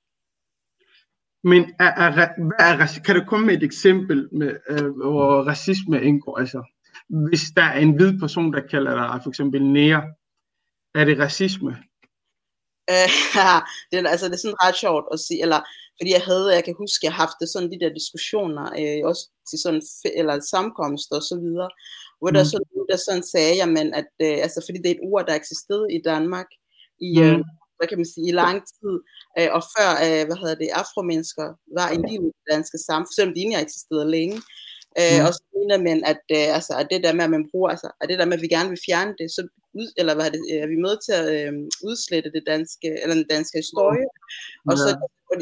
Men 1.45 1.63
er, 1.79 1.93
er, 2.05 2.13
hvad 2.13 2.27
er, 2.59 3.01
kan 3.05 3.17
du 3.17 3.25
komme 3.25 3.47
med 3.47 3.57
et 3.57 3.63
eksempel, 3.63 4.29
med, 4.33 4.57
øh, 4.71 4.91
hvor 4.91 5.43
racisme 5.43 6.03
indgår? 6.03 6.39
Altså, 6.39 6.63
hvis 7.29 7.45
der 7.57 7.63
er 7.63 7.79
en 7.81 7.97
hvid 7.97 8.19
person, 8.19 8.53
der 8.53 8.61
kalder 8.71 8.93
dig 8.97 9.21
for 9.23 9.31
eksempel 9.31 9.63
nære, 9.65 10.03
er 10.95 11.05
det 11.05 11.19
racisme? 11.19 11.71
Øh, 12.91 13.11
det, 13.91 13.99
er, 13.99 14.09
altså, 14.09 14.27
det 14.27 14.35
er 14.35 14.45
sådan 14.45 14.63
ret 14.65 14.77
sjovt 14.77 15.07
at 15.13 15.21
sige, 15.21 15.43
eller 15.43 15.61
fordi 15.99 16.11
jeg 16.19 16.25
havde, 16.31 16.55
jeg 16.57 16.65
kan 16.65 16.75
huske, 16.79 17.07
jeg 17.07 17.13
har 17.13 17.23
haft 17.25 17.41
det 17.41 17.49
sådan 17.49 17.71
de 17.73 17.81
der 17.81 17.99
diskussioner, 18.01 18.65
øh, 18.81 19.01
også 19.11 19.25
til 19.51 19.59
sådan, 19.65 19.83
eller 20.19 20.35
samkomster 20.41 21.17
og 21.17 21.23
så 21.31 21.37
videre, 21.45 21.71
hvor 22.19 22.31
mm. 22.31 22.35
der 22.37 22.45
så 22.45 22.59
der 22.91 22.97
sådan 22.97 23.27
sagde, 23.33 23.55
jamen, 23.63 23.95
at, 24.01 24.09
øh, 24.25 24.39
altså, 24.45 24.59
fordi 24.67 24.79
det 24.79 24.91
er 24.91 24.97
et 24.99 25.07
ord, 25.11 25.27
der 25.27 25.35
eksisterede 25.35 25.89
i 25.97 26.01
Danmark 26.11 26.49
i, 27.11 27.13
mm. 27.21 27.27
øh, 27.27 27.39
hvad 27.81 27.89
kan 27.89 27.99
man 28.01 28.13
sige, 28.15 28.29
i 28.29 28.39
lang 28.45 28.59
tid, 28.77 28.95
øh, 29.39 29.51
og 29.57 29.63
før, 29.75 29.91
øh, 30.07 30.23
hvad 30.27 30.39
hedder 30.43 30.59
det, 30.63 30.79
afromennesker 30.83 31.49
var 31.79 31.89
en 31.97 32.05
del 32.11 32.23
af 32.29 32.33
det 32.39 32.47
danske 32.55 32.79
samfund, 32.89 33.15
selvom 33.17 33.33
de 33.35 33.41
egentlig 33.41 33.59
har 33.59 33.67
eksisteret 33.69 34.07
længe, 34.17 34.37
øh, 35.01 35.19
mm. 35.19 35.27
og 35.27 35.31
så 35.37 35.43
mener 35.57 35.79
man, 35.89 35.99
at, 36.13 36.23
øh, 36.37 36.49
altså, 36.57 36.73
at 36.81 36.87
det 36.93 37.01
der 37.05 37.13
med, 37.17 37.25
at 37.29 37.35
man 37.37 37.49
bruger, 37.51 37.71
altså, 37.75 37.89
at 38.01 38.07
det 38.11 38.19
der 38.19 38.29
med, 38.29 38.37
at 38.39 38.45
vi 38.45 38.55
gerne 38.57 38.71
vil 38.73 38.85
fjerne 38.89 39.13
det, 39.21 39.29
så 39.37 39.43
ud, 39.81 39.89
eller 40.01 40.15
hvad 40.15 40.27
er, 40.29 40.33
det, 40.35 40.43
er 40.65 40.69
vi 40.75 40.79
med 40.87 40.95
til 41.05 41.15
at 41.23 41.27
øh, 41.37 41.53
udslette 41.89 42.31
det 42.37 42.45
danske, 42.53 42.89
eller 43.03 43.15
den 43.21 43.29
danske 43.35 43.57
historie, 43.65 44.07
og 44.71 44.79
så 44.79 44.91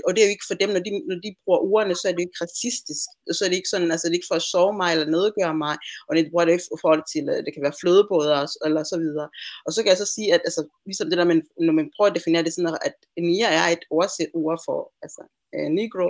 og 0.06 0.10
det 0.12 0.20
er 0.20 0.26
jo 0.28 0.34
ikke 0.36 0.50
for 0.50 0.58
dem, 0.62 0.70
når 0.76 0.82
de, 0.86 0.90
når 1.10 1.18
de 1.24 1.30
bruger 1.44 1.60
ordene, 1.74 1.94
så 1.94 2.04
er 2.08 2.12
det 2.12 2.20
ikke 2.20 2.44
racistisk. 2.46 3.08
Så 3.36 3.40
er 3.44 3.48
det 3.48 3.56
ikke 3.60 3.72
sådan, 3.74 3.90
altså 3.92 4.04
det 4.06 4.14
er 4.14 4.20
ikke 4.20 4.32
for 4.32 4.40
at 4.42 4.50
sove 4.52 4.74
mig 4.80 4.90
eller 4.92 5.14
nedgøre 5.16 5.54
mig, 5.64 5.74
og 6.06 6.10
når 6.10 6.22
de 6.22 6.30
bruger 6.30 6.44
det 6.44 6.54
i 6.76 6.80
forhold 6.84 7.04
til, 7.12 7.24
at 7.30 7.44
det 7.44 7.52
kan 7.54 7.66
være 7.66 7.80
flødebåder 7.80 8.36
eller 8.66 8.82
så 8.92 8.96
videre. 9.04 9.28
Og 9.66 9.70
så 9.72 9.78
kan 9.82 9.90
jeg 9.92 10.00
så 10.02 10.08
sige, 10.16 10.28
at 10.34 10.42
altså, 10.48 10.62
ligesom 10.88 11.08
det 11.10 11.18
der, 11.18 11.32
man, 11.32 11.42
når 11.66 11.74
man 11.80 11.90
prøver 11.94 12.10
at 12.10 12.18
definere 12.18 12.44
det 12.44 12.54
sådan, 12.54 12.78
at 12.88 12.96
nier 13.28 13.50
er 13.60 13.66
et 13.76 13.84
oversæt 13.94 14.30
ord 14.34 14.58
for, 14.66 14.78
altså 15.04 15.22
øh, 15.24 15.37
negro, 15.52 16.06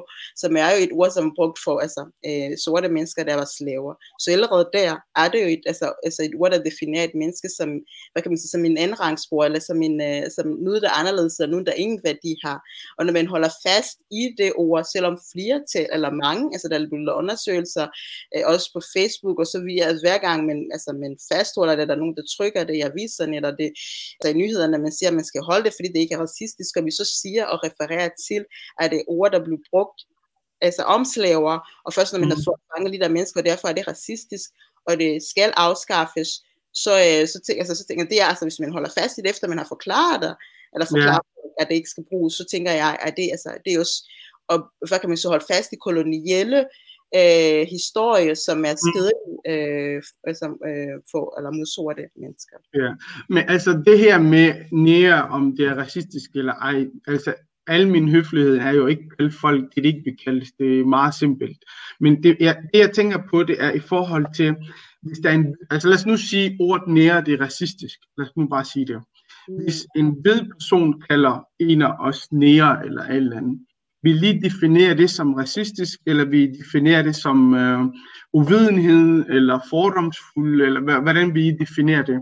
er 0.68 0.70
jo 0.76 0.84
et 0.86 0.92
ord, 0.92 1.10
som 1.10 1.26
er 1.26 1.34
brugt 1.36 1.58
for 1.64 1.78
altså, 1.78 2.02
øh, 2.26 2.50
sorte 2.64 2.88
mennesker, 2.88 3.24
der 3.24 3.34
var 3.34 3.48
slaver. 3.58 3.94
Så 4.20 4.30
allerede 4.30 4.70
der 4.72 4.96
er 5.16 5.28
det 5.28 5.40
jo 5.44 5.48
et, 5.56 5.64
altså, 5.66 5.92
altså 6.04 6.22
et 6.22 6.34
ord, 6.40 6.50
der 6.50 6.62
definerer 6.68 7.04
et 7.04 7.14
menneske 7.14 7.48
som, 7.58 7.68
hvad 8.12 8.22
kan 8.22 8.30
man 8.32 8.38
sige, 8.38 8.54
som 8.54 8.64
en 8.64 8.78
andenrangsbror, 8.78 9.44
eller 9.44 9.60
som, 9.60 9.82
en, 9.82 9.96
øh, 10.02 10.30
som 10.36 10.46
noget, 10.66 10.82
der 10.82 10.88
er 10.88 10.98
anderledes, 11.00 11.38
eller 11.38 11.50
noget, 11.50 11.66
der 11.66 11.72
ingen 11.72 12.00
værdi 12.04 12.32
har. 12.44 12.58
Og 12.98 13.06
når 13.06 13.12
man 13.12 13.26
holder 13.26 13.50
fast 13.66 13.96
i 14.10 14.22
det 14.38 14.52
ord, 14.56 14.84
selvom 14.92 15.16
flere 15.32 15.58
til, 15.72 15.86
eller 15.92 16.10
mange, 16.10 16.44
altså 16.54 16.68
der 16.68 16.76
er 16.78 16.88
blevet 16.88 17.18
undersøgelser, 17.20 17.86
øh, 18.34 18.42
også 18.52 18.66
på 18.76 18.80
Facebook 18.94 19.38
og 19.42 19.46
så 19.46 19.58
videre, 19.66 19.88
altså 19.88 20.04
hver 20.06 20.18
gang 20.18 20.46
man, 20.46 20.58
altså, 20.72 20.90
man 21.04 21.16
fastholder 21.32 21.76
det, 21.76 21.88
der 21.88 21.94
er 21.94 22.02
nogen, 22.04 22.16
der 22.16 22.26
trykker 22.36 22.64
det 22.64 22.74
i 22.76 22.86
aviserne, 22.90 23.36
eller 23.36 23.52
det, 23.60 23.70
altså, 24.18 24.28
i 24.32 24.38
nyhederne, 24.40 24.78
man 24.78 24.92
siger, 24.92 25.10
at 25.10 25.18
man 25.20 25.30
skal 25.30 25.42
holde 25.50 25.64
det, 25.64 25.74
fordi 25.76 25.88
det 25.88 26.00
ikke 26.00 26.14
er 26.14 26.24
racistisk, 26.26 26.76
og 26.76 26.84
vi 26.84 26.90
så 26.90 27.04
siger 27.22 27.44
og 27.52 27.58
refererer 27.66 28.10
til, 28.28 28.42
at 28.80 28.90
det 28.90 29.02
ord, 29.08 29.27
der 29.28 29.44
blev 29.44 29.58
brugt 29.70 30.00
altså 30.60 30.82
om 30.82 31.04
slaver, 31.04 31.58
og 31.84 31.92
først 31.92 32.12
når 32.12 32.20
man 32.20 32.28
mm. 32.28 32.34
har 32.34 32.42
fået 32.46 32.60
fanget 32.70 32.92
de 32.92 33.04
der 33.04 33.08
mennesker, 33.08 33.40
og 33.40 33.46
derfor 33.46 33.68
er 33.68 33.72
det 33.72 33.88
racistisk, 33.88 34.50
og 34.88 34.98
det 34.98 35.22
skal 35.22 35.52
afskaffes, 35.56 36.30
så, 36.74 36.92
øh, 37.06 37.28
så, 37.28 37.40
tænker, 37.46 37.62
altså, 37.62 37.74
så 37.74 37.84
tænker 37.86 38.04
jeg, 38.04 38.10
det 38.10 38.20
er 38.20 38.26
altså, 38.26 38.44
hvis 38.44 38.60
man 38.60 38.72
holder 38.72 38.90
fast 38.98 39.18
i 39.18 39.20
det, 39.20 39.30
efter 39.30 39.48
man 39.48 39.58
har 39.58 39.68
forklaret 39.68 40.22
det, 40.22 40.34
eller 40.74 40.86
forklaret, 40.86 41.26
ja. 41.36 41.62
at 41.62 41.68
det 41.68 41.74
ikke 41.74 41.90
skal 41.90 42.04
bruges, 42.10 42.34
så 42.34 42.44
tænker 42.50 42.72
jeg, 42.72 42.98
at 43.06 43.14
det, 43.16 43.28
altså, 43.30 43.50
det 43.64 43.70
er 43.72 43.78
jo, 43.82 43.86
og 44.48 44.58
hvad 44.88 44.98
kan 44.98 45.08
man 45.08 45.18
så 45.18 45.28
holde 45.28 45.44
fast 45.52 45.72
i 45.72 45.76
kolonielle 45.76 46.60
øh, 47.14 47.66
historie, 47.76 48.34
som 48.36 48.64
er 48.64 48.74
stedet 48.74 49.20
mm. 49.26 49.52
øh, 49.52 50.02
altså, 50.24 50.46
øh, 50.68 50.96
for, 51.10 51.38
eller 51.38 51.50
mod 51.50 51.66
sorte 51.66 52.04
mennesker. 52.22 52.56
Ja, 52.74 52.90
men 53.28 53.42
altså 53.48 53.82
det 53.86 53.98
her 53.98 54.18
med 54.18 54.48
nære, 54.72 55.22
om 55.36 55.56
det 55.56 55.66
er 55.66 55.74
racistisk 55.74 56.30
eller 56.34 56.54
ej, 56.54 56.86
altså 57.06 57.34
al 57.68 57.88
min 57.88 58.08
høflighed 58.08 58.56
er 58.56 58.70
jo 58.70 58.86
ikke 58.86 59.04
at 59.18 59.32
folk 59.32 59.74
det, 59.74 59.84
ikke 59.84 60.02
vil 60.04 60.16
kaldes. 60.24 60.52
Det 60.52 60.80
er 60.80 60.84
meget 60.84 61.14
simpelt. 61.14 61.64
Men 62.00 62.22
det 62.22 62.36
jeg, 62.40 62.56
det, 62.74 62.80
jeg 62.80 62.92
tænker 62.92 63.18
på, 63.30 63.42
det 63.42 63.56
er 63.58 63.72
i 63.72 63.80
forhold 63.80 64.26
til, 64.34 64.54
hvis 65.02 65.18
der 65.18 65.30
er 65.30 65.34
en, 65.34 65.56
altså 65.70 65.88
lad 65.88 65.96
os 65.96 66.06
nu 66.06 66.16
sige, 66.16 66.56
ordet 66.60 66.88
nære, 66.88 67.24
det 67.24 67.34
er 67.34 67.40
racistisk. 67.40 67.98
Lad 68.18 68.26
os 68.26 68.36
nu 68.36 68.46
bare 68.46 68.64
sige 68.64 68.86
det. 68.86 69.02
Hvis 69.64 69.86
en 69.96 70.16
hvid 70.22 70.40
person 70.52 71.02
kalder 71.10 71.46
en 71.58 71.82
af 71.82 71.94
os 72.00 72.32
nære 72.32 72.86
eller 72.86 73.02
eller 73.02 73.36
andet, 73.36 73.58
vi 74.02 74.12
lige 74.12 74.40
definere 74.42 74.96
det 74.96 75.10
som 75.10 75.34
racistisk, 75.34 75.98
eller 76.06 76.24
vi 76.24 76.46
definerer 76.46 77.02
det 77.02 77.16
som 77.16 77.54
øh, 77.54 77.80
uvidenhed, 78.32 79.24
eller 79.28 79.60
fordomsfuld, 79.70 80.62
eller 80.62 81.00
hvordan 81.00 81.34
vi 81.34 81.50
definerer 81.60 82.02
det. 82.02 82.20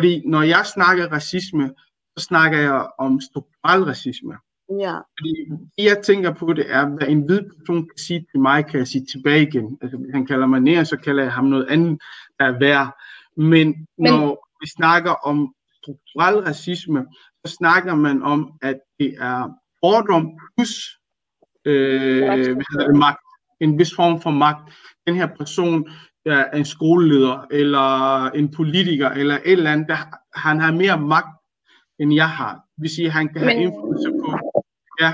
Fordi 0.00 0.22
når 0.26 0.42
jeg 0.42 0.66
snakker 0.74 1.08
racisme, 1.08 1.70
så 2.16 2.24
snakker 2.24 2.58
jeg 2.58 2.86
om 2.98 3.20
strukturel 3.20 3.82
racisme. 3.84 4.34
Ja. 4.70 4.94
Fordi 5.18 5.34
det, 5.78 5.84
jeg 5.84 6.02
tænker 6.04 6.34
på, 6.34 6.52
det 6.52 6.64
er, 6.68 6.86
hvad 6.86 7.08
en 7.08 7.20
hvid 7.20 7.40
person 7.58 7.82
kan 7.82 7.98
sige 7.98 8.26
til 8.32 8.40
mig, 8.40 8.66
kan 8.66 8.78
jeg 8.78 8.86
sige 8.86 9.06
tilbage 9.12 9.42
igen. 9.42 9.78
Altså, 9.82 9.96
hvis 9.96 10.12
han 10.12 10.26
kalder 10.26 10.46
mig 10.46 10.60
nær, 10.60 10.84
så 10.84 10.96
kalder 10.96 11.22
jeg 11.22 11.32
ham 11.32 11.44
noget 11.44 11.66
andet, 11.66 11.98
der 12.38 12.44
er 12.44 12.58
værd. 12.58 12.96
Men, 13.36 13.46
Men 13.46 13.86
når 13.98 14.48
vi 14.60 14.66
snakker 14.76 15.10
om 15.10 15.54
strukturel 15.82 16.44
racisme, 16.44 17.06
så 17.44 17.52
snakker 17.52 17.94
man 17.94 18.22
om, 18.22 18.52
at 18.62 18.76
det 18.98 19.14
er 19.18 19.50
fordom 19.80 20.30
plus 20.56 20.98
øh, 21.64 22.24
hvad 22.26 22.86
det, 22.86 22.96
magt. 22.96 23.18
En 23.60 23.78
vis 23.78 23.94
form 23.96 24.20
for 24.20 24.30
magt. 24.30 24.72
Den 25.06 25.14
her 25.14 25.26
person 25.26 25.88
er 26.26 26.50
en 26.50 26.64
skoleleder, 26.64 27.46
eller 27.50 28.24
en 28.30 28.50
politiker, 28.50 29.10
eller 29.10 29.34
et 29.34 29.52
eller 29.52 29.72
andet, 29.72 29.88
der, 29.88 29.96
han 30.38 30.60
har 30.60 30.72
mere 30.72 31.00
magt, 31.00 31.35
end 32.00 32.14
jeg 32.14 32.28
har. 32.28 32.52
Det 32.54 32.82
vil 32.82 32.90
sige, 32.90 33.06
at 33.06 33.12
han 33.12 33.28
kan 33.28 33.40
have 33.42 33.62
indflydelse 33.62 34.10
på 34.10 34.62
Ja. 35.00 35.10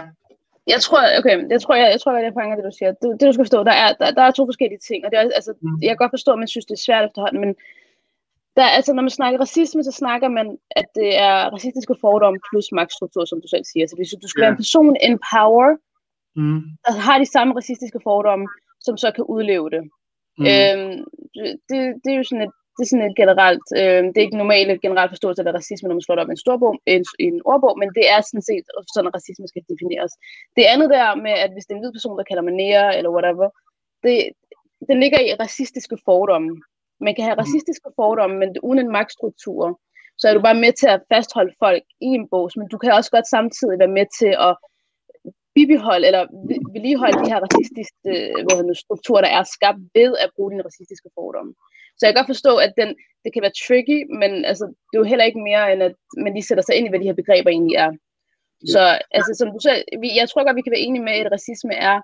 Jeg 0.67 0.81
tror, 0.81 1.01
okay, 1.19 1.37
jeg 1.51 1.61
tror, 1.63 1.75
jeg, 1.75 1.89
jeg 1.95 2.01
tror, 2.01 2.13
jeg 2.17 2.33
fanger 2.39 2.57
det, 2.57 2.65
du 2.65 2.75
siger. 2.79 2.91
Det, 3.01 3.09
det 3.19 3.27
du 3.29 3.33
skal 3.33 3.45
forstå, 3.47 3.65
der 3.71 3.77
er, 3.85 3.93
der, 4.01 4.11
der 4.19 4.23
er 4.23 4.31
to 4.31 4.45
forskellige 4.47 4.83
ting, 4.89 5.05
og 5.05 5.11
det 5.11 5.19
er, 5.19 5.23
altså, 5.41 5.53
mm. 5.63 5.79
jeg 5.83 5.91
kan 5.91 6.03
godt 6.03 6.17
forstå, 6.17 6.33
at 6.33 6.39
man 6.39 6.53
synes, 6.53 6.67
det 6.67 6.77
er 6.77 6.87
svært 6.87 7.05
efterhånden, 7.05 7.41
men 7.45 7.55
der, 8.57 8.67
altså, 8.79 8.93
når 8.93 9.03
man 9.03 9.19
snakker 9.19 9.41
racisme, 9.41 9.85
så 9.85 9.93
snakker 9.93 10.29
man, 10.29 10.47
at 10.71 10.87
det 10.95 11.11
er 11.29 11.37
racistiske 11.55 11.95
fordomme 12.01 12.41
plus 12.49 12.67
magtstruktur, 12.73 13.25
som 13.25 13.41
du 13.43 13.49
selv 13.49 13.65
siger. 13.65 13.87
Så 13.87 13.97
hvis 13.97 14.15
du 14.23 14.29
skal 14.29 14.41
yeah. 14.41 14.45
være 14.45 14.55
en 14.57 14.63
person 14.65 14.97
in 15.07 15.19
power, 15.35 15.69
mm. 16.37 16.63
der 16.85 16.93
har 17.07 17.19
de 17.19 17.33
samme 17.35 17.57
racistiske 17.59 18.01
fordomme, 18.03 18.47
som 18.81 18.97
så 18.97 19.09
kan 19.17 19.25
udleve 19.25 19.71
det. 19.75 19.83
Mm. 20.39 20.45
Øhm, 20.51 20.97
det, 21.69 21.79
det 22.03 22.11
er 22.13 22.19
jo 22.21 22.25
sådan 22.29 22.47
et 22.49 22.55
det 22.75 22.83
er 22.83 22.91
sådan 22.91 23.11
et 23.11 23.21
generelt, 23.23 23.67
øh, 23.81 24.03
det 24.11 24.19
er 24.19 24.27
ikke 24.27 24.43
normalt 24.43 24.85
generelt 24.87 25.11
forståelse 25.15 25.43
af 25.43 25.55
racisme, 25.61 25.87
når 25.87 25.99
man 25.99 26.07
slår 26.07 26.17
det 26.17 26.25
op 26.25 26.31
i 26.31 26.37
en, 26.37 26.45
storbog, 26.45 26.75
en, 26.95 27.05
en 27.27 27.37
ordbog, 27.53 27.75
men 27.81 27.89
det 27.97 28.05
er 28.15 28.21
sådan 28.21 28.47
set 28.51 28.65
sådan, 28.95 29.11
at 29.11 29.17
racisme 29.19 29.47
skal 29.49 29.63
defineres. 29.73 30.13
Det 30.57 30.65
andet 30.73 30.89
der 30.97 31.07
med, 31.27 31.35
at 31.45 31.51
hvis 31.53 31.65
det 31.65 31.73
er 31.73 31.79
en 31.79 31.85
hvid 31.85 31.97
person, 31.97 32.19
der 32.19 32.29
kalder 32.31 32.45
mig 32.49 32.55
nære, 32.63 32.89
eller 32.99 33.11
whatever, 33.17 33.49
det, 34.05 34.17
det 34.89 34.97
ligger 35.03 35.21
i 35.21 35.39
racistiske 35.45 35.97
fordomme. 36.09 36.51
Man 37.07 37.15
kan 37.15 37.25
have 37.29 37.39
mm. 37.39 37.43
racistiske 37.45 37.91
fordomme, 37.99 38.37
men 38.43 38.49
uden 38.69 38.79
en 38.79 38.95
magtstruktur, 38.99 39.81
så 40.19 40.25
er 40.29 40.35
du 40.35 40.43
bare 40.49 40.63
med 40.65 40.73
til 40.81 40.89
at 40.97 41.05
fastholde 41.13 41.55
folk 41.65 41.85
i 42.09 42.11
en 42.19 42.29
bog, 42.33 42.51
men 42.57 42.69
du 42.73 42.79
kan 42.79 42.93
også 42.99 43.11
godt 43.17 43.29
samtidig 43.37 43.77
være 43.83 43.97
med 43.99 44.07
til 44.21 44.33
at 44.49 44.55
bibeholde 45.55 46.07
eller 46.07 46.25
vedligeholde 46.75 47.19
de 47.23 47.31
her 47.33 47.41
racistiske 47.47 48.11
hvad 48.45 48.75
strukturer, 48.85 49.23
der 49.27 49.33
er 49.39 49.45
skabt 49.57 49.83
ved 49.95 50.11
at 50.25 50.31
bruge 50.37 50.51
dine 50.51 50.67
racistiske 50.69 51.09
fordomme. 51.19 51.53
Så 51.97 52.01
jeg 52.03 52.11
kan 52.11 52.21
godt 52.21 52.35
forstå, 52.35 52.53
at 52.57 52.73
den, 52.81 52.89
det 53.25 53.33
kan 53.33 53.43
være 53.43 53.59
tricky, 53.67 53.99
men 54.21 54.45
altså, 54.51 54.65
det 54.89 54.95
er 54.95 55.03
jo 55.03 55.13
heller 55.13 55.25
ikke 55.25 55.43
mere, 55.49 55.73
end 55.73 55.83
at 55.83 55.95
man 56.25 56.33
lige 56.33 56.49
sætter 56.49 56.65
sig 56.65 56.75
ind 56.77 56.87
i, 56.87 56.91
hvad 56.91 57.01
de 57.01 57.11
her 57.11 57.21
begreber 57.23 57.51
egentlig 57.51 57.77
er. 57.77 57.91
Så 58.75 58.83
altså, 59.11 59.33
som 59.39 59.49
du 59.55 59.59
sagde, 59.63 59.83
vi, 60.01 60.09
jeg 60.21 60.29
tror 60.29 60.45
godt, 60.45 60.57
vi 60.57 60.67
kan 60.67 60.75
være 60.75 60.87
enige 60.87 61.05
med, 61.09 61.13
at 61.13 61.33
racisme 61.33 61.75
er 61.75 61.97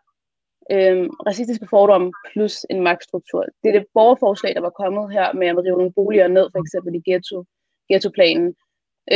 øhm, 0.72 1.08
racistiske 1.28 1.66
fordomme 1.70 2.12
plus 2.32 2.66
en 2.70 2.80
magtstruktur. 2.88 3.42
Det 3.62 3.68
er 3.68 3.78
det 3.78 3.86
borgerforslag, 3.94 4.54
der 4.54 4.60
var 4.60 4.78
kommet 4.82 5.12
her 5.12 5.32
med 5.32 5.46
at 5.46 5.58
rive 5.64 5.80
nogle 5.80 5.92
boliger 5.92 6.28
ned, 6.28 6.46
for 6.52 6.60
eksempel 6.64 6.94
i 6.94 7.02
ghetto, 7.10 7.44
ghettoplanen. 7.88 8.48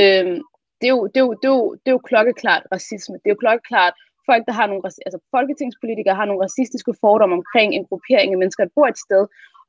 Øhm, 0.00 0.38
det, 0.80 0.86
er 0.90 0.94
jo, 0.96 1.06
det, 1.12 1.16
er 1.20 1.24
jo, 1.26 1.32
det, 1.40 1.48
er 1.48 1.54
jo, 1.58 1.72
det 1.82 1.88
er 1.90 1.96
jo 1.98 2.08
klokkeklart 2.10 2.62
racisme. 2.74 3.14
Det 3.14 3.26
er 3.26 3.34
jo 3.36 3.42
klokkeklart 3.44 3.94
folk, 4.30 4.42
der 4.48 4.54
har 4.58 4.66
nogle, 4.66 4.82
altså 5.06 5.18
folketingspolitikere 5.34 6.14
har 6.20 6.26
nogle 6.28 6.44
racistiske 6.46 6.94
fordomme 7.00 7.34
omkring 7.40 7.68
en 7.74 7.86
gruppering 7.88 8.32
af 8.32 8.38
mennesker, 8.38 8.64
der 8.64 8.76
bor 8.76 8.88
et 8.88 8.98
sted, 9.06 9.22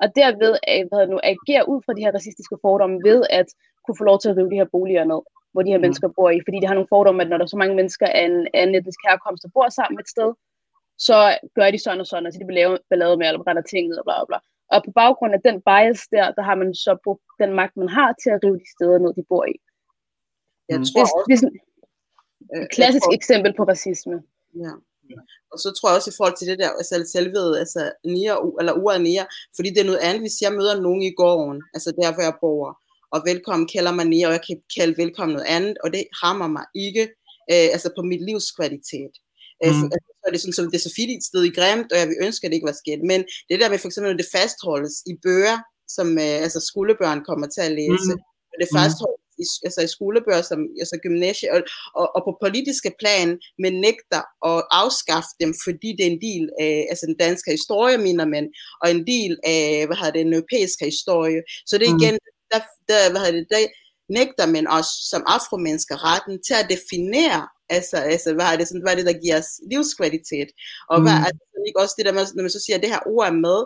og 0.03 0.07
derved 0.19 0.53
hvad 0.89 1.03
nu, 1.07 1.17
agere 1.33 1.63
ud 1.71 1.79
fra 1.85 1.93
de 1.97 2.03
her 2.05 2.13
racistiske 2.17 2.57
fordomme 2.65 2.97
ved 3.09 3.19
at 3.39 3.47
kunne 3.83 3.99
få 3.99 4.03
lov 4.09 4.17
til 4.19 4.29
at 4.29 4.37
rive 4.37 4.51
de 4.53 4.61
her 4.61 4.69
boliger 4.75 5.05
ned, 5.11 5.21
hvor 5.51 5.61
de 5.63 5.71
her 5.73 5.77
mm. 5.77 5.85
mennesker 5.85 6.07
bor 6.17 6.29
i, 6.29 6.39
fordi 6.45 6.57
de 6.61 6.67
har 6.69 6.77
nogle 6.77 6.93
fordomme, 6.95 7.21
at 7.23 7.29
når 7.29 7.37
der 7.37 7.45
er 7.45 7.53
så 7.53 7.61
mange 7.63 7.75
mennesker 7.79 8.07
af 8.17 8.23
en 8.29 8.47
anden 8.59 8.75
etnisk 8.75 9.01
herkomst, 9.07 9.43
der 9.43 9.49
bor 9.55 9.69
sammen 9.69 9.99
et 9.99 10.09
sted, 10.15 10.29
så 11.07 11.17
gør 11.57 11.67
de 11.71 11.79
sådan 11.83 12.03
og 12.03 12.07
sådan, 12.07 12.27
og 12.27 12.33
så 12.33 12.39
de 12.39 12.49
vil 12.49 12.59
lave 12.61 12.77
ballade 12.89 13.17
med, 13.17 13.27
eller 13.27 13.43
brænder 13.43 13.61
ting 13.61 13.83
ned, 13.87 13.97
og 14.01 14.05
bla, 14.07 14.15
bla 14.19 14.25
bla. 14.31 14.39
Og 14.73 14.79
på 14.85 14.91
baggrund 15.01 15.33
af 15.37 15.41
den 15.47 15.57
bias 15.69 16.01
der, 16.15 16.25
der 16.37 16.43
har 16.49 16.55
man 16.61 16.69
så 16.85 16.91
brugt 17.03 17.23
den 17.41 17.51
magt, 17.59 17.77
man 17.77 17.89
har 17.97 18.09
til 18.23 18.29
at 18.35 18.39
rive 18.43 18.57
de 18.63 18.69
steder 18.75 18.97
ned, 18.99 19.11
de 19.19 19.23
bor 19.31 19.45
i. 19.53 19.55
Jeg 20.69 20.79
tror 20.89 21.03
det, 21.03 21.03
også, 21.03 21.25
det 21.27 21.33
er 21.37 21.41
sådan 21.43 21.59
et 22.63 22.71
klassisk 22.75 23.05
tror, 23.05 23.17
eksempel 23.19 23.51
på 23.57 23.63
racisme. 23.63 24.17
Ja. 24.65 24.73
Og 25.51 25.57
så 25.63 25.69
tror 25.71 25.89
jeg 25.89 25.97
også 25.97 26.11
i 26.11 26.17
forhold 26.17 26.37
til 26.37 26.47
det 26.47 26.59
der 26.59 26.69
altså 26.79 26.95
selve, 27.15 27.59
altså 27.63 27.81
nier, 28.13 28.35
eller 28.59 28.73
uret 28.81 29.01
nier, 29.01 29.25
fordi 29.55 29.69
det 29.69 29.81
er 29.81 29.91
noget 29.91 30.05
andet, 30.07 30.21
hvis 30.25 30.41
jeg 30.41 30.53
møder 30.59 30.75
nogen 30.81 31.01
i 31.09 31.13
gården, 31.21 31.59
altså 31.75 31.89
der 31.99 32.13
hvor 32.13 32.23
jeg 32.29 32.35
bor, 32.43 32.67
og 33.13 33.19
velkommen 33.31 33.67
kalder 33.75 33.93
mig 33.97 34.05
nier, 34.05 34.27
og 34.27 34.35
jeg 34.37 34.45
kan 34.47 34.57
kalde 34.77 34.93
velkommen 35.03 35.33
noget 35.35 35.49
andet, 35.57 35.75
og 35.83 35.87
det 35.95 36.03
rammer 36.23 36.49
mig 36.55 36.65
ikke, 36.85 37.03
øh, 37.51 37.67
altså 37.75 37.89
på 37.97 38.01
mit 38.11 38.23
livskvalitet. 38.29 39.13
Øh, 39.63 39.75
mm. 39.75 39.89
Altså, 39.93 40.09
så 40.19 40.23
er 40.27 40.31
det 40.31 40.41
sådan, 40.41 40.57
så 40.57 40.61
det 40.73 40.79
er 40.81 40.87
så 40.89 40.95
fint 40.99 41.11
et 41.11 41.29
sted 41.31 41.43
i 41.45 41.55
grimt, 41.57 41.89
og 41.93 41.97
jeg 42.01 42.07
vil 42.09 42.23
ønske, 42.25 42.41
at 42.43 42.49
det 42.49 42.57
ikke 42.57 42.71
var 42.71 42.81
sket. 42.83 43.01
Men 43.11 43.19
det 43.49 43.59
der 43.61 43.69
med 43.69 43.79
for 43.79 43.89
eksempel, 43.89 44.09
når 44.11 44.21
det 44.21 44.33
fastholdes 44.37 44.95
i 45.11 45.13
bøger, 45.25 45.57
som 45.95 46.07
øh, 46.25 46.37
altså 46.45 46.59
skolebørn 46.69 47.19
kommer 47.29 47.47
til 47.55 47.63
at 47.67 47.73
læse, 47.81 48.11
mm. 48.13 48.21
og 48.51 48.55
det 48.61 48.69
mm. 48.71 48.77
fastholdes 48.77 49.22
i, 49.39 49.45
altså 49.67 49.81
i 49.81 49.93
skolebøger 49.95 50.41
som 50.41 50.59
altså 50.79 50.97
gymnasie, 51.03 51.53
og, 51.53 51.59
og, 51.99 52.15
og 52.15 52.21
på 52.27 52.31
politiske 52.45 52.91
plan, 52.99 53.39
men 53.63 53.73
nægter 53.87 54.21
at 54.51 54.59
afskaffe 54.81 55.31
dem, 55.41 55.51
fordi 55.65 55.89
det 55.97 56.03
er 56.07 56.11
en 56.11 56.23
del 56.29 56.49
af 56.59 56.87
altså 56.89 57.05
den 57.05 57.17
danske 57.25 57.51
historie, 57.51 57.97
mener 57.97 58.25
man, 58.25 58.45
og 58.81 58.91
en 58.91 59.07
del 59.07 59.37
af, 59.43 59.83
hvad 59.87 59.97
hedder 59.97 60.13
det, 60.13 60.25
den 60.25 60.33
europæiske 60.33 60.85
historie. 60.85 61.41
Så 61.65 61.77
det 61.77 61.87
er 61.87 61.93
mm. 61.93 62.01
igen, 62.01 62.13
mm. 62.13 62.31
der, 62.51 62.61
der, 62.89 63.11
hvad 63.11 63.21
hedder 63.21 63.39
det, 63.39 63.47
der 63.49 63.67
nægter 64.19 64.45
man 64.55 64.67
os 64.67 64.89
som 65.11 65.21
afromennesker 65.35 65.97
retten 66.09 66.35
til 66.47 66.55
at 66.61 66.69
definere 66.73 67.47
altså, 67.69 67.97
altså 67.97 68.33
hvad 68.33 68.45
er 68.45 68.57
det, 68.57 68.67
sådan, 68.67 68.81
hvad 68.81 68.91
er 68.91 68.99
det, 68.99 69.05
der 69.11 69.21
giver 69.23 69.37
os 69.41 69.51
livskvalitet? 69.71 70.49
Og 70.89 70.95
mm. 70.97 71.03
hvad 71.05 71.17
er 71.25 71.31
det 71.31 71.67
ikke 71.67 71.81
også 71.83 71.95
det 71.97 72.05
der 72.05 72.13
med, 72.17 72.25
når 72.35 72.43
man 72.43 72.55
så 72.57 72.63
siger, 72.65 72.77
at 72.77 72.83
det 72.83 72.93
her 72.95 73.03
ord 73.13 73.27
er 73.27 73.37
med 73.47 73.59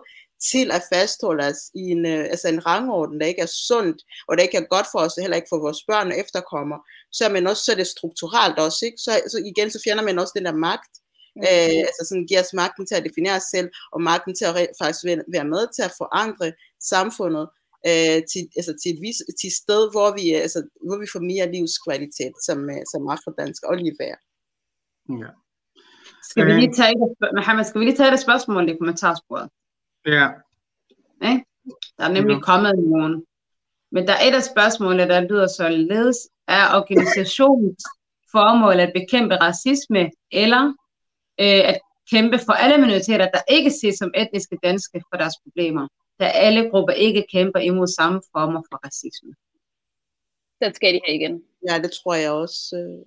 til 0.51 0.71
at 0.71 0.83
fastholde 0.93 1.43
os 1.43 1.61
i 1.75 1.79
en, 1.79 2.05
øh, 2.05 2.23
altså 2.33 2.47
en 2.47 2.65
rangorden, 2.65 3.19
der 3.19 3.25
ikke 3.25 3.41
er 3.41 3.53
sundt, 3.67 4.01
og 4.27 4.37
der 4.37 4.43
ikke 4.43 4.57
er 4.57 4.71
godt 4.75 4.87
for 4.91 4.99
os, 4.99 5.17
og 5.17 5.21
heller 5.21 5.37
ikke 5.37 5.51
for 5.51 5.59
vores 5.59 5.83
børn 5.87 6.11
og 6.11 6.19
efterkommer, 6.19 6.77
så 7.11 7.25
er 7.25 7.29
man 7.29 7.47
også 7.47 7.63
så 7.63 7.71
er 7.71 7.75
det 7.75 7.87
strukturelt 7.87 8.59
også, 8.59 8.85
ikke? 8.85 8.97
Så, 8.97 9.11
så 9.31 9.37
igen, 9.51 9.71
så 9.71 9.79
fjerner 9.83 10.03
man 10.03 10.19
også 10.19 10.33
den 10.37 10.45
der 10.45 10.55
magt, 10.67 10.93
mm. 11.35 11.41
øh, 11.41 11.81
altså 11.89 12.03
sådan 12.09 12.27
giver 12.27 12.41
os 12.41 12.53
magten 12.53 12.85
til 12.85 12.95
at 12.95 13.05
definere 13.07 13.35
os 13.35 13.49
selv, 13.55 13.69
og 13.93 14.01
magten 14.01 14.35
til 14.35 14.45
at 14.45 14.53
faktisk 14.81 15.05
være 15.35 15.47
med 15.53 15.63
til 15.75 15.83
at 15.89 15.93
forandre 16.01 16.53
samfundet, 16.93 17.45
øh, 17.89 18.19
til, 18.31 18.41
altså 18.59 18.73
til, 18.81 18.89
et 18.93 19.01
vis, 19.05 19.17
til 19.39 19.47
et 19.51 19.59
sted, 19.63 19.81
hvor 19.93 20.09
vi, 20.17 20.25
altså, 20.45 20.59
hvor 20.87 20.97
vi 21.03 21.07
får 21.13 21.23
mere 21.31 21.51
livskvalitet 21.55 22.35
som, 22.47 22.59
øh, 22.73 22.83
som 22.91 23.01
afrodansk 23.13 23.61
og 23.69 23.75
ligeværd. 23.81 24.19
Ja. 25.21 25.31
Skal 26.29 26.45
vi 26.47 26.51
lige 26.51 26.73
tage 26.79 26.95
det, 27.01 27.09
Mohammed, 27.37 27.63
skal 27.63 27.79
vi 27.79 27.85
lige 27.85 27.99
tage 27.99 28.11
det 28.11 28.19
spørgsmål 28.27 28.69
i 28.69 28.77
kommentarsporet? 28.79 29.49
Ja. 30.07 30.27
ja. 31.21 31.33
Der 31.97 32.03
er 32.03 32.11
nemlig 32.11 32.33
ja. 32.33 32.39
kommet 32.39 32.73
nogen. 32.79 33.25
Men 33.91 34.07
der 34.07 34.13
er 34.13 34.27
et 34.27 34.35
af 34.35 34.43
spørgsmålene, 34.43 35.07
der 35.07 35.21
lyder 35.21 35.47
således, 35.47 36.17
er 36.47 36.75
organisationens 36.79 37.83
formål 38.31 38.79
at 38.79 38.91
bekæmpe 38.93 39.35
racisme, 39.35 40.11
eller 40.31 40.63
øh, 41.39 41.61
at 41.69 41.79
kæmpe 42.11 42.37
for 42.45 42.53
alle 42.53 42.77
minoriteter, 42.77 43.27
der 43.31 43.41
ikke 43.49 43.71
ses 43.71 43.95
som 43.97 44.11
etniske 44.15 44.57
danske 44.63 45.03
for 45.11 45.17
deres 45.17 45.33
problemer 45.43 45.87
da 46.19 46.25
alle 46.25 46.69
grupper 46.69 46.93
ikke 46.93 47.25
kæmper 47.31 47.59
imod 47.59 47.87
samme 47.87 48.21
former 48.31 48.61
for 48.69 48.77
racisme. 48.85 49.31
Den 50.61 50.73
skal 50.73 50.93
de 50.93 50.99
have 51.07 51.15
igen. 51.19 51.43
Ja, 51.69 51.75
det 51.83 51.91
tror 51.91 52.13
jeg 52.13 52.31
også. 52.31 52.75
Øh, 52.75 53.01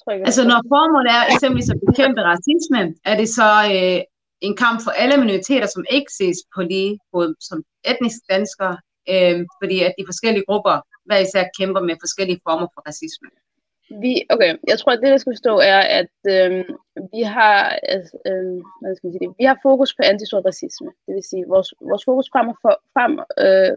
tror 0.00 0.12
jeg 0.12 0.20
altså 0.28 0.44
når 0.50 0.60
formålet 0.74 1.10
er 1.18 1.22
eksempelvis 1.32 1.70
at 1.70 1.80
bekæmpe 1.86 2.20
racisme, 2.32 2.80
er 3.10 3.16
det 3.20 3.28
så 3.38 3.50
øh, 3.76 4.00
en 4.40 4.56
kamp 4.56 4.78
for 4.84 4.90
alle 4.90 5.16
minoriteter, 5.16 5.66
som 5.66 5.84
ikke 5.90 6.12
ses 6.12 6.38
på 6.54 6.62
lige 6.62 6.98
fod 7.10 7.34
som 7.40 7.64
etniske 7.90 8.24
danskere, 8.30 8.76
øh, 9.12 9.46
fordi 9.60 9.76
at 9.86 9.94
de 9.98 10.04
forskellige 10.10 10.44
grupper 10.48 10.76
hver 11.06 11.18
især 11.18 11.44
kæmper 11.58 11.80
med 11.80 11.96
forskellige 12.04 12.40
former 12.46 12.68
for 12.74 12.80
racisme. 12.88 13.28
Vi, 14.02 14.12
okay, 14.30 14.50
jeg 14.70 14.78
tror, 14.78 14.92
at 14.92 15.00
det, 15.02 15.10
der 15.10 15.16
skal 15.16 15.36
stå, 15.36 15.54
er, 15.58 15.80
at 16.00 16.16
øh, 16.34 16.64
vi 17.14 17.22
har, 17.22 17.78
øh, 18.28 18.56
hvad 18.80 18.96
skal 18.96 19.10
sige 19.10 19.22
det? 19.24 19.34
vi 19.38 19.44
har 19.44 19.58
fokus 19.62 19.94
på 19.94 20.02
antisort 20.12 20.44
racisme. 20.44 20.90
Det 21.06 21.14
vil 21.14 21.22
sige, 21.30 21.44
vores, 21.48 21.74
vores 21.80 22.04
fokus 22.04 22.28
frem, 22.32 22.46
for, 22.62 22.74
frem 22.94 23.12
øh, 23.44 23.72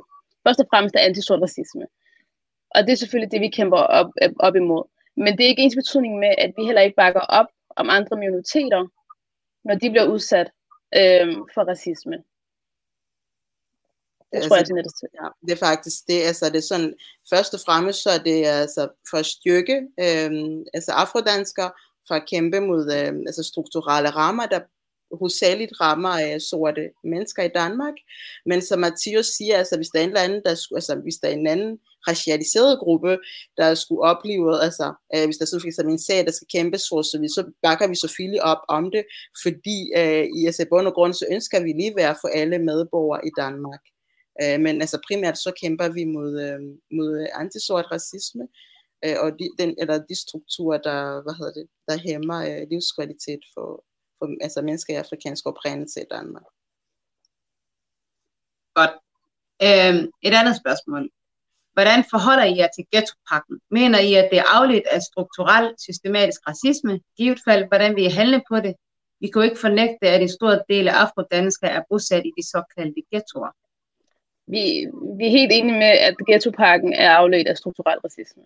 først 0.46 0.60
og 0.64 0.68
fremmest 0.72 0.96
er 0.96 1.08
antisort 1.10 1.42
racisme. 1.42 1.86
Og 2.76 2.80
det 2.86 2.92
er 2.92 3.02
selvfølgelig 3.02 3.32
det, 3.32 3.42
vi 3.42 3.50
kæmper 3.58 3.78
op, 3.78 4.10
op 4.40 4.56
imod. 4.56 4.84
Men 5.18 5.38
det 5.38 5.44
er 5.44 5.52
ikke 5.52 5.62
ens 5.62 5.76
betydning 5.76 6.20
med, 6.20 6.34
at 6.38 6.52
vi 6.58 6.66
heller 6.66 6.82
ikke 6.82 7.02
bakker 7.04 7.22
op 7.40 7.50
om 7.76 7.88
andre 7.90 8.18
minoriteter, 8.18 8.82
når 9.64 9.76
de 9.76 9.90
bliver 9.90 10.08
udsat 10.08 10.52
øh, 10.96 11.28
for 11.54 11.64
racisme. 11.72 12.18
Det 14.32 14.38
altså, 14.38 14.50
tror 14.50 14.58
jeg, 14.58 14.66
det 14.66 14.72
er 14.72 15.24
ja, 15.24 15.28
det 15.46 15.52
er 15.52 15.66
faktisk 15.68 16.08
det. 16.08 16.22
Altså, 16.22 16.46
det 16.46 16.56
er 16.56 16.62
sådan, 16.62 16.94
først 17.30 17.54
og 17.54 17.60
fremmest 17.66 18.04
så 18.04 18.10
er 18.10 18.18
det 18.18 18.46
altså, 18.46 18.90
for 19.10 19.18
at 19.18 19.26
styrke 19.26 19.78
øh, 20.00 20.32
altså 20.74 20.92
afrodanskere, 20.92 21.72
for 22.08 22.16
at 22.16 22.28
kæmpe 22.30 22.60
mod 22.60 22.94
øh, 22.94 23.14
altså 23.28 23.44
strukturelle 23.44 24.10
rammer, 24.10 24.46
der 24.46 24.60
hovedsageligt 25.18 25.82
rammer 25.82 26.10
af 26.10 26.36
øh, 26.36 26.42
sorte 26.42 26.90
mennesker 27.04 27.44
i 27.44 27.48
Danmark. 27.56 27.94
Men 28.46 28.62
som 28.62 28.80
Mathias 28.80 29.26
siger, 29.26 29.58
altså 29.58 29.76
hvis 29.76 29.90
der 29.90 30.00
er 30.00 30.04
en 30.04 30.10
eller 30.10 30.22
anden, 30.22 30.42
der 30.46 30.50
altså 30.76 30.96
hvis 31.04 31.16
der 31.16 31.28
er 31.28 31.34
en 31.34 31.48
anden 31.48 31.80
racialiseret 32.08 32.80
gruppe, 32.80 33.18
der 33.58 33.76
skulle 33.76 34.02
opleve, 34.02 34.64
altså 34.64 34.94
øh, 35.16 35.26
hvis 35.26 35.38
der 35.38 35.46
så 35.46 35.64
eksempel 35.66 35.94
en 35.94 36.00
sag, 36.00 36.26
der 36.26 36.32
skal 36.32 36.48
kæmpes 36.56 36.84
for, 36.90 37.02
så, 37.02 37.20
vi, 37.22 37.28
så 37.28 37.52
bakker 37.62 37.88
vi 37.88 37.96
selvfølgelig 37.96 38.44
op 38.44 38.62
om 38.68 38.92
det, 38.92 39.04
fordi 39.44 39.78
øh, 39.98 40.26
i 40.38 40.46
altså, 40.46 40.66
bund 40.70 40.88
og 40.88 40.94
grund, 40.94 41.14
så 41.14 41.26
ønsker 41.32 41.64
vi 41.64 41.72
lige 41.72 41.96
være 41.96 42.16
for 42.22 42.28
alle 42.28 42.60
medborgere 42.60 43.28
i 43.28 43.32
Danmark. 43.38 43.84
Øh, 44.42 44.60
men 44.60 44.82
altså 44.82 44.98
primært 45.08 45.38
så 45.38 45.52
kæmper 45.62 45.88
vi 45.90 46.04
mod, 46.04 46.32
øh, 46.48 46.60
mod 46.98 47.28
antisort 47.34 47.86
racisme, 47.92 48.48
øh, 49.06 49.16
og 49.24 49.32
de, 49.40 49.50
den, 49.60 49.76
eller 49.82 49.98
de 50.10 50.16
strukturer, 50.26 50.78
der, 50.78 51.22
hvad 51.24 51.34
hedder 51.40 51.54
det, 51.60 51.68
der 51.88 51.98
hæmmer 52.08 52.40
øh, 52.50 52.68
livskvalitet 52.72 53.44
for, 53.54 53.86
for 54.18 54.26
altså 54.42 54.62
mennesker 54.62 54.94
i 54.94 54.98
afrikansk 54.98 55.46
oprindelse 55.46 56.02
i 56.02 56.12
Danmark. 56.12 56.48
Godt. 58.74 58.94
Øhm, 59.68 60.04
et 60.22 60.34
andet 60.34 60.56
spørgsmål. 60.62 61.10
Hvordan 61.74 62.04
forholder 62.12 62.44
I 62.44 62.58
jer 62.58 62.68
til 62.76 62.86
ghettopakken? 62.94 63.60
Mener 63.72 64.00
I, 64.00 64.14
at 64.14 64.28
det 64.32 64.40
er 64.40 64.58
afledt 64.58 64.88
af 64.88 65.02
strukturel, 65.02 65.76
systematisk 65.78 66.42
racisme? 66.50 67.00
Givet 67.18 67.40
fald, 67.48 67.68
hvordan 67.68 67.96
vil 67.96 68.04
I 68.04 68.16
handle 68.20 68.42
på 68.50 68.56
det? 68.60 68.74
Vi 69.20 69.28
kan 69.28 69.42
jo 69.42 69.50
ikke 69.50 69.66
fornægte, 69.68 70.08
at 70.08 70.22
en 70.22 70.30
stor 70.30 70.54
del 70.70 70.88
af 70.88 70.94
afrodanskere 70.94 71.72
er 71.72 71.84
bosat 71.90 72.26
i 72.26 72.32
de 72.38 72.44
såkaldte 72.52 73.02
ghettoer 73.12 73.52
vi, 74.48 74.64
vi 75.18 75.26
er 75.26 75.38
helt 75.40 75.52
enige 75.52 75.80
med, 75.80 75.94
at 76.08 76.16
ghettoparken 76.28 76.94
er 76.94 77.10
afledt 77.10 77.48
af 77.48 77.58
strukturel 77.58 78.00
racisme. 78.00 78.44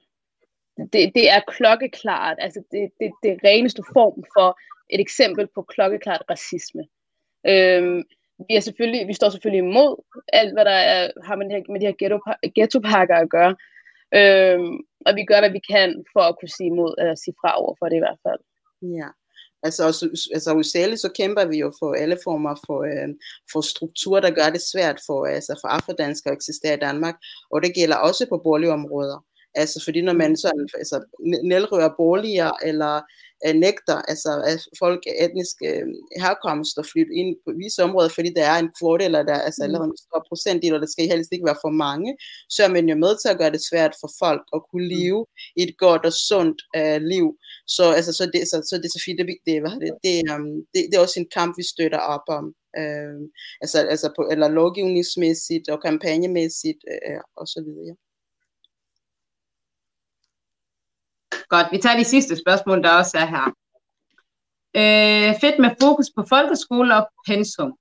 Det, 0.94 1.12
det 1.16 1.30
er 1.30 1.42
klokkeklart, 1.48 2.38
altså 2.40 2.64
det, 2.72 2.92
det, 3.00 3.12
det 3.24 3.40
reneste 3.44 3.84
form 3.94 4.24
for 4.38 4.60
et 4.90 5.00
eksempel 5.00 5.48
på 5.56 5.62
klokkeklart 5.62 6.24
racisme. 6.30 6.84
Øhm, 7.48 8.04
vi, 8.38 8.56
er 8.56 8.60
selvfølgelig, 8.60 9.08
vi 9.08 9.14
står 9.14 9.30
selvfølgelig 9.30 9.68
imod 9.68 10.04
alt, 10.34 10.54
hvad 10.54 10.66
der 10.66 10.80
er, 10.94 11.12
har 11.24 11.36
med, 11.36 11.46
med 11.70 11.80
de 11.80 11.86
her 11.86 12.00
ghetto, 12.00 12.20
ghettoparker 12.56 13.16
at 13.16 13.30
gøre. 13.30 13.56
Øhm, 14.20 14.78
og 15.06 15.16
vi 15.16 15.24
gør, 15.30 15.40
hvad 15.40 15.52
vi 15.58 15.62
kan 15.70 16.04
for 16.14 16.24
at 16.30 16.36
kunne 16.40 16.56
sige 16.58 16.68
imod, 16.68 16.96
eller 17.00 17.16
sige 17.16 17.36
fra 17.42 17.60
over 17.62 17.76
for 17.80 17.86
det 17.90 17.96
i 17.96 18.06
hvert 18.06 18.22
fald. 18.26 18.42
Ja. 18.82 19.10
Altså, 19.64 19.84
altså 20.34 20.54
udsægeligt 20.54 21.02
så 21.02 21.10
kæmper 21.20 21.46
vi 21.46 21.58
jo 21.58 21.72
for 21.80 21.94
alle 21.94 22.18
former 22.24 22.56
for, 22.66 22.80
øh, 22.92 23.10
for 23.52 23.62
struktur, 23.62 24.20
der 24.20 24.32
gør 24.40 24.50
det 24.56 24.62
svært 24.72 25.00
for, 25.08 25.26
altså 25.26 25.60
for 25.62 25.68
afrodanskere 25.68 26.32
at 26.32 26.36
eksistere 26.36 26.74
i 26.74 26.86
Danmark. 26.88 27.16
Og 27.52 27.64
det 27.64 27.76
gælder 27.76 27.96
også 27.96 28.26
på 28.30 28.38
boligområder. 28.44 29.26
Altså 29.56 29.82
fordi 29.86 30.02
når 30.02 30.14
man 30.14 30.38
sådan, 30.38 30.68
altså, 30.82 30.98
nedrører 31.44 31.92
boliger, 31.98 32.52
eller 32.70 33.02
øh, 33.46 33.56
nægter 33.66 33.98
altså, 34.12 34.32
at 34.52 34.60
folk 34.84 35.02
af 35.08 35.26
etnisk 35.26 35.56
øh, 35.70 35.88
herkomst 36.24 36.78
at 36.78 36.86
flytte 36.92 37.14
ind 37.22 37.32
på 37.46 37.50
visse 37.62 37.84
områder, 37.84 38.10
fordi 38.10 38.30
der 38.38 38.46
er 38.54 38.58
en 38.60 38.72
kvote, 38.80 39.06
eller 39.06 39.24
der 39.24 39.36
er 39.40 39.44
altså, 39.48 39.62
mm. 39.62 39.66
allerede 39.68 39.90
en 39.92 40.04
stor 40.06 40.26
procentdel, 40.30 40.76
og 40.76 40.82
der 40.82 40.92
skal 40.92 41.08
helst 41.14 41.32
ikke 41.32 41.50
være 41.50 41.64
for 41.66 41.74
mange, 41.88 42.10
så 42.50 42.60
er 42.64 42.72
man 42.78 42.90
jo 42.90 42.96
med 42.96 43.14
til 43.18 43.30
at 43.30 43.40
gøre 43.42 43.56
det 43.56 43.68
svært 43.70 43.94
for 44.02 44.10
folk 44.24 44.44
at 44.56 44.62
kunne 44.70 44.88
mm. 44.88 44.94
leve 44.96 45.20
et 45.64 45.72
godt 45.78 46.04
og 46.10 46.14
sundt 46.30 46.60
øh, 46.78 47.00
liv. 47.14 47.28
Så, 47.76 47.84
altså, 47.98 48.12
så, 48.20 48.24
det, 48.34 48.42
så, 48.52 48.58
så 48.70 48.76
det 48.82 48.88
er 48.90 48.96
så 48.98 49.04
fint, 49.06 49.20
det, 49.20 49.26
det, 49.48 49.56
det, 49.84 49.92
det, 50.06 50.16
um, 50.34 50.48
det, 50.74 50.82
det 50.90 50.96
er 50.96 51.06
også 51.06 51.20
en 51.20 51.32
kamp, 51.38 51.52
vi 51.60 51.64
støtter 51.74 52.02
op 52.16 52.26
om. 52.40 52.46
Øh, 52.80 53.20
altså, 53.64 53.78
altså 53.94 54.08
på, 54.16 54.22
eller 54.34 54.48
lovgivningsmæssigt 54.60 55.70
og 55.74 55.82
kampagnemæssigt 55.88 56.82
øh, 56.94 57.22
og 57.40 57.48
så 57.54 57.60
videre. 57.68 57.96
Godt, 61.56 61.72
vi 61.72 61.78
tager 61.78 61.98
de 61.98 62.12
sidste 62.14 62.36
spørgsmål, 62.44 62.84
der 62.84 62.92
også 63.02 63.16
er 63.24 63.28
her. 63.36 63.46
Øh, 64.82 65.32
fedt 65.44 65.58
med 65.64 65.72
fokus 65.82 66.08
på 66.18 66.22
folkeskole 66.34 66.92
og 67.00 67.04
pensum. 67.28 67.72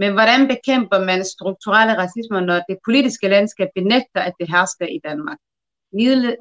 Men 0.00 0.10
hvordan 0.16 0.40
bekæmper 0.52 0.98
man 1.10 1.20
strukturelle 1.34 1.94
racisme, 2.02 2.40
når 2.40 2.58
det 2.68 2.76
politiske 2.88 3.28
landskab 3.28 3.68
benægter, 3.78 4.20
at 4.28 4.34
det 4.40 4.46
hersker 4.54 4.86
i 4.96 5.00
Danmark? 5.08 5.38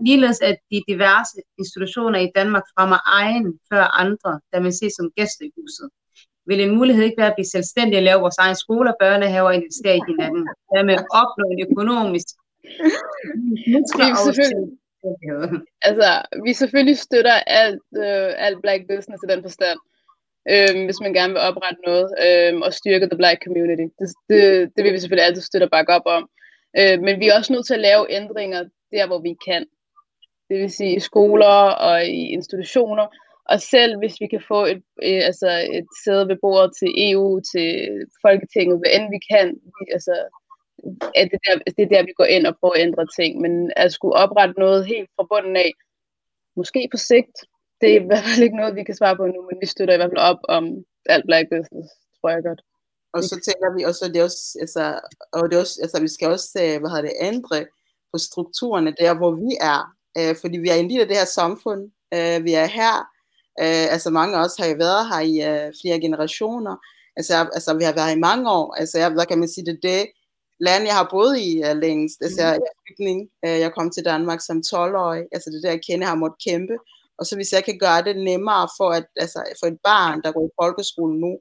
Ligeledes 0.05 0.41
at 0.49 0.57
de 0.71 0.79
diverse 0.91 1.37
institutioner 1.61 2.19
i 2.19 2.31
Danmark 2.35 2.65
fremmer 2.75 2.99
egen 3.21 3.47
før 3.71 3.83
andre, 4.03 4.31
der 4.51 4.59
man 4.59 4.73
ses 4.73 4.93
som 4.99 5.11
gæster 5.17 5.45
i 5.45 5.51
huset. 5.57 5.89
Vil 6.47 6.61
en 6.61 6.75
mulighed 6.77 7.03
ikke 7.03 7.21
være 7.21 7.31
at 7.31 7.37
blive 7.37 7.53
selvstændige 7.55 7.99
og 7.99 8.07
lave 8.09 8.19
vores 8.25 8.37
egen 8.37 8.55
skole 8.55 8.87
og 8.91 8.97
børnehaver 8.99 9.49
og 9.51 9.55
investere 9.55 9.97
i 9.97 10.07
hinanden? 10.07 10.43
Dermed 10.73 10.97
opnå 11.21 11.45
en 11.53 11.61
økonomisk 11.67 12.27
muskler 13.73 14.07
altså, 15.87 16.09
vi 16.45 16.53
selvfølgelig 16.53 16.97
støtter 16.97 17.33
alt, 17.33 17.87
øh, 17.97 18.31
alt 18.45 18.61
black 18.61 18.81
business 18.91 19.23
i 19.23 19.31
den 19.31 19.41
forstand, 19.41 19.79
øh, 20.51 20.85
hvis 20.85 20.99
man 21.01 21.13
gerne 21.13 21.33
vil 21.33 21.47
oprette 21.49 21.81
noget 21.87 22.07
øh, 22.25 22.53
og 22.65 22.73
styrke 22.73 23.09
the 23.09 23.17
black 23.17 23.43
community. 23.45 23.85
Det, 23.99 24.07
det, 24.29 24.41
det 24.75 24.83
vil 24.83 24.93
vi 24.93 24.99
selvfølgelig 24.99 25.25
altid 25.25 25.41
støtte 25.41 25.65
og 25.65 25.71
bakke 25.71 25.93
op 25.93 26.05
om. 26.05 26.29
Øh, 26.79 26.97
men 27.05 27.19
vi 27.19 27.27
er 27.27 27.37
også 27.37 27.53
nødt 27.53 27.67
til 27.67 27.73
at 27.73 27.85
lave 27.89 28.11
ændringer 28.19 28.61
der, 28.91 29.07
hvor 29.07 29.19
vi 29.19 29.33
kan. 29.47 29.65
Det 30.49 30.57
vil 30.61 30.71
sige 30.71 30.95
i 30.95 30.99
skoler 30.99 31.57
og 31.87 32.05
i 32.05 32.21
institutioner. 32.37 33.07
Og 33.51 33.61
selv 33.61 33.97
hvis 33.97 34.15
vi 34.21 34.27
kan 34.27 34.43
få 34.47 34.65
et, 34.65 34.83
øh, 35.07 35.21
altså 35.29 35.49
et 35.77 35.87
sæde 36.03 36.27
ved 36.27 36.37
bordet 36.41 36.71
til 36.79 36.89
EU, 37.09 37.41
til 37.51 37.69
Folketinget, 38.25 38.79
hvad 38.79 38.91
end 38.95 39.07
vi 39.15 39.19
kan, 39.31 39.47
altså 39.95 40.15
at 41.15 41.29
det, 41.31 41.39
der, 41.45 41.53
det 41.75 41.83
er 41.83 41.91
der, 41.95 42.09
vi 42.09 42.13
går 42.17 42.25
ind 42.25 42.45
og 42.47 42.57
prøver 42.59 42.73
at 42.73 42.81
ændre 42.81 43.05
ting. 43.19 43.41
Men 43.41 43.71
at 43.75 43.93
skulle 43.93 44.15
oprette 44.15 44.59
noget 44.59 44.85
helt 44.85 45.09
fra 45.15 45.25
bunden 45.31 45.55
af, 45.55 45.71
måske 46.55 46.87
på 46.91 46.97
sigt, 46.97 47.37
det 47.81 47.89
er 47.91 47.99
i 48.01 48.05
hvert 48.07 48.23
fald 48.27 48.43
ikke 48.43 48.55
noget, 48.61 48.75
vi 48.75 48.83
kan 48.83 48.95
svare 48.95 49.15
på 49.15 49.25
nu, 49.25 49.41
men 49.49 49.57
vi 49.61 49.65
støtter 49.65 49.93
i 49.93 49.97
hvert 49.97 50.11
fald 50.13 50.29
op 50.31 50.41
om 50.57 50.63
alt 51.05 51.25
black 51.25 51.45
business, 51.49 51.89
tror 52.17 52.29
jeg 52.29 52.43
godt. 52.43 52.61
Og 53.13 53.23
så 53.23 53.35
tænker 53.47 53.75
vi 53.77 53.83
også, 53.83 54.11
det 54.13 54.23
også, 54.23 54.57
altså, 54.61 54.99
og 55.33 55.51
det 55.51 55.59
også, 55.59 55.79
altså, 55.81 56.01
vi 56.01 56.07
skal 56.07 56.27
også, 56.27 56.49
øh, 56.63 56.79
hvad 56.79 56.89
hedder 56.89 57.07
det, 57.09 57.13
ændre 57.21 57.65
på 58.11 58.17
strukturerne 58.17 58.93
der, 59.01 59.13
hvor 59.17 59.31
vi 59.31 59.51
er. 59.73 59.81
Øh, 60.17 60.35
fordi 60.41 60.57
vi 60.57 60.69
er 60.69 60.75
en 60.75 60.89
del 60.89 61.01
af 61.01 61.07
det 61.07 61.17
her 61.17 61.25
samfund. 61.25 61.81
Øh, 62.13 62.37
vi 62.47 62.53
er 62.53 62.65
her. 62.79 62.95
Øh, 63.63 63.85
altså 63.95 64.09
mange 64.09 64.37
af 64.37 64.45
os 64.45 64.57
har 64.59 64.65
jo 64.65 64.75
været 64.85 65.03
her 65.11 65.21
i 65.31 65.35
øh, 65.49 65.73
flere 65.81 65.99
generationer. 66.05 66.75
Altså, 67.17 67.33
altså, 67.57 67.77
vi 67.79 67.83
har 67.83 67.93
været 67.93 68.15
i 68.15 68.19
mange 68.19 68.51
år. 68.51 68.75
Altså, 68.81 68.99
jeg, 68.99 69.09
hvad 69.09 69.25
kan 69.25 69.39
man 69.39 69.49
sige, 69.49 69.65
det 69.65 69.79
det, 69.83 70.07
land, 70.59 70.83
jeg 70.83 70.95
har 70.95 71.07
boet 71.11 71.37
i 71.39 71.51
uh, 71.67 71.77
længst. 71.77 72.17
Altså, 72.21 72.41
jeg 72.41 72.55
er 72.55 72.77
flygtning. 72.83 73.19
Uh, 73.45 73.57
jeg 73.63 73.71
kom 73.77 73.91
til 73.91 74.05
Danmark 74.05 74.41
som 74.41 74.57
12-årig. 74.73 75.23
Altså, 75.31 75.49
det 75.49 75.63
der, 75.63 75.69
jeg 75.69 75.85
kender, 75.89 76.07
har 76.07 76.15
måttet 76.15 76.43
kæmpe. 76.47 76.75
Og 77.19 77.25
så 77.25 77.35
hvis 77.35 77.53
jeg 77.53 77.63
kan 77.63 77.77
gøre 77.79 78.01
det 78.03 78.15
nemmere 78.29 78.67
for, 78.77 78.89
at, 78.89 79.05
altså, 79.15 79.39
for 79.59 79.67
et 79.67 79.79
barn, 79.83 80.21
der 80.23 80.31
går 80.31 80.45
i 80.47 80.55
folkeskolen 80.61 81.19
nu, 81.25 81.31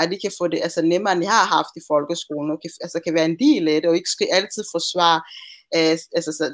at 0.00 0.10
de 0.10 0.18
kan 0.24 0.32
få 0.38 0.48
det 0.48 0.60
altså, 0.62 0.82
nemmere, 0.82 1.12
end 1.12 1.22
jeg 1.22 1.36
har 1.40 1.48
haft 1.56 1.74
i 1.76 1.86
folkeskolen, 1.90 2.50
og 2.50 2.58
kan, 2.62 2.70
altså, 2.84 2.98
kan 3.04 3.14
være 3.14 3.30
en 3.32 3.38
del 3.46 3.68
af 3.68 3.80
det, 3.80 3.90
og 3.90 3.96
ikke 3.96 4.14
skal 4.16 4.28
altid 4.38 4.64
forsvare 4.74 5.20
uh, 5.76 5.96
altså, 6.18 6.30
så, 6.38 6.44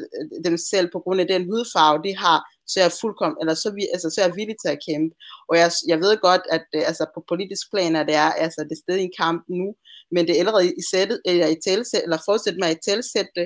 dem 0.47 0.57
selv 0.57 0.89
på 0.93 0.99
grund 1.05 1.21
af 1.21 1.29
den 1.35 1.43
hudfarve, 1.51 1.99
de 2.07 2.13
har, 2.25 2.39
så 2.71 2.75
er 2.81 2.85
jeg 2.85 2.99
fuldkommen, 3.01 3.39
eller 3.41 3.55
så, 3.55 3.69
vi, 3.77 3.83
altså, 3.95 4.09
så 4.11 4.17
er 4.21 4.27
jeg 4.27 4.37
villig 4.41 4.57
til 4.61 4.71
at 4.75 4.83
kæmpe. 4.89 5.13
Og 5.49 5.55
jeg, 5.61 5.69
jeg 5.93 5.99
ved 6.05 6.13
godt, 6.29 6.45
at 6.57 6.65
altså, 6.91 7.05
på 7.15 7.21
politisk 7.31 7.65
plan 7.73 7.97
er 7.97 8.05
det, 8.09 8.17
er, 8.25 8.31
altså, 8.45 8.61
det 8.69 8.75
er 8.77 8.85
stadig 8.85 9.05
en 9.05 9.19
kamp 9.25 9.41
nu, 9.61 9.67
men 10.15 10.23
det 10.27 10.33
er 10.33 10.41
allerede 10.43 10.67
i 10.83 10.85
sættet, 10.93 11.19
eller 11.31 11.47
i 11.55 11.57
tælsæt, 11.67 12.03
eller 12.03 12.27
fortsætte 12.29 12.61
med 12.61 12.69
at 12.69 12.83
tælsætte, 12.89 13.43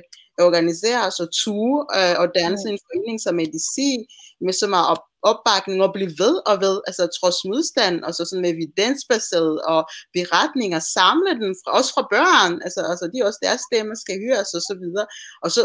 organisere 0.49 1.07
os 1.09 1.21
og 1.25 1.29
ture 1.43 1.81
øh, 1.99 2.15
og 2.23 2.27
danse 2.41 2.67
en 2.69 2.79
forening 2.85 3.19
som 3.21 3.35
medicin, 3.35 4.01
med 4.47 4.53
så 4.53 4.67
meget 4.75 4.89
op, 4.93 5.05
opbakning 5.31 5.79
og 5.87 5.93
blive 5.97 6.13
ved 6.23 6.35
og 6.51 6.57
ved, 6.65 6.77
altså 6.89 7.05
trods 7.19 7.41
modstand, 7.51 7.97
og 8.07 8.13
så 8.15 8.23
sådan 8.25 8.53
evidensbaseret 8.55 9.57
og 9.73 9.81
beretninger, 10.17 10.81
samle 10.97 11.33
den 11.43 11.53
fra, 11.61 11.71
også 11.79 11.91
fra 11.95 12.05
børn, 12.15 12.53
altså, 12.67 12.81
altså 12.93 13.05
de 13.13 13.27
også 13.29 13.41
deres 13.47 13.63
stemme 13.69 13.95
skal 14.03 14.17
høres 14.27 14.51
og 14.59 14.63
så 14.69 14.75
videre, 14.83 15.07
og 15.45 15.51
så 15.57 15.63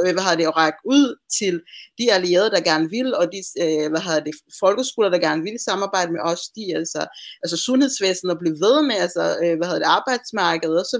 øh, 0.00 0.12
hvad 0.12 0.22
har 0.22 0.36
det, 0.36 0.46
at 0.46 0.56
række 0.56 0.78
ud 0.84 1.16
til 1.38 1.62
de 1.98 2.12
allierede, 2.12 2.50
der 2.50 2.68
gerne 2.70 2.90
vil, 2.90 3.14
og 3.14 3.26
de 3.32 3.40
øh, 3.64 3.90
hvad 3.90 4.00
har 4.00 4.20
det, 4.20 4.34
folkeskoler, 4.60 5.10
der 5.10 5.18
gerne 5.18 5.42
vil 5.42 5.58
samarbejde 5.68 6.12
med 6.12 6.20
os, 6.30 6.42
de 6.56 6.64
altså, 6.76 7.06
altså 7.42 7.56
sundhedsvæsenet 7.56 8.34
og 8.34 8.40
blive 8.42 8.60
ved 8.64 8.82
med, 8.82 8.96
altså, 8.96 9.24
øh, 9.42 9.56
hvad 9.56 9.66
hedder 9.68 9.84
det, 9.84 9.94
arbejdsmarkedet 9.98 10.78
og 10.78 10.86
så 10.86 10.96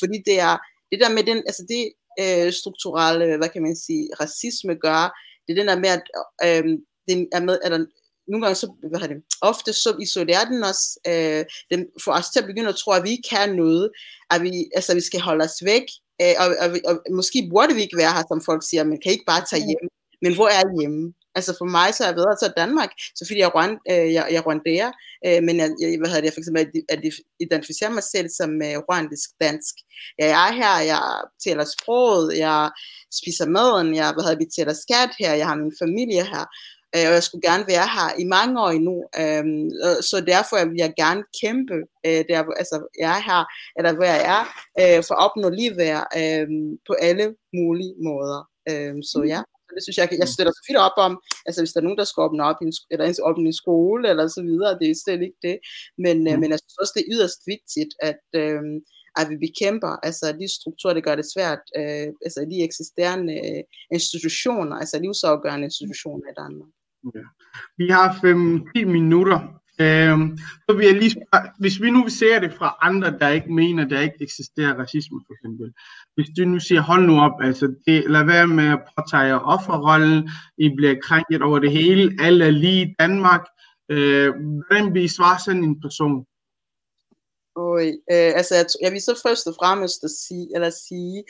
fordi 0.00 0.18
det 0.26 0.40
er 0.40 0.56
det 0.90 1.00
der 1.00 1.10
med 1.16 1.24
den, 1.30 1.36
altså 1.36 1.62
det 1.68 1.82
øh, 2.22 2.52
strukturelle, 2.52 3.36
hvad 3.36 3.48
kan 3.48 3.62
man 3.62 3.76
sige, 3.76 4.08
racisme 4.20 4.74
gør, 4.74 5.02
det 5.44 5.50
er 5.52 5.60
den 5.60 5.68
der 5.68 5.78
med, 5.84 5.90
at 5.96 6.04
øh, 6.46 6.64
den 7.08 7.28
er 7.32 7.40
med, 7.40 7.58
eller 7.64 7.78
nogle 8.28 8.42
gange 8.44 8.54
så, 8.54 8.66
hvad 8.90 9.00
har 9.00 9.06
det, 9.06 9.16
ofte 9.40 9.72
så 9.72 9.96
isolerer 10.00 10.44
den 10.44 10.64
os, 10.64 10.82
øh, 11.06 11.44
den 11.70 11.86
får 12.04 12.12
os 12.12 12.30
til 12.30 12.40
at 12.40 12.46
begynde 12.46 12.68
at 12.68 12.76
tro, 12.76 12.90
at 12.92 13.04
vi 13.04 13.16
kan 13.30 13.56
noget, 13.56 13.90
at 14.30 14.42
vi, 14.42 14.52
altså, 14.74 14.94
vi 14.94 15.00
skal 15.00 15.20
holde 15.20 15.44
os 15.44 15.64
væk, 15.64 15.86
øh, 16.24 16.34
og, 16.42 16.48
og, 16.62 16.68
og, 16.88 16.94
måske 17.20 17.48
burde 17.50 17.74
vi 17.74 17.82
ikke 17.82 17.96
være 18.02 18.12
her, 18.16 18.24
som 18.28 18.40
folk 18.48 18.62
siger, 18.70 18.84
men 18.84 19.00
kan 19.02 19.12
ikke 19.12 19.30
bare 19.32 19.44
tage 19.50 19.66
hjem, 19.68 19.86
men 20.22 20.34
hvor 20.34 20.48
er 20.48 20.78
hjemme? 20.80 21.12
Altså 21.36 21.54
for 21.58 21.64
mig, 21.64 21.94
så 21.94 22.04
er 22.04 22.08
jeg 22.08 22.14
bedre 22.14 22.36
til 22.36 22.52
Danmark, 22.56 22.90
så 23.16 23.22
fordi 23.26 23.40
jeg, 23.40 23.54
rwand, 23.54 23.76
øh, 23.90 24.12
jeg, 24.16 24.24
jeg 24.32 24.40
er 24.42 24.46
rwandager, 24.46 24.90
øh, 25.26 25.40
men 25.46 25.54
jeg, 25.60 25.68
jeg, 25.80 25.98
hvad 25.98 26.08
hedder 26.08 26.24
det, 26.26 26.34
for 26.34 26.40
eksempel, 26.40 26.66
at 26.88 27.00
identificere 27.40 27.90
mig 27.90 28.02
selv 28.02 28.28
som 28.38 28.50
øh, 28.66 28.76
rwandisk 28.86 29.28
dansk. 29.40 29.74
Jeg 30.18 30.28
er 30.42 30.50
her, 30.60 30.74
jeg 30.92 31.02
taler 31.44 31.64
sproget, 31.76 32.38
jeg 32.38 32.70
spiser 33.18 33.46
maden, 33.56 33.94
jeg 33.94 34.12
hvad 34.12 34.24
hedder, 34.24 34.44
vi 34.44 34.56
taler 34.56 34.74
skat 34.84 35.10
her, 35.20 35.32
jeg 35.40 35.46
har 35.48 35.56
min 35.56 35.74
familie 35.82 36.22
her, 36.32 36.44
øh, 36.96 37.06
og 37.08 37.14
jeg 37.18 37.22
skulle 37.22 37.48
gerne 37.50 37.64
være 37.74 37.88
her 37.96 38.08
i 38.22 38.24
mange 38.36 38.54
år 38.64 38.70
endnu, 38.78 38.96
øh, 39.22 39.44
så 40.08 40.16
derfor 40.26 40.56
vil 40.68 40.78
jeg 40.84 40.92
gerne 40.96 41.22
kæmpe, 41.40 41.76
øh, 42.06 42.22
der, 42.28 42.38
altså 42.62 42.76
jeg 42.98 43.10
er 43.18 43.22
her, 43.30 43.42
eller 43.78 43.92
hvor 43.94 44.08
jeg 44.14 44.22
er, 44.34 44.42
øh, 44.80 45.04
for 45.06 45.14
at 45.14 45.24
opnå 45.26 45.48
ligeværd 45.58 46.06
øh, 46.20 46.46
på 46.88 46.92
alle 47.08 47.26
mulige 47.58 47.94
måder. 48.08 48.40
Øh, 48.70 48.94
så 49.12 49.18
ja 49.34 49.40
det 49.74 49.82
synes 49.82 49.98
jeg, 49.98 50.08
jeg 50.22 50.28
støtter 50.28 50.52
så 50.52 50.78
op 50.88 50.96
om, 51.06 51.12
altså 51.46 51.60
hvis 51.60 51.72
der 51.72 51.80
er 51.80 51.86
nogen, 51.88 52.00
der 52.02 52.10
skal 52.10 52.20
åbne 52.26 52.44
op 52.50 52.58
i 52.62 52.64
en, 52.68 52.72
eller 52.90 53.26
åbne 53.28 53.46
en 53.46 53.60
skole, 53.62 54.08
eller 54.10 54.26
så 54.28 54.42
videre, 54.50 54.78
det 54.80 54.86
er 54.90 55.02
slet 55.04 55.22
ikke 55.28 55.40
det, 55.48 55.56
men, 56.04 56.16
mm. 56.18 56.40
men 56.40 56.48
jeg 56.52 56.58
synes 56.62 56.78
også, 56.82 56.92
det 56.96 57.02
er 57.02 57.12
yderst 57.14 57.40
vigtigt, 57.54 57.92
at, 58.10 58.24
øh, 58.42 58.62
at 59.20 59.26
vi 59.30 59.36
bekæmper 59.46 59.92
altså 60.08 60.26
de 60.40 60.46
strukturer, 60.58 60.94
det 60.94 61.04
gør 61.04 61.16
det 61.20 61.32
svært, 61.34 61.62
øh, 61.80 62.08
altså 62.26 62.40
de 62.52 62.64
eksisterende 62.68 63.34
øh, 63.48 63.62
institutioner, 63.96 64.76
altså 64.82 64.96
livsafgørende 64.98 65.68
institutioner 65.70 66.26
i 66.30 66.38
Danmark. 66.42 66.70
Ja. 67.14 67.20
Vi 67.76 67.88
har 67.88 68.12
5-10 68.12 68.84
minutter 68.84 69.54
Øhm, 69.80 70.38
så 70.68 70.76
vil 70.76 70.86
jeg 70.86 70.94
lige 70.94 71.10
spørge, 71.10 71.50
hvis 71.58 71.82
vi 71.82 71.90
nu 71.90 72.08
ser 72.08 72.38
det 72.40 72.54
fra 72.54 72.78
andre, 72.82 73.18
der 73.18 73.28
ikke 73.28 73.52
mener, 73.52 73.84
der 73.88 74.00
ikke 74.00 74.16
eksisterer 74.20 74.74
racisme 74.74 75.20
for 75.26 75.34
eksempel. 75.34 75.72
Hvis 76.14 76.28
du 76.36 76.44
nu 76.44 76.60
siger, 76.60 76.80
hold 76.80 77.06
nu 77.06 77.20
op, 77.20 77.32
altså 77.42 77.74
det, 77.86 78.10
lad 78.10 78.24
være 78.24 78.46
med 78.46 78.68
at 78.68 78.82
påtage 78.96 79.40
offerrollen, 79.40 80.30
I 80.58 80.68
bliver 80.76 80.94
krænket 81.02 81.42
over 81.42 81.58
det 81.58 81.72
hele, 81.72 82.16
alle 82.20 82.44
er 82.44 82.50
lige 82.50 82.86
i 82.86 82.94
Danmark. 82.98 83.44
Øh, 83.88 84.34
hvordan 84.34 84.94
vil 84.94 85.04
I 85.04 85.08
svare 85.08 85.38
sådan 85.44 85.64
en 85.64 85.80
person? 85.80 86.26
Oj, 87.56 87.86
øh, 87.86 88.32
altså 88.38 88.54
jeg, 88.54 88.66
jeg 88.82 88.92
vil 88.92 89.00
så 89.00 89.20
først 89.26 89.46
og 89.46 89.54
fremmest 89.60 90.04
at 90.04 90.10
sige, 90.10 90.48
eller 90.54 90.70
sige, 90.70 91.24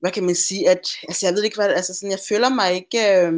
hvad 0.00 0.10
kan 0.10 0.24
man 0.24 0.34
sige, 0.34 0.70
at, 0.70 0.84
altså 1.08 1.26
jeg 1.26 1.34
ved 1.34 1.42
ikke 1.44 1.56
hvad, 1.56 1.68
altså 1.68 1.94
sådan, 1.94 2.10
jeg 2.10 2.26
føler 2.28 2.48
mig 2.48 2.72
ikke, 2.72 3.00
øh, 3.16 3.32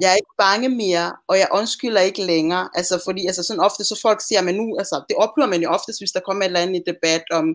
jeg 0.00 0.10
er 0.12 0.18
ikke 0.22 0.36
bange 0.38 0.68
mere, 0.68 1.08
og 1.28 1.38
jeg 1.38 1.48
undskylder 1.58 2.00
ikke 2.00 2.22
længere, 2.32 2.68
altså 2.74 3.02
fordi 3.06 3.26
altså 3.26 3.42
sådan 3.42 3.66
ofte 3.68 3.84
så 3.84 3.98
folk 4.02 4.20
siger, 4.28 4.42
men 4.42 4.54
nu, 4.54 4.66
altså 4.78 4.96
det 5.08 5.16
oplever 5.16 5.48
man 5.48 5.62
jo 5.62 5.68
ofte, 5.68 5.92
hvis 5.98 6.12
der 6.16 6.26
kommer 6.26 6.42
et 6.42 6.46
eller 6.46 6.60
andet 6.60 6.82
debat 6.92 7.24
om, 7.30 7.46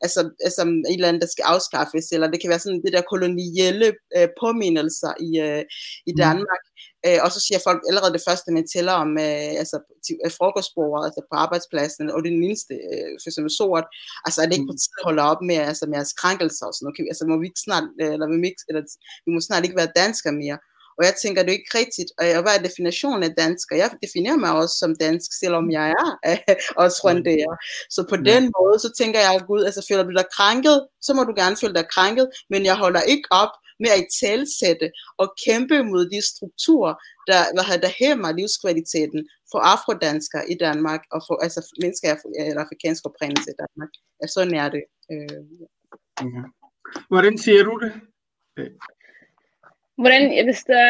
altså, 0.00 0.20
altså 0.46 0.62
et 0.62 0.94
eller 0.94 1.08
andet, 1.08 1.22
der 1.22 1.28
skal 1.28 1.42
afskaffes, 1.42 2.06
eller 2.12 2.26
det 2.30 2.40
kan 2.40 2.50
være 2.50 2.64
sådan 2.64 2.82
det 2.84 2.92
der 2.92 3.10
kolonielle 3.12 3.88
øh, 4.16 4.28
påmindelser 4.40 5.12
i, 5.28 5.30
øh, 5.46 5.64
i 6.10 6.12
mm. 6.12 6.18
Danmark, 6.24 6.62
Øh, 7.06 7.18
og 7.24 7.30
så 7.34 7.40
siger 7.46 7.60
folk 7.68 7.80
allerede 7.88 8.12
det 8.16 8.26
første, 8.28 8.48
man 8.52 8.66
tæller 8.74 8.94
om 9.04 9.10
øh, 9.26 9.50
altså, 9.62 9.76
øh, 10.24 10.32
frokostbordet 10.38 11.04
altså 11.06 11.20
på 11.30 11.34
arbejdspladsen, 11.44 12.10
og 12.10 12.18
det 12.18 12.28
er 12.28 12.36
den 12.36 12.44
eneste, 12.48 12.74
øh, 12.92 13.12
for 13.20 13.28
eksempel 13.30 13.52
sort, 13.60 13.86
altså 14.26 14.38
er 14.38 14.46
det 14.46 14.54
ikke 14.56 14.70
på 14.70 14.78
tide 14.80 14.98
at 15.00 15.06
holde 15.08 15.22
op 15.32 15.40
med, 15.50 15.58
altså, 15.70 15.84
med 15.92 15.98
krænkelser 16.20 16.66
og 16.66 16.72
sådan 16.74 16.84
noget. 16.84 16.94
Okay, 16.94 17.06
altså 17.12 17.24
må 17.30 17.34
vi 17.40 17.46
ikke 17.50 17.66
snart, 17.66 17.86
øh, 18.02 18.12
eller, 18.14 18.26
vi, 18.30 18.36
ikke, 18.50 18.62
eller 18.68 18.82
vi 19.24 19.30
må 19.34 19.40
snart 19.40 19.64
ikke 19.64 19.80
være 19.80 19.96
danskere 20.02 20.34
mere. 20.42 20.58
Og 20.98 21.02
jeg 21.08 21.14
tænker, 21.22 21.42
det 21.42 21.50
er 21.50 21.60
ikke 21.60 21.78
rigtigt. 21.82 22.10
Og 22.18 22.42
hvad 22.44 22.54
er 22.56 22.62
definitionen 22.68 23.22
af 23.22 23.32
dansker? 23.42 23.76
Jeg 23.76 23.88
definerer 24.04 24.36
mig 24.44 24.52
også 24.62 24.74
som 24.82 24.96
dansk, 25.04 25.30
selvom 25.42 25.70
jeg 25.70 25.86
er 26.32 26.38
også 26.84 26.98
rwandærer. 27.04 27.56
Så 27.90 28.00
på 28.10 28.16
ja. 28.16 28.22
den 28.32 28.42
måde, 28.58 28.76
så 28.84 28.90
tænker 29.00 29.20
jeg, 29.20 29.44
gud, 29.50 29.62
altså 29.68 29.82
føler 29.88 30.04
du 30.08 30.12
dig 30.20 30.26
krænket, 30.36 30.76
så 31.06 31.10
må 31.14 31.22
du 31.24 31.34
gerne 31.42 31.56
føle 31.62 31.74
dig 31.74 31.86
krænket, 31.94 32.26
men 32.50 32.60
jeg 32.64 32.76
holder 32.76 33.02
ikke 33.14 33.28
op 33.30 33.52
med 33.82 33.90
at 33.98 34.06
talsætte 34.20 34.86
og 35.22 35.26
kæmpe 35.44 35.76
mod 35.92 36.04
de 36.12 36.20
strukturer, 36.32 36.94
der, 37.28 37.40
hvad 37.54 37.78
der 37.84 37.92
hæmmer 38.00 38.30
livskvaliteten 38.40 39.20
for 39.50 39.60
afrodanskere 39.72 40.44
i 40.54 40.56
Danmark, 40.66 41.02
og 41.14 41.20
for 41.26 41.36
altså, 41.44 41.60
mennesker 41.82 42.06
af 42.10 42.18
afrikansk 42.64 43.02
oprindelse 43.08 43.50
i 43.54 43.58
Danmark. 43.62 43.92
Ja, 44.20 44.26
sådan 44.26 44.54
er 44.62 44.68
det. 44.74 44.84
Øh. 45.12 45.42
Ja. 46.34 46.42
Hvordan 47.12 47.38
siger 47.38 47.62
du 47.68 47.74
det? 47.84 47.92
Hvordan, 50.02 50.44
hvis 50.44 50.62
der... 50.72 50.86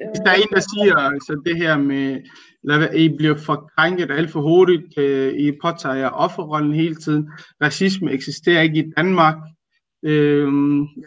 Øh, 0.00 0.08
hvis 0.08 0.20
der 0.24 0.30
er 0.30 0.40
en, 0.42 0.54
der 0.56 0.64
siger 0.72 0.96
altså 0.96 1.42
det 1.46 1.56
her 1.56 1.76
med, 1.76 2.22
at 2.70 2.94
I 2.94 3.08
bliver 3.16 3.36
forkrænket 3.36 4.10
alt 4.10 4.30
for 4.30 4.40
hurtigt, 4.40 4.98
I 5.46 5.52
påtager 5.62 6.10
offerrollen 6.10 6.74
hele 6.74 6.94
tiden, 6.94 7.30
racisme 7.62 8.12
eksisterer 8.12 8.62
ikke 8.62 8.78
i 8.78 8.90
Danmark, 8.96 9.36
øh, 10.04 10.48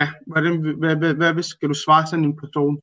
ja, 0.01 0.08
hvordan, 0.28 0.53
hvad, 0.80 0.95
hvad, 0.95 1.14
hvad, 1.14 1.34
hvad 1.34 1.43
skal 1.43 1.70
du 1.70 1.74
svare 1.74 2.08
sådan 2.08 2.26
en 2.26 2.39
person? 2.43 2.82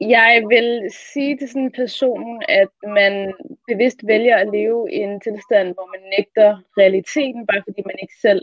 Jeg 0.00 0.44
vil 0.48 0.90
sige 1.12 1.36
til 1.38 1.48
sådan 1.48 1.62
en 1.62 1.78
person, 1.82 2.42
at 2.48 2.72
man 2.86 3.32
bevidst 3.68 4.00
vælger 4.06 4.36
at 4.36 4.48
leve 4.52 4.92
i 4.92 4.96
en 4.96 5.20
tilstand, 5.20 5.68
hvor 5.74 5.86
man 5.94 6.02
nægter 6.16 6.50
realiteten, 6.80 7.46
bare 7.46 7.62
fordi 7.66 7.82
man 7.86 7.98
ikke 8.02 8.16
selv 8.20 8.42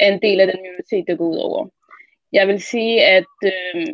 er 0.00 0.08
en 0.12 0.22
del 0.22 0.40
af 0.40 0.46
den 0.46 0.60
minoritet, 0.62 1.04
der 1.08 1.16
går 1.16 1.28
ud 1.32 1.36
over. 1.36 1.68
Jeg 2.32 2.48
vil 2.48 2.60
sige, 2.62 3.04
at 3.04 3.34
øh, 3.44 3.86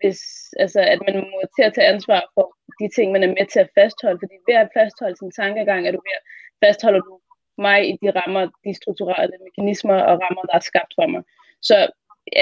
hvis, 0.00 0.20
altså, 0.58 0.80
at 0.80 1.00
man 1.06 1.16
må 1.16 1.38
til 1.56 1.64
at 1.66 1.74
tage 1.74 1.92
ansvar 1.94 2.22
for 2.34 2.46
de 2.80 2.88
ting, 2.96 3.12
man 3.12 3.22
er 3.22 3.28
med 3.38 3.46
til 3.52 3.60
at 3.60 3.74
fastholde, 3.78 4.18
fordi 4.22 4.36
ved 4.48 4.54
at 4.64 4.72
fastholde 4.78 5.16
sin 5.16 5.32
tankegang, 5.40 5.80
er 5.86 5.92
du 5.92 6.00
ved 6.06 6.16
at 6.20 6.26
fastholde 6.64 7.00
du 7.08 7.20
mig 7.58 7.78
i 7.90 7.92
de 8.02 8.10
rammer, 8.18 8.42
de 8.64 8.74
strukturelle 8.80 9.36
mekanismer 9.46 9.98
og 10.10 10.14
rammer, 10.24 10.42
der 10.42 10.56
er 10.56 10.68
skabt 10.70 10.92
for 10.98 11.06
mig. 11.06 11.22
Så 11.68 11.76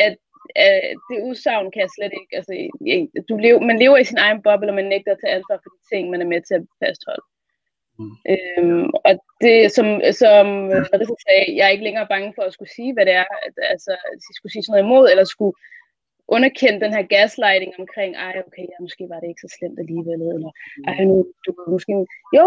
at, 0.07 0.17
at 0.57 0.97
det 1.11 1.19
udsagn 1.29 1.71
kan 1.71 1.83
jeg 1.85 1.95
slet 1.97 2.13
ikke, 2.21 2.33
altså, 2.39 2.53
du 3.29 3.35
lever, 3.37 3.61
man 3.61 3.79
lever 3.79 3.97
i 3.97 4.11
sin 4.11 4.19
egen 4.27 4.43
boble, 4.43 4.71
og 4.71 4.75
man 4.75 4.93
nægter 4.93 5.13
at 5.13 5.21
tage 5.21 5.37
ansvar 5.39 5.59
for 5.63 5.71
de 5.75 5.81
ting, 5.93 6.11
man 6.11 6.23
er 6.23 6.33
med 6.33 6.41
til 6.49 6.55
at 6.55 6.67
fastholde. 6.83 7.25
Mm. 7.99 8.15
Øhm, 8.33 8.87
og 9.07 9.13
det, 9.45 9.57
som, 9.77 9.87
som 10.23 10.47
Marissa 10.91 11.17
sagde, 11.27 11.57
jeg 11.57 11.65
er 11.67 11.75
ikke 11.75 11.89
længere 11.89 12.11
bange 12.15 12.33
for 12.37 12.43
at 12.43 12.53
skulle 12.53 12.73
sige, 12.77 12.93
hvad 12.95 13.05
det 13.07 13.15
er, 13.23 13.29
at, 13.47 13.55
altså, 13.75 13.93
at 14.11 14.19
jeg 14.29 14.35
skulle 14.37 14.53
sige 14.53 14.63
sådan 14.63 14.73
noget 14.73 14.87
imod, 14.87 15.05
eller 15.11 15.25
skulle 15.25 15.57
underkende 16.37 16.81
den 16.85 16.93
her 16.97 17.05
gaslighting 17.15 17.73
omkring, 17.83 18.11
ej, 18.17 18.33
okay, 18.47 18.65
ja, 18.73 18.77
måske 18.87 19.05
var 19.13 19.19
det 19.21 19.29
ikke 19.29 19.45
så 19.45 19.51
slemt 19.57 19.79
alligevel, 19.85 20.21
eller 20.35 20.51
ej, 20.89 21.05
nu, 21.11 21.17
du 21.45 21.51
måske, 21.75 21.93
jo, 22.39 22.47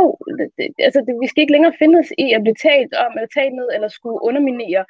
det, 0.57 0.67
altså, 0.87 0.99
det, 1.05 1.13
vi 1.23 1.27
skal 1.27 1.41
ikke 1.41 1.55
længere 1.57 1.79
finde 1.81 1.95
os 2.01 2.11
i 2.25 2.27
at 2.35 2.43
blive 2.43 2.59
talt 2.69 2.93
om, 3.05 3.11
eller 3.17 3.31
talt 3.37 3.55
ned, 3.59 3.67
eller 3.75 3.89
skulle 3.97 4.19
underminere 4.29 4.83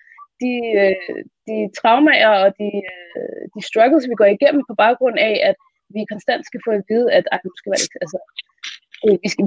de, 0.44 0.54
øh, 0.82 1.20
de 1.48 1.56
traumer 1.80 2.16
og 2.44 2.48
de, 2.60 2.70
øh, 3.18 3.44
de 3.54 3.62
struggles, 3.70 4.10
vi 4.12 4.16
går 4.22 4.30
igennem 4.36 4.64
på 4.70 4.74
baggrund 4.84 5.18
af, 5.30 5.36
at 5.50 5.58
vi 5.96 6.12
konstant 6.14 6.44
skal 6.46 6.62
få 6.66 6.72
at 6.80 6.84
vide, 6.90 7.08
at 7.18 7.26
ej, 7.32 7.40
måske 7.52 7.70
var 7.72 7.78
det 7.80 7.88
ikke, 7.88 8.02
altså, 8.06 8.20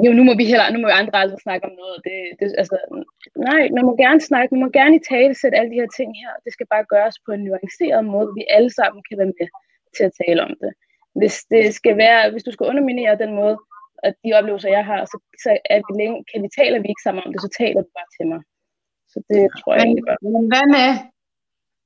vi 0.02 0.08
nu 0.18 0.24
må 0.28 0.34
vi 0.40 0.44
heller, 0.50 0.66
nu 0.70 0.78
må 0.80 0.86
vi 0.90 1.00
andre 1.02 1.18
aldrig 1.22 1.40
snakke 1.46 1.64
om 1.68 1.74
noget. 1.82 1.96
Det, 2.06 2.18
det, 2.38 2.46
altså, 2.62 2.76
nej, 3.48 3.62
man 3.76 3.84
må 3.88 3.92
gerne 4.04 4.20
snakke, 4.28 4.54
man 4.54 4.64
må 4.64 4.70
gerne 4.80 4.96
i 4.96 5.06
tale 5.12 5.34
sætte 5.34 5.58
alle 5.58 5.70
de 5.72 5.80
her 5.82 5.90
ting 5.98 6.10
her. 6.22 6.32
Det 6.44 6.52
skal 6.52 6.66
bare 6.74 6.90
gøres 6.94 7.16
på 7.26 7.30
en 7.32 7.44
nuanceret 7.46 8.04
måde, 8.12 8.26
hvor 8.26 8.38
vi 8.40 8.44
alle 8.56 8.72
sammen 8.78 9.00
kan 9.08 9.18
være 9.20 9.32
med 9.38 9.48
til 9.96 10.04
at 10.08 10.16
tale 10.22 10.40
om 10.48 10.52
det. 10.62 10.72
Hvis 11.20 11.36
det 11.54 11.64
skal 11.78 11.94
være, 12.04 12.30
hvis 12.32 12.46
du 12.46 12.52
skal 12.52 12.68
underminere 12.70 13.22
den 13.24 13.32
måde, 13.40 13.56
at 14.06 14.14
de 14.24 14.36
oplevelser, 14.38 14.70
jeg 14.78 14.84
har, 14.90 15.00
så, 15.12 15.16
så 15.44 15.50
er 15.74 15.80
vi 15.86 15.92
længe, 16.00 16.16
kan 16.30 16.42
vi 16.44 16.48
taler 16.60 16.78
vi 16.82 16.88
ikke 16.88 17.06
sammen 17.06 17.24
om 17.24 17.32
det, 17.32 17.40
så 17.46 17.50
taler 17.60 17.80
du 17.82 17.90
bare 17.98 18.10
til 18.16 18.26
mig. 18.32 18.40
Så 19.12 19.18
det 19.30 19.42
tror 19.58 19.72
jeg 19.74 19.88
ikke 19.88 20.02
Men 20.36 20.44
hvad 20.52 20.66
med, 20.76 20.88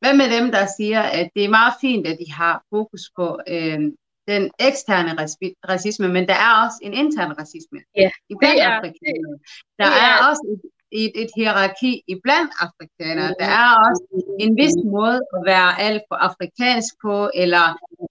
hvad 0.02 0.14
med 0.20 0.28
dem, 0.36 0.46
der 0.56 0.64
siger, 0.78 1.02
at 1.18 1.26
det 1.34 1.42
er 1.44 1.56
meget 1.58 1.74
fint, 1.84 2.04
at 2.10 2.16
de 2.22 2.28
har 2.40 2.54
fokus 2.74 3.04
på 3.18 3.26
øh, 3.54 3.80
den 4.28 4.50
eksterne 4.68 5.12
racisme, 5.72 6.08
men 6.08 6.28
der 6.30 6.38
er 6.46 6.52
også 6.64 6.78
en 6.82 6.92
intern 6.92 7.32
racisme 7.40 7.78
ja, 7.96 8.10
i 8.32 8.34
blandt 8.40 8.60
afrikanere. 8.60 9.36
Der 9.78 9.88
er, 10.02 10.10
er 10.10 10.28
også 10.28 10.44
et, 10.52 10.62
et, 11.02 11.12
et 11.22 11.30
hierarki 11.36 11.92
i 12.12 12.14
blandt 12.24 12.52
afrikanere. 12.66 13.34
Der 13.40 13.50
er 13.62 13.70
også 13.88 14.04
en 14.44 14.56
vis 14.56 14.76
måde 14.96 15.20
at 15.36 15.42
være 15.52 15.70
alt 15.86 16.02
for 16.08 16.16
afrikansk 16.28 16.90
på, 17.04 17.30
eller 17.42 17.66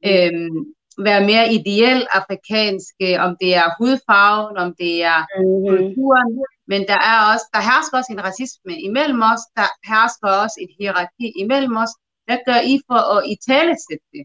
øhm, 0.09 0.59
være 1.07 1.21
mere 1.31 1.45
ideel 1.57 2.07
afrikansk, 2.19 2.93
om 3.25 3.31
det 3.41 3.51
er 3.61 3.67
hudfarven, 3.79 4.55
om 4.63 4.69
det 4.81 4.93
er 5.13 5.19
mm-hmm. 5.21 5.67
kulturen, 5.69 6.31
men 6.71 6.81
der 6.91 6.99
er 7.11 7.17
også, 7.31 7.45
der 7.55 7.61
hersker 7.69 7.97
også 7.97 8.11
en 8.13 8.23
racisme 8.29 8.73
imellem 8.87 9.21
os, 9.31 9.43
der 9.59 9.67
hersker 9.91 10.29
også 10.43 10.57
et 10.65 10.71
hierarki 10.79 11.27
imellem 11.43 11.75
os. 11.83 11.93
Hvad 12.25 12.39
gør 12.47 12.59
I 12.73 12.75
for 12.87 13.01
at 13.15 13.19
i 13.31 13.35
tale 13.49 13.73
sætte 13.85 14.07
det? 14.15 14.23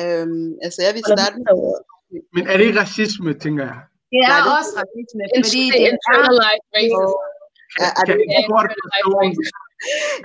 Øhm, 0.00 0.48
altså 0.64 0.78
jeg 0.86 0.92
vil 0.94 1.02
starte 1.10 1.36
med... 1.46 1.56
Men 2.34 2.42
er 2.50 2.54
det 2.56 2.64
ikke 2.66 2.80
racisme, 2.84 3.30
tænker 3.44 3.64
jeg? 3.70 3.78
Det 4.12 4.18
er 4.24 4.28
Nej, 4.32 4.58
også 4.58 4.72
racisme, 4.82 5.20
fordi 5.36 5.62
det 5.72 5.80
er 5.84 5.90
internalized 5.94 6.64
racism. 6.76 7.20
Er, 7.84 7.90
er 8.00 8.04
det 8.08 8.16
en 8.24 8.42
sort 8.48 8.68
person, 8.78 9.26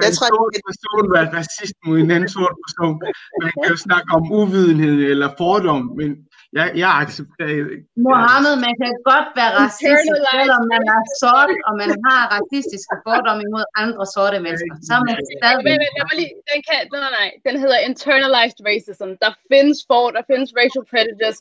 jeg 0.05 0.11
tror, 0.17 0.33
en 0.35 0.35
sort 0.35 0.53
person 0.69 1.03
være 1.15 1.27
racist 1.37 1.75
mod 1.85 1.95
en 2.03 2.09
anden 2.15 2.31
sort 2.37 2.55
person? 2.63 2.95
Man 3.43 3.51
kan 3.59 3.69
jo 3.73 3.77
snakke 3.87 4.07
om 4.17 4.23
uvidenhed 4.39 4.97
eller 5.11 5.29
fordom, 5.41 5.83
men 5.99 6.09
jeg, 6.57 6.67
jeg 6.83 6.91
accepterer 7.03 7.53
ikke. 7.73 8.03
Mohammed, 8.07 8.55
man 8.65 8.73
kan 8.81 8.91
godt 9.11 9.29
være 9.39 9.51
racist, 9.61 10.07
selvom 10.35 10.63
man 10.73 10.83
er 10.95 11.01
sort, 11.21 11.51
og 11.67 11.73
man 11.81 11.91
har 12.07 12.21
racistiske 12.35 12.95
fordomme 13.05 13.41
imod 13.47 13.65
andre 13.83 14.05
sorte 14.15 14.37
mennesker. 14.45 14.73
Så 14.87 14.91
er 14.99 15.03
man 15.07 15.15
stadig... 15.39 15.63
Men, 15.67 15.77
men, 16.07 16.15
lige, 16.19 16.33
den, 16.51 16.59
kan, 16.67 16.79
nej, 17.05 17.11
nej, 17.19 17.29
den 17.47 17.55
hedder 17.63 17.79
internalized 17.89 18.59
racism. 18.69 19.09
Der 19.23 19.31
findes 19.51 19.79
for, 19.89 20.03
der 20.17 20.23
findes 20.31 20.49
racial 20.59 20.83
prejudice 20.91 21.39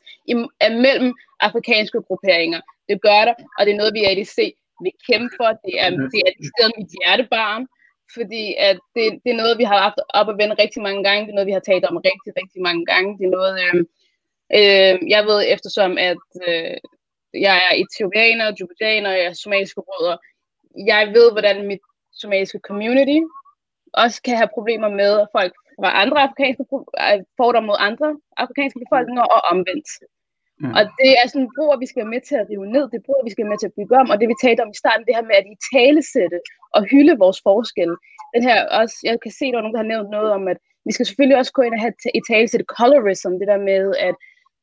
imellem 0.69 1.11
afrikanske 1.47 1.99
grupperinger. 2.07 2.61
Det 2.91 2.97
gør 3.07 3.21
der, 3.29 3.35
og 3.57 3.61
det 3.65 3.73
er 3.73 3.81
noget, 3.81 3.95
vi 3.97 4.03
er 4.07 4.11
i 4.11 4.15
ADC 4.15 4.39
vi 4.85 4.91
kæmper. 5.09 5.49
Det 5.65 5.75
er, 5.85 5.91
det 6.13 6.21
er 6.25 6.31
et 6.33 6.47
sted 6.51 6.69
mit 6.79 6.91
hjertebarn 6.99 7.63
fordi 8.17 8.45
at 8.69 8.77
det, 8.95 9.05
det 9.25 9.31
er 9.33 9.41
noget, 9.43 9.59
vi 9.61 9.67
har 9.71 9.79
haft 9.87 10.01
op 10.19 10.29
og 10.33 10.39
vende 10.41 10.61
rigtig 10.63 10.81
mange 10.87 11.03
gange. 11.07 11.23
Det 11.25 11.31
er 11.31 11.39
noget, 11.39 11.53
vi 11.53 11.59
har 11.59 11.65
talt 11.71 11.85
om 11.91 11.97
rigtig, 12.09 12.31
rigtig 12.41 12.61
mange 12.69 12.85
gange. 12.91 13.09
Det 13.19 13.25
er 13.27 13.37
noget, 13.39 13.55
øh, 13.65 13.75
Øh, 14.55 14.95
jeg 15.15 15.23
ved 15.29 15.45
eftersom, 15.55 15.99
at 15.99 16.25
øh, 16.49 16.77
jeg 17.47 17.57
er 17.67 17.73
etiopianer, 17.83 18.55
djubidaner, 18.55 19.11
jeg 19.11 19.25
er 19.25 19.33
somaliske 19.33 19.81
rødder. 19.81 20.17
Jeg 20.93 21.03
ved, 21.17 21.33
hvordan 21.33 21.67
mit 21.67 21.85
somaliske 22.13 22.61
community 22.69 23.21
også 23.93 24.23
kan 24.23 24.37
have 24.37 24.55
problemer 24.57 24.91
med 25.01 25.13
folk 25.37 25.55
fra 25.81 25.91
andre 26.03 26.19
afrikanske 26.27 26.65
øh, 26.73 27.19
fordomme 27.41 27.67
mod 27.67 27.79
andre 27.89 28.09
afrikanske 28.37 28.79
befolkninger 28.85 29.25
og 29.35 29.41
omvendt. 29.53 29.89
Mm. 30.63 30.75
Og 30.79 30.83
det 31.01 31.11
er 31.21 31.27
sådan 31.27 31.47
en 31.47 31.55
brug, 31.57 31.71
vi 31.83 31.89
skal 31.89 32.01
være 32.03 32.15
med 32.15 32.23
til 32.29 32.37
at 32.41 32.49
rive 32.51 32.67
ned, 32.75 32.85
det 32.91 32.99
er 32.99 33.27
vi 33.29 33.33
skal 33.33 33.45
være 33.45 33.55
med 33.55 33.61
til 33.63 33.71
at 33.71 33.77
bygge 33.79 33.95
om, 34.03 34.11
og 34.13 34.17
det 34.21 34.29
vi 34.33 34.43
talte 34.45 34.65
om 34.65 34.73
i 34.75 34.81
starten, 34.83 35.07
det 35.07 35.17
her 35.17 35.29
med 35.31 35.41
at 35.41 35.47
i 35.55 35.57
talesætte 35.75 36.39
og 36.77 36.81
hylde 36.93 37.15
vores 37.25 37.39
forskelle. 37.49 37.97
Den 38.35 38.43
her 38.49 38.59
også, 38.81 38.97
jeg 39.09 39.15
kan 39.25 39.33
se, 39.39 39.45
at 39.47 39.53
der 39.53 39.59
er 39.59 39.65
nogen, 39.65 39.77
der 39.77 39.85
har 39.85 39.93
nævnt 39.95 40.11
noget 40.17 40.31
om, 40.39 40.43
at 40.53 40.59
vi 40.87 40.93
skal 40.93 41.07
selvfølgelig 41.07 41.39
også 41.39 41.53
gå 41.57 41.63
ind 41.63 41.75
og 41.77 41.83
have 41.85 41.95
i 42.21 42.21
talesætte 42.31 42.67
colorism, 42.79 43.33
det 43.41 43.49
der 43.53 43.61
med, 43.71 43.85
at 44.09 44.15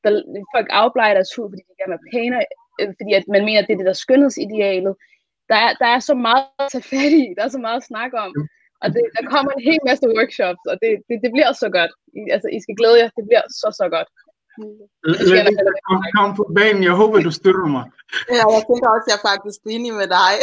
der, 0.03 0.11
folk 0.55 0.67
afblejer 0.83 1.13
deres 1.17 1.35
hud, 1.35 1.47
fordi 1.51 1.63
de 1.69 1.79
gerne 1.79 1.95
vil 1.95 2.11
pænere, 2.15 2.43
øh, 2.79 2.89
fordi 2.99 3.11
at 3.19 3.25
man 3.35 3.43
mener, 3.47 3.59
at 3.59 3.67
det 3.67 3.73
er 3.73 3.81
det 3.81 3.91
der 3.91 4.03
skønhedsidealet. 4.03 4.93
Der 5.51 5.57
er, 5.65 5.71
der 5.81 5.87
er 5.95 6.01
så 6.09 6.15
meget 6.27 6.45
at 6.65 6.71
tage 6.73 6.87
fat 6.93 7.13
i, 7.23 7.25
der 7.37 7.43
er 7.43 7.51
så 7.55 7.61
meget 7.65 7.79
at 7.81 7.89
snakke 7.91 8.15
om. 8.25 8.31
Og 8.83 8.87
det, 8.93 9.03
der 9.17 9.23
kommer 9.33 9.51
en 9.51 9.67
hel 9.69 9.81
masse 9.89 10.05
workshops, 10.17 10.63
og 10.71 10.75
det, 10.81 10.89
det, 11.07 11.15
det 11.23 11.29
bliver 11.35 11.51
så 11.63 11.67
godt. 11.77 11.91
I, 12.19 12.21
altså, 12.35 12.47
I 12.57 12.59
skal 12.63 12.75
glæde 12.79 12.97
jer, 13.01 13.09
det 13.17 13.25
bliver 13.29 13.45
så, 13.61 13.67
så 13.79 13.85
godt. 13.95 14.09
Kom, 15.87 15.99
kom 16.17 16.29
på 16.39 16.45
banen, 16.57 16.81
jeg 16.89 16.95
håber, 17.01 17.15
du 17.29 17.33
støtter 17.39 17.67
mig. 17.77 17.85
Ja, 18.37 18.43
jeg 18.55 18.63
tænker 18.69 18.87
også, 18.95 19.05
at 19.07 19.11
jeg 19.11 19.17
er 19.19 19.27
faktisk 19.31 19.59
enig 19.75 19.91
med 20.01 20.09
dig. 20.19 20.33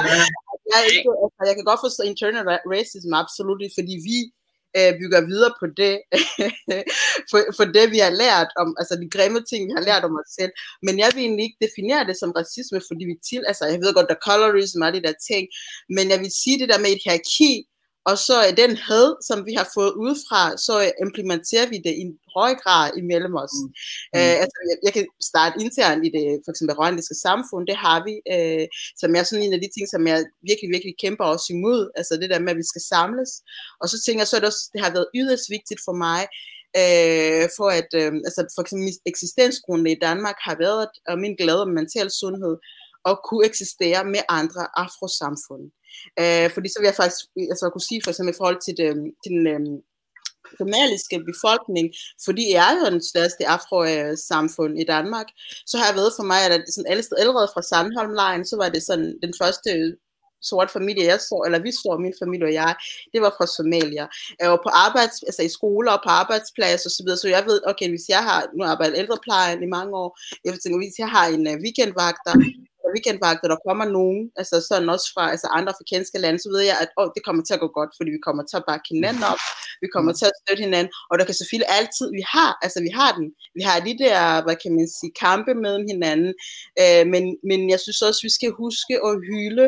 jeg, 0.70 0.78
er 0.80 0.86
ikke, 0.96 1.10
altså, 1.24 1.40
jeg 1.48 1.54
kan 1.56 1.66
godt 1.70 1.80
forstå 1.86 2.02
internal 2.12 2.46
racism, 2.74 3.12
absolut, 3.22 3.60
fordi 3.78 3.94
vi 4.08 4.16
øh, 4.78 4.92
bygger 5.00 5.20
videre 5.30 5.52
på 5.60 5.66
det, 5.80 5.94
for, 7.30 7.40
for 7.56 7.64
det 7.76 7.86
vi 7.94 7.98
har 8.06 8.14
lært 8.24 8.50
om, 8.62 8.68
altså 8.80 8.94
de 9.02 9.08
grimme 9.14 9.40
ting, 9.50 9.60
vi 9.68 9.74
har 9.78 9.84
lært 9.90 10.04
om 10.08 10.18
os 10.20 10.30
selv. 10.38 10.52
Men 10.86 10.94
jeg 11.02 11.10
vil 11.14 11.22
egentlig 11.24 11.44
ikke 11.44 11.64
definere 11.66 12.06
det 12.08 12.16
som 12.18 12.36
racisme, 12.40 12.80
fordi 12.88 13.04
vi 13.10 13.16
til, 13.30 13.42
altså 13.50 13.64
jeg 13.72 13.80
ved 13.82 13.94
godt, 13.94 14.12
der 14.12 14.24
colorism 14.28 14.82
og 14.82 14.92
de 14.92 15.02
der 15.06 15.16
ting, 15.30 15.44
men 15.96 16.04
jeg 16.12 16.18
vil 16.22 16.32
sige 16.42 16.58
det 16.60 16.68
der 16.72 16.80
med 16.84 16.90
et 16.92 17.04
hierarki, 17.04 17.52
og 18.08 18.18
så 18.18 18.36
øh, 18.46 18.56
den 18.62 18.72
had, 18.88 19.08
som 19.28 19.38
vi 19.48 19.52
har 19.60 19.68
fået 19.74 19.92
udefra, 20.02 20.56
så 20.66 20.74
øh, 20.84 20.90
implementerer 21.06 21.66
vi 21.72 21.78
det 21.86 21.94
i 22.00 22.04
en 22.08 22.14
høj 22.36 22.52
grad 22.62 22.90
imellem 23.02 23.34
os. 23.44 23.54
Mm. 23.60 23.68
Øh, 24.16 24.34
altså, 24.42 24.58
jeg, 24.68 24.76
jeg 24.86 24.92
kan 24.96 25.06
starte 25.30 25.54
internt 25.64 26.02
i 26.06 26.10
det 26.16 26.24
for 26.44 26.50
eksempel 26.52 26.76
rwandiske 26.76 27.16
samfund, 27.26 27.64
det 27.70 27.76
har 27.86 27.98
vi, 28.06 28.14
øh, 28.34 28.66
som 29.00 29.10
er 29.18 29.22
sådan 29.22 29.44
en 29.44 29.56
af 29.56 29.60
de 29.64 29.70
ting, 29.74 29.86
som 29.94 30.02
jeg 30.10 30.18
virkelig, 30.50 30.68
virkelig 30.74 30.94
kæmper 31.02 31.24
også 31.34 31.48
imod, 31.56 31.80
altså 31.98 32.12
det 32.20 32.30
der 32.30 32.40
med, 32.42 32.52
at 32.54 32.60
vi 32.62 32.70
skal 32.72 32.84
samles. 32.92 33.30
Og 33.80 33.86
så 33.92 33.96
tænker 34.04 34.20
jeg 34.20 34.30
så, 34.30 34.36
at 34.36 34.42
det, 34.42 34.50
også, 34.52 34.64
det 34.72 34.80
har 34.84 34.92
været 34.96 35.12
yderst 35.20 35.46
vigtigt 35.56 35.80
for 35.86 35.94
mig, 36.06 36.22
øh, 36.80 37.44
for 37.56 37.68
at, 37.80 37.90
øh, 38.00 38.12
altså 38.28 38.40
for 38.54 38.62
eksempel 38.62 38.88
eksistensgrundlag 39.12 39.92
i 39.96 40.02
Danmark 40.08 40.38
har 40.48 40.56
været, 40.64 40.88
og 41.10 41.18
min 41.24 41.34
glæde 41.40 41.62
om 41.66 41.76
mental 41.80 42.08
sundhed, 42.20 42.56
at 43.10 43.16
kunne 43.26 43.46
eksistere 43.50 44.02
med 44.14 44.22
andre 44.28 44.62
afrosamfund. 44.82 45.64
Øh, 46.20 46.46
fordi 46.54 46.68
så 46.68 46.78
vil 46.78 46.90
jeg 46.90 47.00
faktisk 47.00 47.22
altså, 47.52 47.64
kunne 47.72 47.88
sige 47.88 48.00
for 48.04 48.10
eksempel 48.10 48.34
i 48.34 48.40
forhold 48.40 48.60
til, 48.66 48.74
det, 48.80 48.88
den 49.26 49.38
øh, 49.54 49.60
somaliske 50.58 51.16
befolkning, 51.30 51.86
fordi 52.26 52.44
jeg 52.56 52.64
er 52.70 52.74
jo 52.80 52.94
den 52.96 53.04
største 53.12 53.42
afro-samfund 53.54 54.74
i 54.82 54.84
Danmark, 54.94 55.28
så 55.66 55.74
har 55.78 55.86
jeg 55.86 55.96
været 56.00 56.16
for 56.18 56.26
mig, 56.32 56.40
at 56.46 56.64
sådan, 56.74 56.90
allerede 57.22 57.48
fra 57.54 57.66
Sandholm-lejen, 57.70 58.44
så 58.50 58.56
var 58.56 58.68
det 58.68 58.82
sådan 58.82 59.18
den 59.24 59.32
første 59.40 59.70
sort 60.42 60.70
familie, 60.70 61.04
jeg 61.04 61.20
så, 61.20 61.42
eller 61.46 61.58
vi 61.66 61.72
så, 61.72 61.96
min 62.00 62.20
familie 62.22 62.46
og 62.46 62.52
jeg, 62.52 62.74
det 63.12 63.20
var 63.24 63.32
fra 63.38 63.46
Somalia. 63.46 64.06
Og 64.50 64.58
på 64.64 64.70
arbejds, 64.86 65.22
altså 65.28 65.42
i 65.42 65.48
skoler 65.58 65.92
og 65.92 66.02
på 66.06 66.10
arbejdsplads 66.22 66.86
og 66.86 66.92
så 66.96 67.02
videre, 67.04 67.18
så 67.22 67.28
jeg 67.28 67.44
ved, 67.46 67.60
okay, 67.70 67.88
hvis 67.88 68.06
jeg 68.08 68.22
har, 68.28 68.40
nu 68.56 68.64
arbejdet 68.64 68.98
ældreplejen 68.98 69.62
i 69.62 69.72
mange 69.76 69.92
år, 70.02 70.10
jeg 70.44 70.52
tænker, 70.52 70.78
hvis 70.78 70.98
jeg 70.98 71.10
har 71.16 71.26
en 71.36 71.44
uh, 71.50 71.56
weekendvagter, 71.64 72.34
weekendvagter, 72.94 73.48
der 73.52 73.64
kommer 73.66 73.86
nogen, 73.98 74.20
altså 74.40 74.56
sådan 74.68 74.88
også 74.94 75.08
fra 75.14 75.24
altså 75.34 75.46
andre 75.58 75.72
afrikanske 75.74 76.18
lande, 76.24 76.38
så 76.38 76.48
ved 76.54 76.62
jeg, 76.70 76.76
at 76.84 76.90
oh, 77.00 77.08
det 77.14 77.22
kommer 77.26 77.42
til 77.44 77.54
at 77.56 77.62
gå 77.64 77.68
godt, 77.78 77.92
fordi 77.96 78.10
vi 78.16 78.26
kommer 78.26 78.42
til 78.46 78.56
at 78.60 78.66
bakke 78.70 78.86
hinanden 78.94 79.24
op, 79.32 79.42
vi 79.84 79.88
kommer 79.94 80.12
til 80.16 80.26
at 80.30 80.38
støtte 80.40 80.62
hinanden, 80.66 80.92
og 81.10 81.14
der 81.18 81.24
kan 81.28 81.38
selvfølgelig 81.40 81.70
altid, 81.80 82.06
vi 82.18 82.24
har, 82.34 82.50
altså 82.64 82.78
vi 82.86 82.92
har 83.00 83.10
den, 83.18 83.26
vi 83.58 83.62
har 83.68 83.76
de 83.86 83.92
der, 84.04 84.18
hvad 84.44 84.56
kan 84.62 84.72
man 84.78 84.88
sige, 84.98 85.12
kampe 85.26 85.52
mellem 85.64 85.84
hinanden, 85.92 86.32
øh, 86.82 87.04
men, 87.12 87.24
men 87.48 87.60
jeg 87.72 87.80
synes 87.84 88.00
også, 88.08 88.20
vi 88.28 88.32
skal 88.38 88.50
huske 88.62 88.94
at 89.08 89.12
hylde 89.30 89.66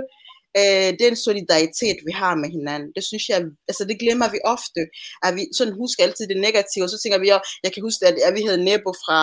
øh, 0.60 0.90
den 1.04 1.14
solidaritet, 1.26 1.96
vi 2.08 2.12
har 2.20 2.34
med 2.42 2.50
hinanden. 2.56 2.88
Det 2.96 3.04
synes 3.10 3.24
jeg, 3.28 3.40
altså 3.68 3.84
det 3.84 4.00
glemmer 4.02 4.28
vi 4.34 4.38
ofte, 4.54 4.80
at 5.26 5.32
vi 5.38 5.42
sådan 5.58 5.74
husker 5.82 6.02
altid 6.04 6.26
det 6.32 6.40
negative, 6.46 6.84
og 6.86 6.90
så 6.90 6.98
tænker 7.02 7.18
vi, 7.24 7.28
at 7.28 7.40
jeg 7.64 7.72
kan 7.72 7.82
huske, 7.82 8.06
at, 8.06 8.16
at 8.28 8.34
vi 8.36 8.42
havde 8.46 8.64
Nebo 8.68 8.90
fra, 9.04 9.18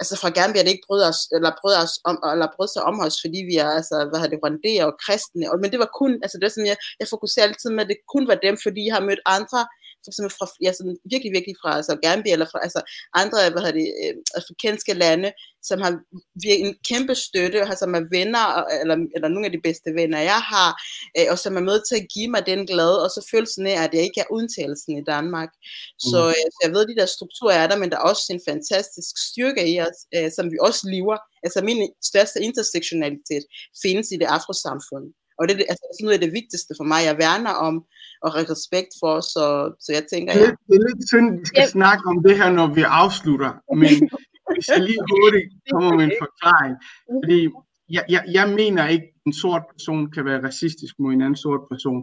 altså 0.00 0.14
fra 0.22 0.30
Gambia, 0.38 0.62
det 0.62 0.70
ikke 0.74 0.88
brød 0.88 1.02
os, 1.10 1.20
eller 1.36 1.50
brød 1.60 1.76
os 1.84 1.94
om, 2.08 2.16
eller 2.32 2.48
brød 2.56 2.68
sig 2.74 2.82
om 2.90 2.96
os, 3.06 3.16
fordi 3.24 3.40
vi 3.50 3.56
er, 3.64 3.70
altså, 3.78 3.96
hvad 4.08 4.18
hedder 4.20 4.34
det, 4.34 4.42
rwandere 4.42 4.84
og 4.90 4.94
kristne, 5.04 5.44
og, 5.52 5.56
men 5.60 5.70
det 5.72 5.78
var 5.84 5.90
kun, 6.00 6.12
altså 6.24 6.36
det 6.38 6.46
er 6.46 6.54
sådan, 6.54 6.72
jeg, 6.72 6.78
jeg 7.00 7.08
fokuserer 7.14 7.46
altid 7.46 7.70
med, 7.70 7.82
at 7.84 7.90
det 7.92 7.98
kun 8.14 8.24
var 8.30 8.38
dem, 8.46 8.56
fordi 8.64 8.80
jeg 8.86 8.94
har 8.94 9.04
mødt 9.08 9.22
andre, 9.38 9.60
eksempel 10.06 10.32
fra, 10.38 10.46
ja, 10.62 10.72
sådan 10.72 10.96
virkelig, 11.12 11.32
virkelig 11.32 11.56
fra 11.62 11.70
altså 11.76 11.94
Gambia, 12.02 12.32
eller 12.32 12.48
fra 12.52 12.60
altså 12.66 12.80
andre, 13.22 13.50
hvad 13.50 13.62
hedder 13.62 13.78
det, 13.80 13.88
øh, 14.04 14.14
afrikanske 14.40 14.92
lande, 14.94 15.32
som 15.62 15.80
har 15.84 15.92
en 16.44 16.74
kæmpe 16.88 17.14
støtte, 17.14 17.62
og 17.62 17.78
som 17.78 17.94
er 17.94 18.04
venner, 18.16 18.46
eller, 18.82 18.96
eller 19.14 19.28
nogle 19.28 19.46
af 19.48 19.52
de 19.52 19.66
bedste 19.68 19.90
venner, 20.00 20.20
jeg 20.32 20.40
har, 20.52 20.70
øh, 21.18 21.26
og 21.32 21.38
som 21.38 21.56
er 21.56 21.64
med 21.70 21.78
til 21.88 21.96
at 22.00 22.08
give 22.14 22.30
mig 22.34 22.42
den 22.46 22.66
glæde, 22.70 22.98
og 23.04 23.10
så 23.10 23.20
følelsen 23.32 23.66
af, 23.66 23.76
at 23.84 23.92
jeg 23.94 24.02
ikke 24.02 24.20
er 24.20 24.32
undtagelsen 24.36 24.92
i 24.98 25.04
Danmark. 25.12 25.50
Så, 26.10 26.20
mm. 26.22 26.28
øh, 26.28 26.48
så 26.54 26.58
jeg 26.64 26.72
ved, 26.72 26.84
at 26.84 26.90
de 26.90 27.00
der 27.00 27.06
strukturer 27.16 27.56
er 27.62 27.66
der, 27.68 27.78
men 27.78 27.90
der 27.90 27.96
er 27.96 28.08
også 28.12 28.26
en 28.30 28.42
fantastisk 28.48 29.12
styrke 29.28 29.62
i 29.72 29.80
os, 29.86 29.98
øh, 30.16 30.30
som 30.36 30.44
vi 30.52 30.56
også 30.68 30.82
lever. 30.94 31.16
Altså 31.44 31.58
min 31.68 31.80
største 32.10 32.38
intersektionalitet 32.48 33.44
findes 33.82 34.08
i 34.14 34.16
det 34.22 34.28
afrosamfund. 34.36 35.06
Og 35.38 35.42
det, 35.48 35.54
altså, 35.70 35.84
det 35.88 35.96
er 36.00 36.06
noget 36.06 36.18
af 36.18 36.24
det 36.26 36.32
vigtigste 36.40 36.72
for 36.78 36.86
mig, 36.92 37.00
jeg 37.08 37.16
værner 37.24 37.54
om 37.68 37.74
og 38.22 38.28
har 38.34 38.44
respekt 38.54 38.92
for, 39.02 39.14
så, 39.34 39.44
så 39.84 39.90
jeg 39.98 40.04
tænker... 40.12 40.30
Det, 40.32 40.54
det 40.68 40.74
er 40.78 40.84
lidt 40.88 41.02
synd, 41.10 41.26
at 41.32 41.40
vi 41.40 41.46
skal 41.52 41.66
ja. 41.66 41.76
snakke 41.78 42.02
om 42.12 42.18
det 42.26 42.34
her, 42.40 42.50
når 42.60 42.68
vi 42.78 42.82
afslutter, 43.02 43.52
men 43.82 43.94
hvis 44.54 44.68
jeg 44.72 44.80
lige 44.88 45.02
hurtigt 45.12 45.46
kommer 45.70 45.90
med 45.98 46.04
en 46.08 46.16
forklaring, 46.24 46.74
fordi 47.20 47.38
jeg, 47.96 48.04
jeg, 48.14 48.22
jeg 48.38 48.46
mener 48.60 48.82
ikke, 48.94 49.06
at 49.16 49.22
en 49.26 49.32
sort 49.42 49.64
person 49.72 50.10
kan 50.14 50.24
være 50.24 50.44
racistisk 50.48 50.94
mod 50.98 51.12
en 51.12 51.22
anden 51.22 51.42
sort 51.44 51.64
person, 51.72 52.00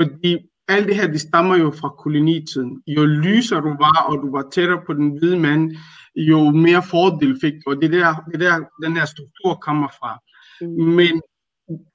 fordi 0.00 0.32
alt 0.68 0.86
det 0.88 0.96
her, 0.96 1.06
det 1.06 1.20
stammer 1.20 1.56
jo 1.56 1.70
fra 1.70 1.88
kolonitiden. 1.88 2.82
Jo 2.86 3.04
lysere 3.04 3.60
du 3.60 3.68
var, 3.68 3.98
og 4.08 4.22
du 4.22 4.30
var 4.30 4.44
tættere 4.52 4.80
på 4.86 4.92
den 4.92 5.08
hvide 5.18 5.38
mand, 5.38 5.76
jo 6.16 6.50
mere 6.50 6.82
fordel 6.82 7.38
fik 7.40 7.52
du, 7.52 7.70
og 7.70 7.76
det 7.76 7.84
er 7.84 7.98
der, 7.98 8.14
det 8.32 8.40
der 8.40 8.54
den 8.84 8.96
her 8.96 9.04
struktur 9.04 9.54
kommer 9.54 9.88
fra. 9.88 10.18
Mm. 10.60 10.94
Men 10.98 11.22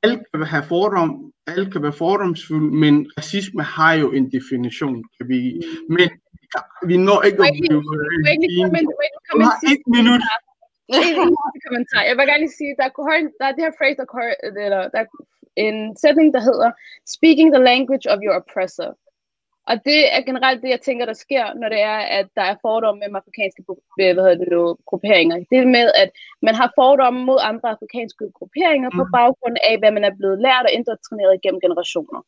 alle 0.04 0.24
kan 0.34 0.44
have 0.44 0.64
fordom, 0.64 1.32
alle 1.48 1.72
kan 1.72 1.82
være 1.84 1.94
fordomsfulde, 1.94 2.76
men 2.84 3.12
racisme 3.18 3.64
har 3.64 3.94
jo 3.94 4.12
en 4.12 4.32
definition, 4.32 5.04
kan 5.18 5.26
vi, 5.30 5.40
men 5.90 6.10
vi 6.90 6.98
når 6.98 7.22
ikke 7.22 7.44
at 7.44 7.54
blive 7.60 7.82
Du 9.32 9.40
har 9.48 9.56
et 9.74 9.84
minut. 9.98 10.22
kommentar. 11.68 12.02
Jeg 12.10 12.16
vil 12.18 12.28
gerne 12.28 12.44
lige 12.46 12.60
sige, 12.62 12.76
der, 12.80 12.88
der 13.40 13.46
er 13.50 13.54
det 13.56 13.64
her 13.68 13.76
phrase, 13.80 13.96
der, 13.98 14.06
der, 14.74 14.90
der 14.94 15.00
er 15.04 15.08
en 15.66 15.98
sætning, 16.04 16.34
der 16.34 16.42
hedder 16.50 16.72
Speaking 17.16 17.50
the 17.56 17.64
language 17.72 18.06
of 18.14 18.20
your 18.26 18.36
oppressor. 18.40 18.90
Og 19.70 19.76
det 19.90 20.02
er 20.16 20.22
generelt 20.30 20.60
det, 20.64 20.70
jeg 20.76 20.82
tænker, 20.82 21.06
der 21.06 21.24
sker, 21.26 21.46
når 21.60 21.70
det 21.74 21.82
er, 21.94 22.00
at 22.20 22.28
der 22.38 22.46
er 22.52 22.56
fordomme 22.66 23.00
med 23.00 23.20
afrikanske 23.22 23.62
hvad 23.96 24.24
hedder 24.26 24.40
det, 24.44 24.78
grupperinger. 24.90 25.36
Det 25.52 25.58
er 25.60 25.76
med, 25.78 25.88
at 26.04 26.10
man 26.48 26.56
har 26.62 26.70
fordomme 26.80 27.20
mod 27.30 27.40
andre 27.52 27.68
afrikanske 27.76 28.26
grupperinger 28.38 28.90
mm. 28.92 28.98
på 29.00 29.04
baggrund 29.18 29.58
af, 29.70 29.76
hvad 29.80 29.92
man 29.98 30.04
er 30.10 30.14
blevet 30.20 30.38
lært 30.46 30.66
og 30.68 30.72
indoktrineret 30.78 31.42
gennem 31.44 31.62
generationer. 31.66 32.22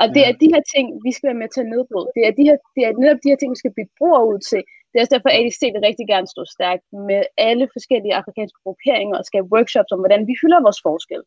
Og 0.00 0.06
det 0.14 0.22
er 0.28 0.32
de 0.42 0.52
her 0.54 0.62
ting, 0.74 0.86
vi 1.06 1.10
skal 1.12 1.28
være 1.30 1.42
med 1.42 1.50
til 1.52 1.64
at 1.64 1.70
nedbryde. 1.74 2.08
Det 2.16 2.22
er, 2.28 2.32
de 2.38 2.46
her, 2.48 2.56
det 2.76 2.82
er 2.84 2.92
netop 3.02 3.20
de 3.24 3.30
her 3.32 3.38
ting, 3.40 3.50
vi 3.54 3.62
skal 3.62 3.74
blive 3.76 3.92
brug 3.98 4.20
ud 4.32 4.40
til. 4.50 4.62
Det 4.88 4.96
er 4.96 5.02
også 5.04 5.14
derfor, 5.14 5.30
at 5.30 5.38
ADC 5.38 5.62
vil 5.74 5.86
rigtig 5.88 6.06
gerne 6.12 6.28
stå 6.34 6.42
stærkt 6.56 6.86
med 7.10 7.20
alle 7.48 7.66
forskellige 7.74 8.18
afrikanske 8.20 8.58
grupperinger 8.64 9.16
og 9.18 9.24
skabe 9.30 9.52
workshops 9.54 9.92
om, 9.94 10.00
hvordan 10.02 10.22
vi 10.28 10.34
hylder 10.40 10.66
vores 10.66 10.80
forskel. 10.88 11.22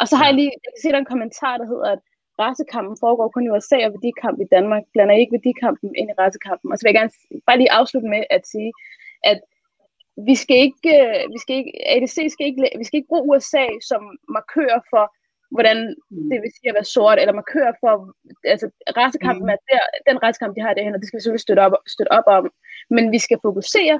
Og 0.00 0.04
så 0.08 0.14
har 0.18 0.26
jeg 0.28 0.36
lige 0.38 0.52
jeg 0.54 0.60
kan 0.64 0.80
se, 0.82 0.92
der 0.92 1.00
en 1.00 1.12
kommentar, 1.14 1.54
der 1.60 1.66
hedder, 1.72 1.88
at 1.94 2.02
racekampen 2.42 2.96
foregår 3.04 3.28
kun 3.28 3.46
i 3.46 3.50
USA, 3.54 3.78
og 3.86 3.92
værdikamp 3.96 4.36
i 4.40 4.52
Danmark 4.56 4.82
blander 4.92 5.14
ikke 5.14 5.36
værdikampen 5.36 5.90
ind 6.00 6.08
i 6.10 6.18
racekampen. 6.22 6.72
Og 6.72 6.76
så 6.76 6.82
vil 6.82 6.92
jeg 6.92 7.00
gerne 7.00 7.14
bare 7.46 7.58
lige 7.58 7.76
afslutte 7.78 8.08
med 8.14 8.22
at 8.36 8.42
sige, 8.52 8.72
at 9.30 9.38
vi 10.28 10.34
skal 10.42 10.56
ikke, 10.66 10.88
øh, 10.98 11.20
vi 11.34 11.38
skal 11.42 11.54
ikke 11.60 11.72
ADC 11.94 12.16
skal 12.32 12.46
ikke, 12.46 12.60
vi 12.80 12.84
skal 12.84 12.98
ikke 12.98 13.12
bruge 13.12 13.28
USA 13.30 13.66
som 13.90 14.02
markør 14.36 14.74
for, 14.92 15.04
hvordan 15.54 15.78
mm. 16.10 16.28
det 16.30 16.38
vil 16.42 16.54
sige 16.56 16.68
at 16.70 16.78
være 16.78 16.92
sort, 16.94 17.18
eller 17.18 17.40
markør 17.42 17.68
for, 17.82 17.94
altså 18.52 18.66
racekampen 19.00 19.46
mm. 19.46 19.54
er 19.54 19.58
der, 19.70 19.82
den 20.08 20.22
racekamp, 20.24 20.52
de 20.56 20.64
har 20.64 20.74
derhen, 20.74 20.94
og 20.94 21.00
det 21.00 21.06
skal 21.06 21.18
vi 21.18 21.22
selvfølgelig 21.22 21.46
støtte 21.46 21.60
op, 21.66 21.74
støtte 21.94 22.12
op 22.18 22.26
om. 22.38 22.44
Men 22.96 23.04
vi 23.14 23.18
skal 23.26 23.38
fokusere 23.48 23.96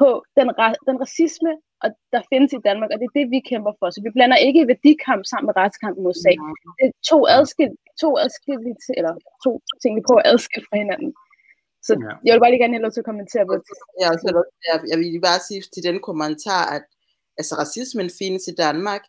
på 0.00 0.08
den, 0.36 0.46
den 0.88 0.96
racisme, 1.04 1.52
og 1.82 1.88
der 2.14 2.22
findes 2.32 2.50
i 2.58 2.60
Danmark, 2.68 2.90
og 2.92 2.96
det 3.00 3.06
er 3.08 3.16
det, 3.18 3.26
vi 3.34 3.40
kæmper 3.50 3.72
for. 3.78 3.86
Så 3.90 3.98
vi 4.04 4.10
blander 4.16 4.38
ikke 4.46 4.68
værdikamp 4.72 5.22
sammen 5.30 5.46
med 5.48 5.56
retskamp 5.60 5.96
mod 6.04 6.14
sag. 6.24 6.36
Det 6.78 6.84
er 6.88 6.94
to 7.12 7.18
adskilte, 7.38 7.76
to 8.02 8.10
adskilte, 8.24 8.92
eller 8.98 9.12
to 9.44 9.52
ting, 9.82 9.92
vi 9.98 10.06
prøver 10.08 10.22
at 10.22 10.30
adskille 10.32 10.66
fra 10.68 10.76
hinanden. 10.82 11.10
Så 11.86 11.92
ja. 11.92 12.12
jeg 12.24 12.32
vil 12.32 12.42
bare 12.42 12.52
lige 12.52 12.62
gerne 12.64 12.76
have 12.76 12.86
lov 12.86 12.92
til 12.94 13.04
at 13.04 13.10
kommentere 13.10 13.44
på 13.50 13.54
det. 13.56 13.64
Ja, 14.02 14.08
så 14.22 14.28
jeg, 14.68 14.76
jeg 14.90 14.96
vil 14.98 15.26
bare 15.30 15.40
sige 15.48 15.60
til 15.74 15.82
den 15.88 15.98
kommentar, 16.08 16.64
at 16.76 16.84
altså, 17.38 17.52
racismen 17.62 18.08
findes 18.20 18.44
i 18.52 18.54
Danmark. 18.64 19.02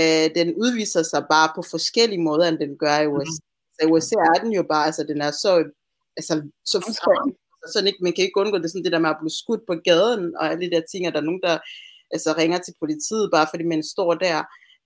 Øh, 0.00 0.26
den 0.38 0.48
udviser 0.62 1.02
sig 1.12 1.22
bare 1.34 1.48
på 1.56 1.62
forskellige 1.74 2.22
måder, 2.28 2.46
end 2.48 2.58
den 2.64 2.72
gør 2.82 2.96
i 3.04 3.08
USA. 3.14 3.40
Mm. 3.40 3.52
Så 3.74 3.78
i 3.84 3.90
USA 3.92 4.18
er 4.34 4.38
den 4.44 4.52
jo 4.58 4.62
bare, 4.72 4.84
altså 4.88 5.02
den 5.10 5.18
er 5.26 5.32
så, 5.44 5.52
altså, 6.18 6.34
så 6.70 6.76
sådan 7.72 7.88
ikke, 7.88 8.04
man 8.06 8.14
kan 8.14 8.24
ikke 8.24 8.40
undgå 8.40 8.58
det, 8.58 8.70
sådan 8.70 8.84
det 8.84 8.92
der 8.92 9.04
med 9.04 9.14
at 9.14 9.20
blive 9.22 9.38
skudt 9.40 9.64
på 9.66 9.74
gaden, 9.88 10.24
og 10.38 10.44
alle 10.50 10.62
de 10.64 10.74
der 10.74 10.82
ting, 10.90 11.02
at 11.06 11.14
der 11.14 11.20
er 11.20 11.30
nogen, 11.30 11.46
der 11.48 11.56
altså, 12.14 12.30
ringer 12.40 12.58
til 12.62 12.74
politiet, 12.82 13.32
bare 13.36 13.46
fordi 13.50 13.64
man 13.64 13.82
står 13.94 14.10
der. 14.26 14.38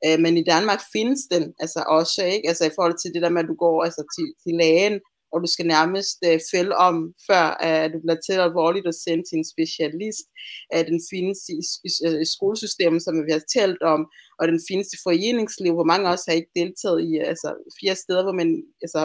Øh, 0.04 0.18
men 0.24 0.32
i 0.42 0.44
Danmark 0.52 0.80
findes 0.94 1.22
den 1.32 1.44
altså 1.64 1.80
også, 1.98 2.20
ikke? 2.34 2.48
Altså 2.50 2.64
i 2.66 2.74
forhold 2.76 2.96
til 2.98 3.12
det 3.14 3.22
der 3.22 3.34
med, 3.34 3.42
at 3.42 3.50
du 3.52 3.56
går 3.64 3.76
altså, 3.86 4.02
til, 4.14 4.26
til 4.42 4.54
lægen, 4.60 4.96
og 5.32 5.38
du 5.44 5.48
skal 5.54 5.66
nærmest 5.76 6.18
øh, 6.28 6.40
fælde 6.52 6.74
om, 6.88 6.96
før 7.28 7.44
at 7.70 7.90
du 7.94 7.98
bliver 8.04 8.20
til 8.26 8.36
alvorligt 8.46 8.86
og 8.90 8.96
sendt 9.04 9.24
til 9.26 9.36
en 9.38 9.50
specialist. 9.54 10.26
Øh, 10.74 10.84
den 10.90 11.00
findes 11.12 11.40
i, 11.56 11.58
i, 11.88 11.90
i 12.24 12.26
skolesystemet, 12.36 13.00
som 13.02 13.14
vi 13.26 13.32
har 13.36 13.44
talt 13.56 13.82
om, 13.94 14.00
og 14.38 14.44
den 14.50 14.60
findes 14.68 14.88
i 14.92 15.02
foreningsliv, 15.06 15.72
hvor 15.78 15.90
mange 15.90 16.10
også 16.12 16.24
har 16.28 16.36
ikke 16.36 16.56
deltaget 16.60 16.98
i 17.08 17.10
altså, 17.30 17.48
fire 17.78 17.94
steder, 18.02 18.22
hvor 18.26 18.36
man 18.40 18.50
altså, 18.84 19.02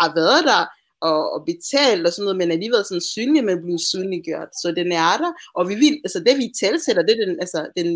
har 0.00 0.10
været 0.20 0.42
der, 0.50 0.62
og, 1.00 1.32
og 1.34 1.40
betalt 1.46 2.06
og 2.06 2.12
sådan 2.12 2.24
noget, 2.24 2.40
men 2.42 2.50
alligevel 2.50 2.84
sådan 2.84 3.10
synlig, 3.14 3.44
men 3.44 3.62
blevet 3.64 3.88
synliggjort. 3.92 4.50
Så 4.62 4.72
den 4.76 4.92
er 4.92 5.14
der, 5.22 5.32
og 5.54 5.68
vi 5.70 5.74
vil, 5.74 5.94
altså 6.04 6.20
det 6.26 6.36
vi 6.42 6.52
tilsætter, 6.62 7.02
det 7.02 7.12
er 7.14 7.26
den, 7.26 7.40
altså 7.44 7.60
den, 7.76 7.88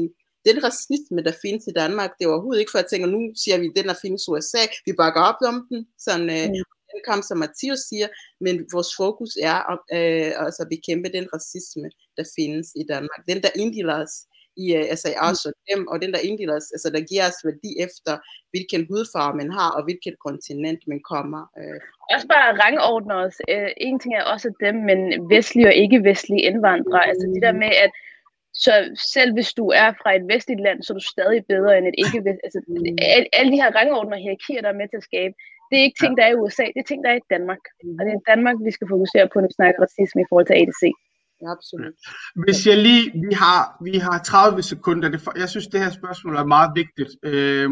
den 0.48 0.57
racisme, 0.66 1.20
der 1.26 1.34
findes 1.42 1.64
i 1.66 1.76
Danmark, 1.82 2.11
det 2.18 2.24
er 2.24 2.32
overhovedet 2.32 2.61
ikke 2.61 2.74
for 2.74 2.82
at 2.82 2.90
tænke, 2.90 3.07
nu 3.07 3.20
siger 3.42 3.59
vi, 3.59 3.66
den 3.76 3.86
der 3.90 3.96
findes 4.03 4.22
i 4.26 4.30
USA, 4.30 4.62
vi 4.86 4.92
bakker 5.03 5.20
op 5.30 5.40
om 5.50 5.57
den, 5.70 5.80
sådan 6.07 6.26
øh, 6.36 6.46
mm. 6.48 6.55
den 6.92 7.00
kamp, 7.09 7.22
som 7.28 7.38
Mathias 7.38 7.80
siger, 7.90 8.09
men 8.44 8.55
vores 8.74 8.90
fokus 9.00 9.32
er 9.50 9.59
at 9.72 9.78
øh, 9.98 10.46
altså 10.46 10.62
bekæmpe 10.74 11.09
den 11.16 11.26
racisme, 11.34 11.88
der 12.16 12.24
findes 12.36 12.68
i 12.82 12.84
Danmark. 12.92 13.20
Den, 13.28 13.42
der 13.44 13.53
inddeler 13.62 13.96
os 14.05 14.14
i, 14.64 14.66
uh, 14.78 14.84
altså 14.92 15.09
i 15.11 15.16
os 15.28 15.40
og 15.48 15.53
dem, 15.70 15.80
og 15.90 15.96
den 16.03 16.12
der 16.14 16.20
inddeler 16.28 16.55
os, 16.57 16.68
altså 16.74 16.88
der 16.94 17.09
giver 17.11 17.24
os 17.30 17.40
værdi 17.48 17.70
efter, 17.86 18.12
hvilken 18.53 18.82
hudfarve 18.90 19.34
man 19.42 19.50
har, 19.59 19.70
og 19.76 19.82
hvilket 19.86 20.14
kontinent 20.26 20.82
man 20.92 21.00
kommer. 21.12 21.42
Uh. 21.61 21.78
Også 22.14 22.26
bare 22.34 22.48
rangordner 22.62 23.16
os. 23.26 23.36
Uh, 23.53 23.70
en 23.86 23.98
ting 23.98 24.12
er 24.14 24.24
også 24.34 24.48
dem, 24.64 24.76
men 24.88 24.98
vestlige 25.34 25.70
og 25.70 25.76
ikke-vestlige 25.84 26.46
indvandrere. 26.48 27.09
Altså 27.11 27.24
det 27.34 27.42
der 27.46 27.55
med, 27.64 27.72
at 27.86 27.92
så 28.64 28.72
selv 29.12 29.30
hvis 29.36 29.53
du 29.61 29.64
er 29.82 29.90
fra 30.00 30.11
et 30.16 30.28
vestligt 30.32 30.62
land, 30.66 30.78
så 30.82 30.92
er 30.92 30.98
du 30.98 31.05
stadig 31.14 31.40
bedre 31.53 31.78
end 31.78 31.86
et 31.86 31.94
ikke 32.05 32.18
altså, 32.46 32.61
alle, 33.16 33.28
alle 33.38 33.50
de 33.53 33.61
her 33.62 33.70
rangordner 33.78 34.16
og 34.16 34.22
hierarkier, 34.22 34.61
der 34.62 34.70
er 34.70 34.80
med 34.80 34.88
til 34.88 35.00
at 35.03 35.09
skabe, 35.11 35.34
det 35.72 35.78
er 35.78 35.84
ikke 35.86 36.03
ting, 36.03 36.12
der 36.16 36.24
er 36.24 36.32
i 36.32 36.40
USA, 36.42 36.64
det 36.74 36.80
er 36.80 36.90
ting, 36.90 37.00
der 37.05 37.11
er 37.11 37.18
i 37.20 37.30
Danmark. 37.34 37.62
Og 37.96 38.00
det 38.05 38.11
er 38.12 38.20
i 38.20 38.28
Danmark, 38.32 38.57
vi 38.68 38.72
skal 38.76 38.88
fokusere 38.94 39.26
på, 39.28 39.36
når 39.40 39.50
vi 39.50 39.59
snakker 39.59 39.82
racisme 39.86 40.20
i 40.22 40.28
forhold 40.28 40.46
til 40.46 40.59
ADC. 40.61 40.82
Absolut. 41.51 41.95
Hvis 42.45 42.66
jeg 42.66 42.78
lige, 42.78 43.12
vi 43.14 43.34
har, 43.34 43.76
vi 43.84 43.99
har 43.99 44.18
30 44.18 44.62
sekunder, 44.62 45.09
det 45.09 45.20
for, 45.20 45.32
jeg 45.38 45.49
synes, 45.49 45.66
det 45.66 45.80
her 45.80 45.90
spørgsmål 45.90 46.36
er 46.36 46.45
meget 46.45 46.70
vigtigt, 46.74 47.11
øh, 47.22 47.70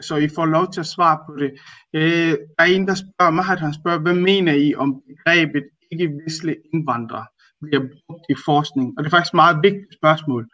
så 0.00 0.16
I 0.16 0.28
får 0.28 0.46
lov 0.46 0.72
til 0.72 0.80
at 0.80 0.86
svare 0.86 1.18
på 1.26 1.36
det. 1.36 1.50
Øh, 1.94 2.30
der 2.30 2.64
er 2.64 2.64
en, 2.64 2.86
der 2.86 2.94
spørger, 2.94 3.30
Mahat, 3.30 3.60
han 3.60 3.74
spørger, 3.74 3.98
hvad 3.98 4.14
mener 4.14 4.52
I 4.52 4.74
om 4.74 5.02
begrebet 5.08 5.64
ikke-vestlig 5.92 6.56
indvandrer? 6.74 7.24
bliver 7.62 7.82
brugt 8.06 8.24
i 8.28 8.34
forskning? 8.44 8.94
Og 8.96 9.04
det 9.04 9.08
er 9.10 9.16
faktisk 9.16 9.34
et 9.34 9.42
meget 9.44 9.58
vigtigt 9.62 9.94
spørgsmål. 10.00 10.48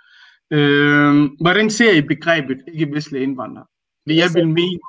Øh, 0.50 1.30
hvordan 1.40 1.70
ser 1.70 1.92
I 1.92 2.02
begrebet 2.02 2.58
ikke-vestlige 2.72 3.22
indvandrere? 3.22 3.66
Fordi 4.02 4.16
jeg 4.18 4.30
vil 4.34 4.48
mene, 4.48 4.80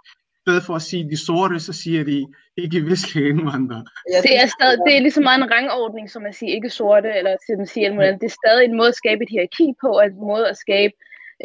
stedet 0.45 0.63
for 0.63 0.75
at 0.75 0.81
sige 0.81 1.09
de 1.09 1.25
sorte, 1.25 1.59
så 1.59 1.73
siger 1.73 2.03
de 2.03 2.27
ikke-vestlige 2.57 3.29
indvandrere. 3.29 3.85
Det 4.27 4.35
er, 4.41 4.47
stadig, 4.57 4.77
det 4.85 4.93
er 4.95 5.01
lige 5.01 5.17
så 5.19 5.21
meget 5.21 5.41
en 5.41 5.51
rangordning, 5.51 6.05
som 6.09 6.25
at 6.25 6.35
sige 6.35 6.51
ikke 6.51 6.69
sorte, 6.69 7.09
eller 7.17 7.35
som 7.47 7.65
siger 7.65 8.01
alt 8.01 8.21
Det 8.21 8.27
er 8.27 8.39
stadig 8.43 8.65
en 8.65 8.77
måde 8.77 8.87
at 8.93 9.01
skabe 9.03 9.23
et 9.23 9.29
hierarki 9.29 9.67
på, 9.81 9.87
og 9.87 10.05
en 10.05 10.15
måde 10.15 10.49
at 10.49 10.57
skabe 10.57 10.93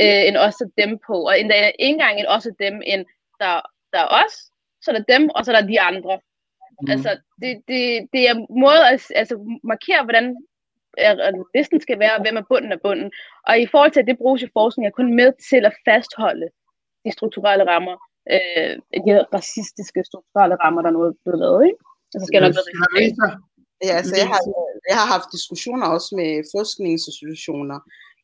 øh, 0.03 0.23
en 0.29 0.37
også 0.37 0.71
dem 0.81 0.99
på. 1.07 1.17
Og 1.29 1.41
endda 1.41 1.55
ikke 1.55 1.75
engang 1.79 2.19
en 2.19 2.27
også 2.27 2.51
dem, 2.65 2.75
en 2.87 3.05
der, 3.41 3.55
der 3.93 4.01
er 4.05 4.11
os, 4.23 4.35
så 4.83 4.87
er 4.91 4.95
der 4.99 5.13
dem, 5.15 5.29
og 5.35 5.45
så 5.45 5.53
er 5.53 5.61
der 5.61 5.67
de 5.67 5.81
andre. 5.81 6.15
Mm. 6.83 6.91
Altså, 6.91 7.11
det, 7.43 7.53
det, 7.69 7.83
det 8.13 8.21
er 8.29 8.35
en 8.35 8.47
måde 8.65 8.83
at 8.93 9.01
altså, 9.21 9.35
markere, 9.65 10.03
hvordan 10.05 10.27
listen 11.55 11.81
skal 11.81 11.99
være, 11.99 12.15
og 12.17 12.23
hvem 12.23 12.37
er 12.37 12.47
bunden 12.49 12.73
af 12.73 12.81
bunden. 12.81 13.11
Og 13.49 13.61
i 13.61 13.67
forhold 13.67 13.91
til, 13.91 14.01
at 14.01 14.07
det 14.07 14.19
bruges 14.19 14.43
i 14.43 14.53
forskning, 14.53 14.87
er 14.87 14.91
kun 14.91 15.15
med 15.21 15.33
til 15.51 15.63
at 15.69 15.75
fastholde 15.89 16.49
de 17.05 17.13
strukturelle 17.13 17.67
rammer, 17.73 17.97
øh, 18.35 18.73
de 19.07 19.13
racistiske 19.37 20.01
strukturelle 20.11 20.57
rammer, 20.63 20.83
der 20.83 20.91
nu 20.91 21.01
er 21.09 21.13
blevet 21.25 21.41
lavet. 21.45 21.63
Ikke? 21.69 21.81
Altså 22.15 22.27
skal 22.27 22.43
yes. 22.43 22.57
nok 22.57 23.33
Ja, 23.89 23.93
altså 24.01 24.15
jeg 24.23 24.29
har, 24.33 24.41
jeg 24.91 24.97
har 25.01 25.09
haft 25.15 25.29
diskussioner 25.37 25.87
også 25.87 26.11
med 26.21 26.31
forskningsinstitutioner 26.55 27.79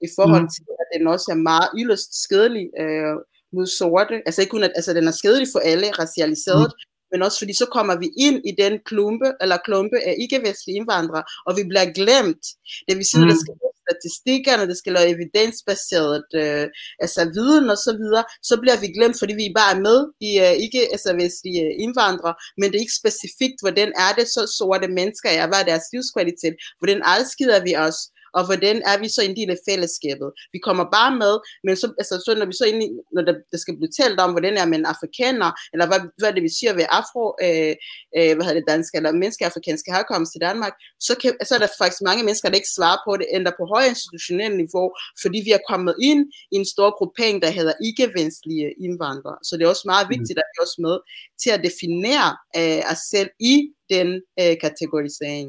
i 0.06 0.08
forhold 0.16 0.46
mm. 0.46 0.52
til, 0.54 0.64
at 0.82 0.86
den 0.94 1.06
også 1.14 1.26
er 1.34 1.40
meget 1.50 1.68
yderst 1.80 2.10
skadelig 2.24 2.66
øh, 2.82 3.14
mod 3.56 3.66
sorte. 3.66 4.16
Altså 4.26 4.40
ikke 4.40 4.54
kun, 4.56 4.68
at 4.68 4.72
altså, 4.78 4.94
den 4.98 5.06
er 5.08 5.16
skadelig 5.20 5.48
for 5.54 5.60
alle, 5.70 5.86
racialiseret, 6.02 6.68
mm 6.68 6.96
men 7.12 7.22
også 7.22 7.38
fordi 7.38 7.54
så 7.62 7.66
kommer 7.76 7.94
vi 8.02 8.08
ind 8.26 8.38
i 8.50 8.52
den 8.62 8.74
klumpe, 8.88 9.28
eller 9.40 9.56
klumpe 9.68 9.98
af 10.08 10.14
ikke-vestlige 10.24 10.76
indvandrere, 10.76 11.24
og 11.46 11.52
vi 11.58 11.62
bliver 11.70 11.86
glemt. 11.98 12.44
Det 12.88 12.94
vil 12.98 13.06
sige, 13.10 13.24
mm. 13.24 13.28
der 13.30 13.36
skal 13.42 13.54
statistikkerne, 13.86 14.68
det 14.70 14.76
skal 14.78 14.94
være 14.98 15.12
evidensbaseret, 15.14 16.28
øh, 16.42 16.66
altså 17.04 17.20
viden 17.36 17.66
og 17.74 17.78
så 17.86 17.92
videre, 18.00 18.24
så 18.48 18.54
bliver 18.62 18.78
vi 18.82 18.88
glemt, 18.96 19.18
fordi 19.18 19.34
vi 19.42 19.56
bare 19.60 19.72
er 19.76 19.80
med. 19.88 19.98
I 20.28 20.30
uh, 20.44 20.54
ikke 20.64 20.80
altså 20.94 21.10
vestlige 21.22 21.66
indvandrere, 21.84 22.34
men 22.58 22.66
det 22.68 22.76
er 22.76 22.86
ikke 22.86 23.02
specifikt, 23.02 23.58
hvordan 23.64 23.90
er 24.06 24.12
det 24.18 24.26
så 24.36 24.42
sorte 24.58 24.88
mennesker 24.98 25.30
er, 25.40 25.46
hvad 25.48 25.60
er 25.60 25.70
deres 25.72 25.86
livskvalitet, 25.92 26.54
hvordan 26.78 27.00
adskider 27.14 27.60
vi 27.66 27.72
os 27.86 27.98
og 28.36 28.42
hvordan 28.46 28.76
er 28.90 28.96
vi 29.02 29.08
så 29.08 29.22
en 29.22 29.36
del 29.36 29.50
af 29.50 29.60
fællesskabet. 29.68 30.30
Vi 30.54 30.58
kommer 30.66 30.84
bare 30.96 31.12
med, 31.22 31.34
men 31.64 31.76
så, 31.76 31.86
altså, 32.00 32.14
så 32.24 32.30
når 32.38 32.46
vi 32.50 32.56
så 32.60 32.64
ind 32.72 32.82
i, 32.86 32.88
når 33.14 33.22
der, 33.28 33.34
der 33.52 33.58
skal 33.62 33.76
blive 33.76 33.96
talt 34.00 34.20
om, 34.24 34.30
hvordan 34.34 34.54
er 34.62 34.66
man 34.66 34.86
afrikaner, 34.94 35.50
eller 35.72 35.86
hvad, 35.90 36.00
hvad 36.20 36.32
det 36.34 36.42
vil 36.42 36.56
sige 36.58 36.70
at 36.70 36.76
være 36.80 36.94
afro, 37.00 37.24
øh, 37.46 37.74
øh, 38.18 38.32
hvad 38.34 38.44
hedder 38.46 38.60
det, 38.60 38.72
dansk, 38.72 38.90
eller 38.94 39.12
menneskeafrikanske 39.22 39.92
herkomst 39.96 40.32
i 40.38 40.44
Danmark, 40.48 40.74
så, 41.06 41.12
kan, 41.22 41.32
så 41.46 41.52
er 41.54 41.60
der 41.62 41.78
faktisk 41.80 42.02
mange 42.08 42.22
mennesker, 42.26 42.48
der 42.48 42.60
ikke 42.60 42.76
svarer 42.78 43.00
på 43.06 43.12
det, 43.16 43.26
endda 43.34 43.50
på 43.60 43.64
højere 43.74 43.92
institutionelt 43.94 44.56
niveau, 44.62 44.86
fordi 45.22 45.38
vi 45.46 45.52
er 45.58 45.68
kommet 45.70 45.94
ind 46.10 46.22
i 46.54 46.56
en 46.62 46.68
stor 46.74 46.88
gruppering, 46.98 47.36
der 47.42 47.50
hedder 47.58 47.74
ikke-vestlige 47.88 48.68
indvandrere. 48.84 49.38
Så 49.46 49.56
det 49.56 49.62
er 49.64 49.68
også 49.74 49.88
meget 49.92 50.06
vigtigt, 50.14 50.38
at 50.38 50.46
vi 50.50 50.56
er 50.58 50.64
også 50.66 50.78
med 50.86 50.96
til 51.42 51.50
at 51.56 51.64
definere 51.68 52.28
øh, 52.58 52.82
os 52.92 53.02
selv 53.14 53.30
i 53.40 53.56
den 53.94 54.08
øh, 54.40 54.54
kategorisering. 54.64 55.48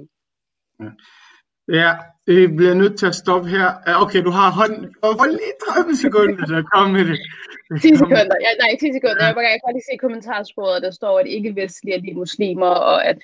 Ja. 0.84 0.91
Ja, 1.68 1.91
det 2.28 2.55
bliver 2.55 2.74
nødt 2.74 2.99
til 2.99 3.05
at 3.05 3.15
stoppe 3.15 3.49
her. 3.49 3.68
Okay, 4.03 4.24
du 4.24 4.30
har 4.30 4.51
hånden. 4.51 4.95
Hold 5.03 5.32
lige 5.32 5.53
30 5.68 5.95
sekunder 5.95 6.57
at 6.57 6.65
komme 6.74 6.93
med 6.97 7.05
det. 7.11 7.20
10 7.82 7.95
sekunder. 7.95 8.36
Ja, 8.45 8.51
nej, 8.63 8.72
10 8.80 8.93
sekunder. 8.93 9.26
Ja. 9.26 9.39
Jeg 9.51 9.59
gerne 9.63 9.78
lige 9.78 9.89
se 9.91 9.97
kommentarsporet, 9.97 10.84
der 10.84 10.91
står, 10.91 11.20
at 11.20 11.28
ikke 11.28 11.55
vestlige 11.55 11.95
er 11.95 12.01
de 12.01 12.13
muslimer, 12.13 12.74
og 12.91 13.05
at 13.05 13.18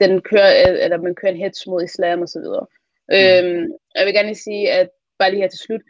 den 0.00 0.20
kører, 0.20 0.52
eller 0.84 0.98
man 0.98 1.14
kører 1.14 1.32
en 1.32 1.38
hets 1.38 1.66
mod 1.66 1.82
islam 1.82 2.22
osv. 2.22 2.40
Mm. 2.40 3.16
Øhm, 3.16 3.62
jeg 3.96 4.06
vil 4.06 4.14
gerne 4.14 4.28
lige 4.28 4.46
sige, 4.48 4.72
at 4.72 4.88
bare 5.18 5.30
lige 5.30 5.40
her 5.42 5.48
til 5.48 5.58
slut, 5.58 5.80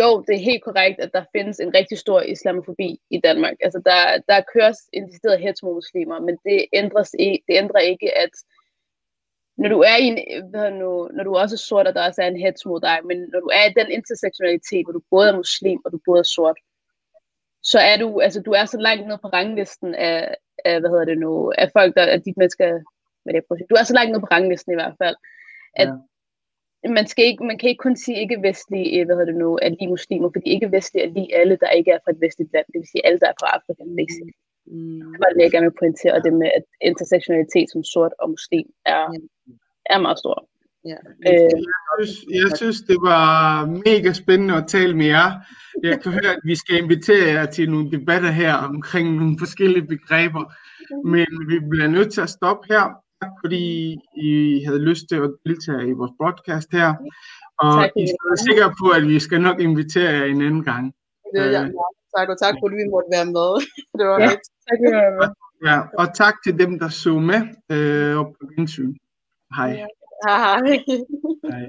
jo, 0.00 0.24
det 0.26 0.34
er 0.34 0.48
helt 0.50 0.64
korrekt, 0.64 1.00
at 1.00 1.10
der 1.14 1.24
findes 1.36 1.60
en 1.60 1.74
rigtig 1.74 1.98
stor 1.98 2.20
islamofobi 2.22 2.98
i 3.10 3.20
Danmark. 3.20 3.56
Altså, 3.60 3.82
der, 3.84 4.22
der 4.28 4.48
køres 4.54 4.78
en 4.92 5.06
decideret 5.08 5.40
hets 5.40 5.62
mod 5.62 5.74
muslimer, 5.74 6.20
men 6.20 6.36
det, 6.44 6.66
ændres, 6.72 7.10
det 7.48 7.54
ændrer 7.62 7.80
ikke, 7.80 8.18
at 8.18 8.30
når 9.60 9.68
du 9.68 9.80
er 9.80 9.96
i 9.96 10.06
en, 10.12 10.18
hvad 10.50 10.70
nu, 10.70 10.90
når 11.16 11.24
du 11.24 11.32
også 11.36 11.54
er 11.54 11.64
sort, 11.68 11.86
og 11.86 11.94
der 11.94 12.06
også 12.06 12.22
er 12.22 12.28
en 12.28 12.42
hets 12.44 12.66
mod 12.66 12.80
dig, 12.80 12.98
men 13.08 13.18
når 13.32 13.40
du 13.40 13.50
er 13.58 13.64
i 13.66 13.76
den 13.80 13.88
intersektionalitet, 13.98 14.84
hvor 14.84 14.92
du 14.92 15.02
både 15.10 15.28
er 15.28 15.36
muslim, 15.36 15.80
og 15.84 15.92
du 15.92 15.98
både 16.08 16.18
er 16.18 16.30
sort, 16.36 16.58
så 17.62 17.78
er 17.90 17.96
du, 17.96 18.20
altså 18.20 18.40
du 18.42 18.50
er 18.50 18.64
så 18.64 18.78
langt 18.78 19.06
ned 19.08 19.18
på 19.22 19.28
ranglisten 19.28 19.94
af, 19.94 20.34
af 20.64 20.80
hvad 20.80 20.90
hedder 20.90 21.04
det 21.04 21.18
nu, 21.18 21.52
af 21.58 21.70
folk, 21.76 21.94
der, 21.96 22.02
af 22.02 22.22
de 22.22 22.32
mennesker, 22.36 22.66
hvad 23.22 23.32
det 23.34 23.40
er, 23.50 23.66
du 23.70 23.74
er 23.80 23.84
så 23.84 23.94
langt 23.94 24.12
ned 24.12 24.20
på 24.20 24.30
ranglisten 24.34 24.72
i 24.72 24.80
hvert 24.80 24.96
fald, 25.02 25.16
at 25.82 25.88
ja. 26.84 26.90
man, 26.90 27.06
skal 27.06 27.24
ikke, 27.24 27.44
man 27.44 27.58
kan 27.58 27.68
ikke 27.68 27.84
kun 27.86 27.96
sige 27.96 28.20
ikke 28.20 28.42
vestlige, 28.42 29.04
hvad 29.04 29.16
hedder 29.16 29.32
det 29.32 29.42
nu, 29.44 29.58
er 29.62 29.68
lige 29.68 29.88
muslimer, 29.88 30.30
fordi 30.34 30.48
ikke 30.54 30.72
vestlige 30.72 31.04
er 31.04 31.10
lige 31.16 31.34
alle, 31.40 31.56
der 31.62 31.70
ikke 31.70 31.90
er 31.90 31.98
fra 32.04 32.12
et 32.12 32.20
vestligt 32.20 32.52
land, 32.52 32.66
det 32.72 32.78
vil 32.80 32.92
sige 32.92 33.06
alle, 33.06 33.20
der 33.20 33.28
er 33.28 33.38
fra 33.40 33.50
Afrika. 33.56 33.82
Mm. 33.84 33.94
Det 34.70 35.20
var 35.22 35.28
det, 35.34 35.42
jeg 35.42 35.50
gerne 35.50 35.68
vil 35.68 35.80
pointere, 35.82 36.14
og 36.16 36.24
det 36.24 36.32
med, 36.32 36.50
at 36.58 36.64
intersektionalitet 36.90 37.66
som 37.72 37.82
sort 37.84 38.12
og 38.22 38.30
muslim 38.30 38.66
er, 38.86 39.04
er 39.92 39.98
meget 40.06 40.18
stor. 40.18 40.36
Ja. 40.84 40.98
Øh, 41.28 41.50
jeg, 41.70 42.06
synes, 42.06 42.12
jeg 42.40 42.56
synes, 42.56 42.80
det 42.80 42.98
var 43.10 43.26
mega 43.66 44.12
spændende 44.12 44.54
at 44.54 44.66
tale 44.66 44.96
med 44.96 45.06
jer. 45.06 45.30
Jeg 45.82 46.00
kan 46.02 46.12
høre, 46.12 46.32
at 46.36 46.40
vi 46.44 46.54
skal 46.54 46.76
invitere 46.82 47.28
jer 47.36 47.46
til 47.46 47.70
nogle 47.70 47.90
debatter 47.90 48.30
her 48.30 48.54
omkring 48.54 49.16
nogle 49.16 49.36
forskellige 49.38 49.86
begreber. 49.86 50.44
Men 51.04 51.26
vi 51.48 51.56
bliver 51.70 51.88
nødt 51.88 52.12
til 52.12 52.20
at 52.20 52.30
stoppe 52.30 52.64
her, 52.74 52.84
fordi 53.40 53.96
I 54.16 54.62
havde 54.66 54.84
lyst 54.84 55.04
til 55.08 55.16
at 55.16 55.30
deltage 55.46 55.88
i 55.88 55.92
vores 56.00 56.12
podcast 56.22 56.68
her. 56.72 56.88
Og 57.58 57.72
tak, 57.82 57.90
I 57.96 58.02
er 58.02 58.36
sikre 58.48 58.74
på, 58.80 58.86
at 58.98 59.02
vi 59.08 59.18
skal 59.18 59.40
nok 59.40 59.60
invitere 59.60 60.12
jer 60.12 60.24
en 60.24 60.42
anden 60.42 60.64
gang. 60.64 60.94
Det 61.34 61.42
er 61.42 61.50
jeg 61.50 61.70
tak, 62.14 62.26
og 62.32 62.38
tak 62.44 62.54
fordi 62.60 62.74
vi 62.82 62.86
måtte 62.94 63.10
være 63.16 63.28
med. 63.38 63.50
Det 63.98 64.04
var 64.10 64.18
ja, 64.24 64.30
tak 64.68 64.78
at 64.86 64.92
være 65.00 65.14
med. 65.20 65.28
Ja, 65.68 65.78
og 66.00 66.06
tak 66.22 66.34
til 66.44 66.54
dem, 66.62 66.72
der 66.82 66.88
så 67.02 67.12
med, 67.30 67.40
øh, 67.74 68.12
og 68.20 68.26
på 68.36 68.44
gensyn. 68.54 68.92
Hej. 69.56 69.70
Ja. 69.82 69.86
Hej. 70.26 70.60
Hej. 71.52 71.64